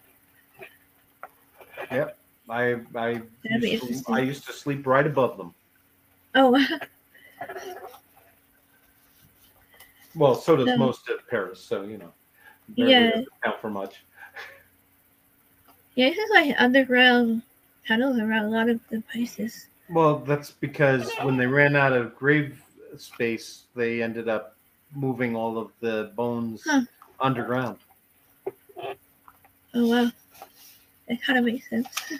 I 2.47 2.79
I 2.95 3.21
used, 3.49 4.05
to. 4.05 4.13
I 4.13 4.19
used 4.21 4.45
to 4.45 4.53
sleep 4.53 4.88
right 4.88 5.05
above 5.05 5.36
them. 5.38 5.53
Oh. 6.33 6.55
Well, 10.15 10.36
so 10.36 10.55
does 10.55 10.67
No. 10.67 10.77
most 10.77 11.09
of 11.09 11.19
Paris. 11.29 11.59
So 11.59 11.83
you 11.83 11.97
know, 11.97 12.13
Yeah. 12.75 13.09
doesn't 13.09 13.27
count 13.43 13.59
for 13.61 13.69
much. 13.69 14.03
yeah, 15.95 16.09
this 16.09 16.17
is 16.17 16.29
like 16.31 16.55
underground 16.59 17.41
tunnels 17.88 18.17
around 18.19 18.45
a 18.45 18.49
lot 18.49 18.69
of 18.69 18.79
the 18.89 19.01
places. 19.11 19.67
Well, 19.89 20.19
that's 20.19 20.51
because 20.51 21.11
when 21.21 21.38
they 21.38 21.45
ran 21.47 21.75
out 21.75 21.93
of 21.93 22.15
grave 22.15 22.61
space, 22.97 23.65
they 23.75 24.01
ended 24.01 24.27
up 24.27 24.55
moving 24.93 25.36
all 25.36 25.57
of 25.57 25.71
the 25.79 26.11
bones 26.15 26.63
Huh. 26.65 26.81
underground. 27.19 27.77
Oh, 29.73 29.88
wow. 29.88 30.11
That 31.07 31.21
kind 31.21 31.38
of 31.38 31.45
makes 31.45 31.69
sense. 31.69 31.88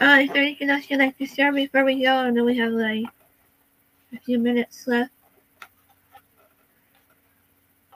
Uh, 0.00 0.20
is 0.22 0.28
there 0.28 0.42
anything 0.42 0.70
else 0.70 0.88
you'd 0.88 1.00
like 1.00 1.18
to 1.18 1.26
share 1.26 1.52
before 1.52 1.84
we 1.84 2.02
go? 2.02 2.12
I 2.14 2.30
know 2.30 2.44
we 2.44 2.56
have 2.58 2.72
like 2.72 3.04
a 4.14 4.18
few 4.24 4.38
minutes 4.38 4.86
left. 4.86 5.12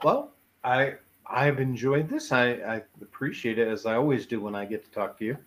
Well, 0.03 0.31
I 0.63 0.95
I've 1.25 1.59
enjoyed 1.59 2.09
this. 2.09 2.31
I, 2.31 2.51
I 2.55 2.81
appreciate 3.01 3.57
it 3.57 3.67
as 3.67 3.85
I 3.85 3.95
always 3.95 4.25
do 4.25 4.41
when 4.41 4.53
I 4.55 4.65
get 4.65 4.83
to 4.83 4.91
talk 4.91 5.17
to 5.19 5.25
you. 5.25 5.37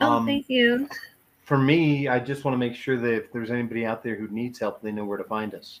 Oh, 0.00 0.12
Um, 0.12 0.26
thank 0.26 0.48
you. 0.48 0.88
for 1.44 1.58
me, 1.58 2.08
I 2.08 2.18
just 2.18 2.44
want 2.44 2.54
to 2.54 2.58
make 2.58 2.74
sure 2.74 2.98
that 2.98 3.14
if 3.14 3.30
there's 3.32 3.50
anybody 3.50 3.84
out 3.84 4.02
there 4.02 4.14
who 4.16 4.26
needs 4.28 4.58
help, 4.58 4.80
they 4.80 4.90
know 4.90 5.04
where 5.04 5.18
to 5.18 5.24
find 5.24 5.54
us. 5.54 5.80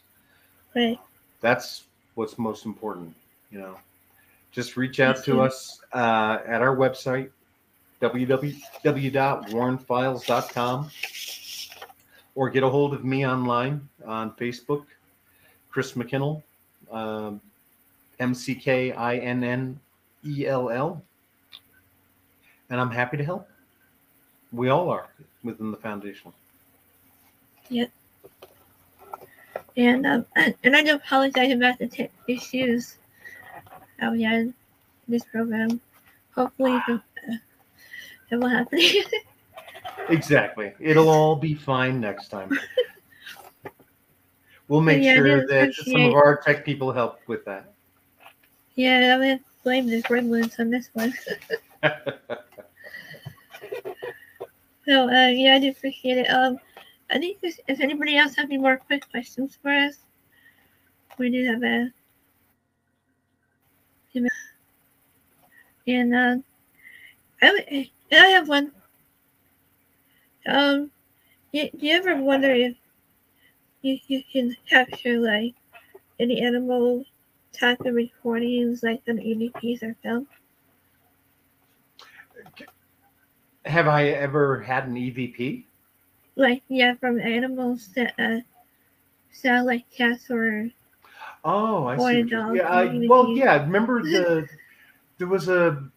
Right. 0.76 0.98
That's 1.40 1.84
what's 2.14 2.38
most 2.38 2.66
important. 2.66 3.14
You 3.50 3.60
know, 3.60 3.78
just 4.52 4.76
reach 4.76 5.00
out 5.00 5.16
Yes, 5.16 5.24
to 5.24 5.36
yeah. 5.36 5.42
us 5.42 5.80
uh, 5.94 6.38
at 6.46 6.60
our 6.60 6.76
website, 6.76 7.30
www.warrenfiles.com, 8.00 10.90
or 12.34 12.50
get 12.50 12.62
a 12.62 12.68
hold 12.68 12.94
of 12.94 13.04
me 13.04 13.26
online 13.26 13.88
on 14.06 14.30
Facebook, 14.32 14.84
Chris 15.70 15.92
McKinnell, 15.92 16.42
um, 16.90 17.40
M 18.18 18.34
C 18.34 18.54
K 18.54 18.92
I 18.92 19.16
N 19.16 19.44
N 19.44 19.78
E 20.24 20.46
L 20.46 20.70
L, 20.70 21.02
and 22.70 22.80
I'm 22.80 22.90
happy 22.90 23.16
to 23.16 23.24
help. 23.24 23.48
We 24.52 24.68
all 24.68 24.90
are 24.90 25.06
within 25.44 25.70
the 25.70 25.76
foundation. 25.76 26.32
And 29.76 30.06
um, 30.06 30.26
and, 30.36 30.54
and 30.64 30.76
I 30.76 30.82
do 30.82 30.96
apologize 30.96 31.52
about 31.52 31.78
the 31.78 31.86
tech 31.86 32.10
issues 32.28 32.96
that 34.00 34.12
we 34.12 34.22
had 34.22 34.40
in 34.40 34.54
this 35.08 35.24
program. 35.24 35.80
Hopefully, 36.34 36.78
uh, 36.88 36.98
it 38.30 38.36
will 38.36 38.48
happen. 38.48 38.80
Exactly. 40.08 40.72
It'll 40.80 41.08
all 41.08 41.36
be 41.36 41.54
fine 41.54 42.00
next 42.00 42.28
time. 42.28 42.50
We'll 44.68 44.80
make 44.80 45.02
Yeah, 45.02 45.14
sure 45.16 45.46
that 45.46 45.74
some 45.74 46.04
of 46.04 46.14
our 46.14 46.36
tech 46.36 46.64
people 46.64 46.92
help 46.92 47.20
with 47.26 47.44
that. 47.44 47.72
yeah, 48.76 49.14
I'm 49.14 49.20
gonna 49.20 49.40
blame 49.64 49.86
the 49.88 50.00
gremlins 50.02 50.58
on 50.60 50.70
this 50.70 50.90
one. 50.92 51.12
So 54.86 55.08
uh, 55.08 55.28
yeah, 55.28 55.54
I 55.54 55.58
do 55.60 55.70
appreciate 55.70 56.18
it. 56.18 56.26
Um, 56.30 56.58
I 57.10 57.18
think 57.18 57.38
if 57.42 57.80
anybody 57.80 58.16
else 58.16 58.34
have 58.36 58.46
any 58.46 58.58
more 58.58 58.76
quick 58.76 59.08
questions 59.10 59.58
for 59.62 59.70
us, 59.70 59.98
we 61.18 61.30
do 61.30 61.44
have 61.46 61.62
a. 61.62 61.92
And 65.86 66.14
uh, 66.14 66.36
I, 67.42 67.52
would- 67.52 67.90
I 68.12 68.28
have 68.28 68.48
one. 68.48 68.72
Um, 70.46 70.90
you, 71.52 71.70
do 71.70 71.86
you 71.86 71.94
ever 71.96 72.16
wonder 72.22 72.50
if 72.52 72.76
you, 73.82 73.98
you 74.06 74.22
can 74.24 74.56
capture 74.68 75.18
like 75.18 75.54
any 76.20 76.40
animal 76.42 77.04
type 77.52 77.80
of 77.82 77.94
recordings 77.94 78.82
like 78.82 79.02
on 79.08 79.18
EVPs 79.18 79.82
or 79.82 79.94
film? 80.02 80.28
Have 83.64 83.88
I 83.88 84.08
ever 84.08 84.60
had 84.62 84.86
an 84.86 84.96
EVP? 84.96 85.64
Like 86.34 86.62
yeah, 86.68 86.94
from 86.94 87.20
animals 87.20 87.88
that 87.94 88.14
uh, 88.18 88.40
sound 89.32 89.66
like 89.66 89.90
cats 89.90 90.30
or 90.30 90.70
Oh, 91.44 91.86
I 91.86 91.96
see. 91.96 92.02
a 92.02 92.02
what 92.02 92.14
you- 92.14 92.26
dog, 92.26 92.56
Yeah, 92.56 92.68
I, 92.70 93.06
well, 93.08 93.28
yeah. 93.36 93.62
Remember 93.62 94.02
the 94.02 94.48
there 95.18 95.26
was 95.28 95.48
a 95.48 95.90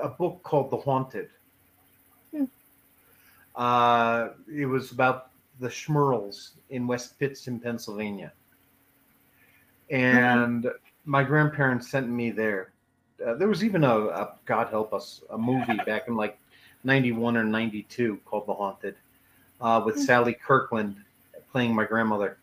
a 0.00 0.08
book 0.08 0.42
called 0.42 0.70
The 0.70 0.76
Haunted. 0.76 1.28
Hmm. 2.34 2.44
Uh, 3.56 4.28
it 4.52 4.66
was 4.66 4.92
about 4.92 5.30
the 5.58 5.68
Smurls 5.68 6.50
in 6.70 6.86
West 6.86 7.18
Pittston, 7.18 7.60
Pennsylvania, 7.60 8.32
and 9.90 10.70
my 11.04 11.22
grandparents 11.22 11.90
sent 11.90 12.08
me 12.08 12.30
there. 12.30 12.70
Uh, 13.24 13.34
there 13.34 13.48
was 13.48 13.62
even 13.64 13.84
a, 13.84 13.96
a 14.06 14.34
God 14.46 14.68
help 14.68 14.92
us 14.94 15.22
a 15.30 15.38
movie 15.38 15.78
back 15.86 16.08
in 16.08 16.16
like 16.16 16.38
'91 16.84 17.36
or 17.36 17.44
'92 17.44 18.18
called 18.24 18.46
The 18.46 18.54
Haunted, 18.54 18.96
uh, 19.60 19.82
with 19.84 19.96
Hmm. 19.96 20.02
Sally 20.02 20.34
Kirkland 20.34 20.96
playing 21.52 21.74
my 21.74 21.84
grandmother, 21.84 22.38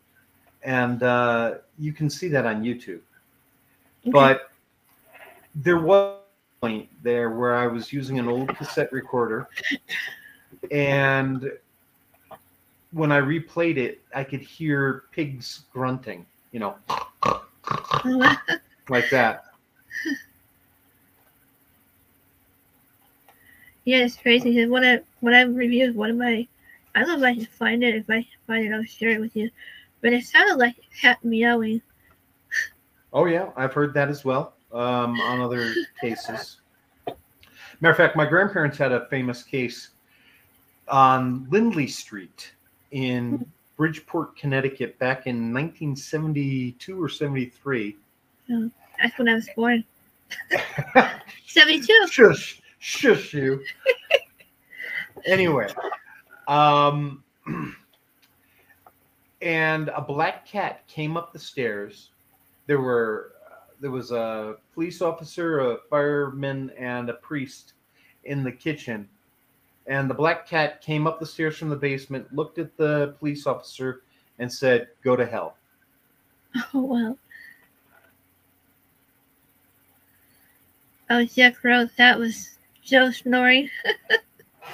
and 0.63 1.01
uh, 1.01 1.55
you 1.79 1.93
can 1.93 2.09
see 2.09 2.27
that 2.27 2.45
on 2.45 2.63
YouTube. 2.63 3.01
Okay. 4.05 4.11
But 4.11 4.51
there 5.55 5.79
was 5.79 6.16
point 6.61 6.89
there 7.03 7.29
where 7.31 7.55
I 7.55 7.67
was 7.67 7.91
using 7.93 8.19
an 8.19 8.27
old 8.27 8.55
cassette 8.57 8.91
recorder, 8.91 9.47
and 10.71 11.51
when 12.91 13.11
I 13.11 13.19
replayed 13.19 13.77
it, 13.77 14.01
I 14.15 14.23
could 14.23 14.41
hear 14.41 15.03
pigs 15.11 15.63
grunting, 15.73 16.25
you 16.51 16.59
know, 16.59 16.75
like 18.89 19.09
that. 19.09 19.45
yeah, 23.85 23.99
it's 23.99 24.17
crazy. 24.17 24.53
'cause 24.55 24.69
When 24.69 24.83
I 24.83 25.01
when 25.21 25.33
I 25.33 25.41
reviewed 25.41 25.95
one 25.95 26.11
of 26.11 26.17
my, 26.17 26.47
I 26.95 26.99
don't 27.01 27.07
know 27.09 27.17
if 27.17 27.23
I 27.23 27.35
can 27.35 27.45
find 27.47 27.83
it. 27.83 27.95
If 27.95 28.09
I 28.09 28.21
can 28.23 28.39
find 28.47 28.65
it, 28.65 28.73
I'll 28.73 28.83
share 28.83 29.11
it 29.11 29.21
with 29.21 29.35
you. 29.35 29.51
But 30.01 30.13
it 30.13 30.25
sounded 30.25 30.57
like 30.57 30.75
cat 31.01 31.23
meowing. 31.23 31.81
Oh 33.13 33.25
yeah, 33.25 33.51
I've 33.55 33.73
heard 33.73 33.93
that 33.95 34.09
as 34.09 34.25
well 34.25 34.56
um, 34.73 35.19
on 35.21 35.41
other 35.41 35.73
cases. 36.01 36.57
Matter 37.79 37.91
of 37.91 37.97
fact, 37.97 38.15
my 38.15 38.25
grandparents 38.25 38.77
had 38.77 38.91
a 38.91 39.05
famous 39.07 39.43
case 39.43 39.89
on 40.87 41.47
Lindley 41.49 41.87
Street 41.87 42.51
in 42.91 43.45
Bridgeport, 43.75 44.35
Connecticut, 44.35 44.97
back 44.99 45.27
in 45.27 45.53
1972 45.53 47.01
or 47.01 47.09
73. 47.09 47.95
That's 48.47 49.17
when 49.17 49.29
I 49.29 49.35
was 49.35 49.47
born. 49.55 49.83
Seventy-two. 51.47 52.07
shush, 52.09 52.61
shush 52.79 53.33
you. 53.33 53.63
anyway, 55.25 55.67
um, 56.47 57.23
and 59.41 59.89
a 59.89 60.01
black 60.01 60.45
cat 60.45 60.85
came 60.87 61.15
up 61.15 61.31
the 61.31 61.39
stairs. 61.39 62.09
There 62.65 62.81
were 62.81 63.33
there 63.79 63.91
was 63.91 64.11
a 64.11 64.57
police 64.73 65.01
officer, 65.01 65.59
a 65.59 65.77
fireman, 65.89 66.71
and 66.77 67.09
a 67.09 67.13
priest 67.13 67.73
in 68.23 68.43
the 68.43 68.51
kitchen. 68.51 69.07
And 69.85 70.09
the 70.09 70.13
black 70.13 70.47
cat 70.47 70.81
came 70.81 71.07
up 71.07 71.19
the 71.19 71.25
stairs 71.25 71.57
from 71.57 71.69
the 71.69 71.75
basement, 71.75 72.33
looked 72.33 72.59
at 72.59 72.75
the 72.77 73.15
police 73.19 73.47
officer, 73.47 74.01
and 74.39 74.51
said, 74.51 74.89
"Go 75.03 75.15
to 75.15 75.25
hell." 75.25 75.55
Oh 76.73 76.81
well. 76.81 77.17
Oh, 81.09 81.23
Jeff 81.23 81.63
Rose, 81.63 81.89
that 81.97 82.19
was 82.19 82.57
Joe 82.83 83.11
snoring. 83.11 83.69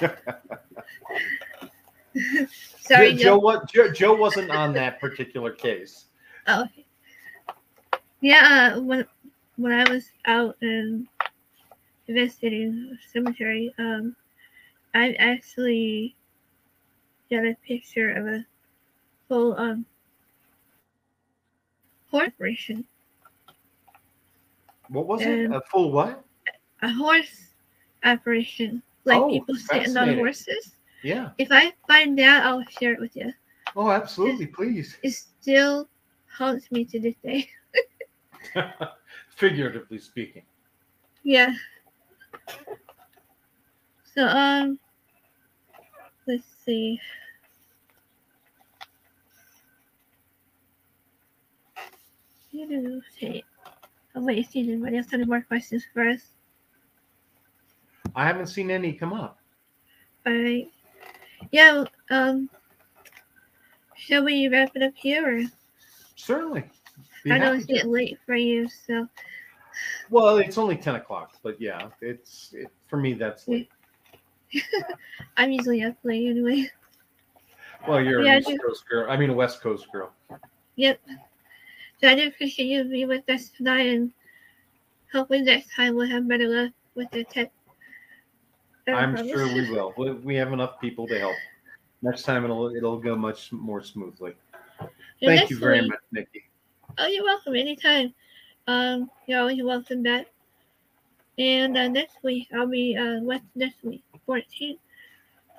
Sorry, 2.80 3.14
Joe, 3.14 3.40
Joe. 3.40 3.62
Joe, 3.72 3.92
Joe, 3.92 4.14
wasn't 4.16 4.50
on 4.50 4.72
that 4.74 5.00
particular 5.00 5.52
case. 5.52 6.06
Oh. 6.46 6.66
Yeah, 8.24 8.72
uh, 8.74 8.80
when 8.80 9.04
when 9.56 9.72
I 9.72 9.84
was 9.92 10.10
out 10.24 10.56
and 10.62 11.06
investigating 12.08 12.96
cemetery, 13.12 13.74
um, 13.78 14.16
I 14.94 15.12
actually 15.18 16.16
got 17.30 17.44
a 17.44 17.54
picture 17.68 18.12
of 18.12 18.26
a 18.26 18.46
full 19.28 19.54
um 19.58 19.84
horse 22.10 22.28
apparition. 22.28 22.86
What 24.88 25.06
was 25.06 25.20
it? 25.20 25.44
Um, 25.44 25.52
A 25.52 25.60
full 25.70 25.92
what? 25.92 26.24
A 26.80 26.88
horse 26.88 27.50
apparition, 28.04 28.82
like 29.04 29.20
Oh, 29.20 29.28
people 29.28 29.54
sitting 29.54 29.98
on 29.98 30.14
horses. 30.16 30.76
Yeah. 31.02 31.32
If 31.36 31.48
I 31.50 31.74
find 31.86 32.18
that, 32.20 32.46
I'll 32.46 32.64
share 32.64 32.94
it 32.94 33.00
with 33.00 33.14
you. 33.16 33.34
Oh, 33.76 33.90
absolutely. 33.90 34.46
Please. 34.46 34.96
It 35.02 35.12
still 35.12 35.90
haunts 36.32 36.72
me 36.72 36.86
to 36.86 36.98
this 36.98 37.16
day. 37.22 37.50
Figuratively 39.30 39.98
speaking. 39.98 40.42
Yeah. 41.22 41.52
So 44.14 44.26
um, 44.26 44.78
let's 46.26 46.44
see. 46.64 47.00
Oh 54.16 54.22
wait, 54.22 54.48
see 54.48 54.60
anybody 54.60 54.98
else 54.98 55.10
have 55.10 55.20
any 55.20 55.28
more 55.28 55.42
questions 55.42 55.84
for 55.92 56.08
us? 56.08 56.20
I 58.14 58.24
haven't 58.24 58.46
seen 58.46 58.70
any 58.70 58.92
come 58.92 59.12
up. 59.12 59.38
Alright. 60.26 60.68
Yeah, 61.50 61.84
um 62.10 62.48
shall 63.96 64.24
we 64.24 64.48
wrap 64.48 64.70
it 64.76 64.82
up 64.82 64.94
here 64.94 65.38
or 65.38 65.42
Certainly. 66.14 66.64
I 67.30 67.38
know 67.38 67.54
it's 67.54 67.66
getting 67.66 67.90
late 67.90 68.18
for 68.26 68.36
you, 68.36 68.68
so 68.68 69.08
Well, 70.10 70.36
it's 70.38 70.58
only 70.58 70.76
ten 70.76 70.96
o'clock, 70.96 71.32
but 71.42 71.60
yeah, 71.60 71.88
it's 72.00 72.52
it, 72.52 72.68
for 72.86 72.96
me. 72.96 73.14
That's 73.14 73.48
late. 73.48 73.70
I'm 75.36 75.50
usually 75.50 75.82
up 75.82 75.96
late 76.04 76.28
anyway. 76.28 76.70
Well, 77.88 78.00
you're 78.00 78.22
Yeah, 78.22 78.36
an 78.36 78.48
East. 78.48 78.62
Coast 78.66 78.88
girl. 78.88 79.10
I 79.10 79.16
mean, 79.16 79.30
a 79.30 79.34
West 79.34 79.60
Coast 79.60 79.90
girl. 79.92 80.12
Yep. 80.76 81.00
So 82.00 82.08
I 82.08 82.14
do 82.14 82.28
appreciate 82.28 82.66
you 82.66 82.84
being 82.84 83.08
with 83.08 83.28
us 83.28 83.50
tonight 83.50 83.86
and 83.86 84.12
hopefully 85.12 85.42
next 85.42 85.74
time 85.74 85.94
we'll 85.94 86.08
have 86.08 86.28
better 86.28 86.48
luck 86.48 86.72
with 86.94 87.10
the 87.10 87.24
tech. 87.24 87.52
I'm 88.88 89.16
sure 89.16 89.46
we 89.46 89.70
will. 89.72 89.94
We, 89.96 90.12
we 90.12 90.34
have 90.36 90.52
enough 90.52 90.80
people 90.80 91.06
to 91.08 91.18
help. 91.18 91.36
Next 92.02 92.22
time 92.24 92.44
it'll 92.44 92.74
it'll 92.74 92.98
go 92.98 93.16
much 93.16 93.52
more 93.52 93.82
smoothly. 93.82 94.34
Thank 95.22 95.50
you 95.50 95.58
very 95.58 95.80
week- 95.80 95.90
much, 95.90 96.00
Nikki. 96.12 96.44
Oh, 96.98 97.06
you're 97.06 97.24
welcome 97.24 97.56
anytime. 97.56 98.14
Um, 98.66 99.10
you're 99.26 99.40
always 99.40 99.62
welcome 99.62 100.02
back. 100.02 100.26
And 101.38 101.76
uh, 101.76 101.88
next 101.88 102.18
week 102.22 102.48
I'll 102.54 102.68
be 102.68 102.96
uh 102.96 103.20
what's 103.20 103.44
next 103.54 103.82
week? 103.82 104.04
14th. 104.28 104.78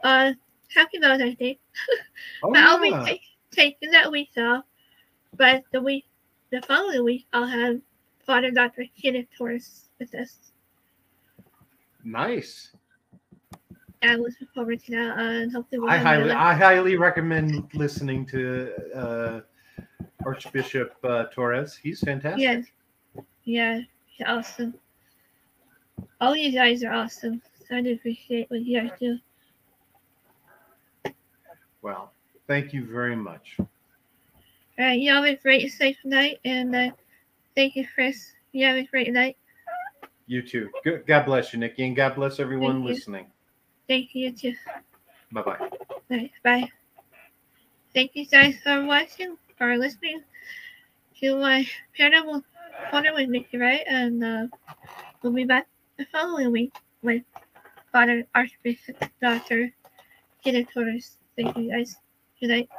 Uh, 0.03 0.31
happy 0.73 0.99
Valentine's 0.99 1.37
Day. 1.37 1.59
Oh, 2.43 2.51
but 2.53 2.59
I'll 2.63 2.79
be 2.79 2.89
yeah. 2.89 3.03
ta- 3.05 3.19
taking 3.51 3.91
that 3.91 4.11
week 4.11 4.29
off. 4.37 4.63
But 5.35 5.63
the 5.71 5.81
week, 5.81 6.05
the 6.51 6.61
following 6.61 7.03
week, 7.03 7.25
I'll 7.33 7.45
have 7.47 7.79
Father 8.25 8.51
Dr. 8.51 8.85
Kenneth 9.01 9.27
Torres 9.37 9.89
with 9.99 10.13
us. 10.15 10.37
nice. 12.03 12.71
I 14.03 14.15
was 14.17 14.35
looking 14.39 14.47
forward 14.53 14.83
to 14.85 14.91
that. 14.91 15.17
Uh, 15.17 15.21
and 15.21 15.51
hopefully 15.51 15.79
we'll 15.79 15.89
I 15.89 15.97
highly. 15.97 16.31
I 16.31 16.53
highly 16.53 16.95
recommend 16.95 17.67
listening 17.73 18.25
to 18.27 18.71
uh, 18.95 19.41
Archbishop 20.25 20.95
uh, 21.03 21.25
Torres. 21.25 21.75
He's 21.75 21.99
fantastic. 22.01 22.73
Yeah, 23.13 23.21
yeah, 23.43 23.81
he's 24.07 24.27
awesome. 24.27 24.73
All 26.19 26.35
you 26.35 26.51
guys 26.51 26.83
are 26.83 26.93
awesome. 26.93 27.41
So 27.67 27.75
I 27.75 27.79
appreciate 27.79 28.49
what 28.49 28.61
you 28.61 28.81
guys 28.81 28.91
do. 28.99 29.17
Well, 31.81 32.11
thank 32.47 32.73
you 32.73 32.85
very 32.85 33.15
much. 33.15 33.57
All 33.59 33.67
right, 34.77 34.99
you 34.99 35.13
all 35.13 35.23
have 35.23 35.35
a 35.35 35.41
great, 35.41 35.71
safe 35.71 35.97
night, 36.03 36.39
and 36.43 36.75
uh, 36.75 36.89
thank 37.55 37.75
you, 37.75 37.87
Chris. 37.93 38.33
You 38.51 38.65
have 38.65 38.75
a 38.75 38.83
great 38.83 39.11
night. 39.13 39.37
You 40.27 40.41
too. 40.41 40.69
Good. 40.83 41.05
God 41.05 41.25
bless 41.25 41.53
you, 41.53 41.59
Nikki, 41.59 41.85
and 41.85 41.95
God 41.95 42.15
bless 42.15 42.39
everyone 42.39 42.83
Thank 42.83 42.85
listening. 42.85 43.27
Thank 43.87 44.15
you 44.15 44.31
too. 44.31 44.55
Bye 45.31 45.41
bye. 45.41 45.69
Right, 46.09 46.31
bye. 46.43 46.69
Thank 47.93 48.11
you 48.15 48.25
guys 48.25 48.55
for 48.63 48.83
watching 48.85 49.37
or 49.59 49.77
listening 49.77 50.21
to 51.19 51.37
my 51.39 51.65
paranormal 51.97 52.43
corner 52.91 53.13
with 53.13 53.29
Nikki, 53.29 53.57
Rae? 53.57 53.83
And 53.87 54.23
uh, 54.23 54.47
we'll 55.21 55.33
be 55.33 55.45
back 55.45 55.67
the 55.97 56.05
following 56.11 56.51
week 56.51 56.75
with 57.01 57.23
Father 57.91 58.25
Archbishop 58.35 58.97
Dr. 59.21 59.71
Kenneth 60.43 60.67
Torres. 60.73 61.17
Thank 61.35 61.57
you 61.57 61.71
guys. 61.71 61.95
Good 62.39 62.49
night. 62.49 62.69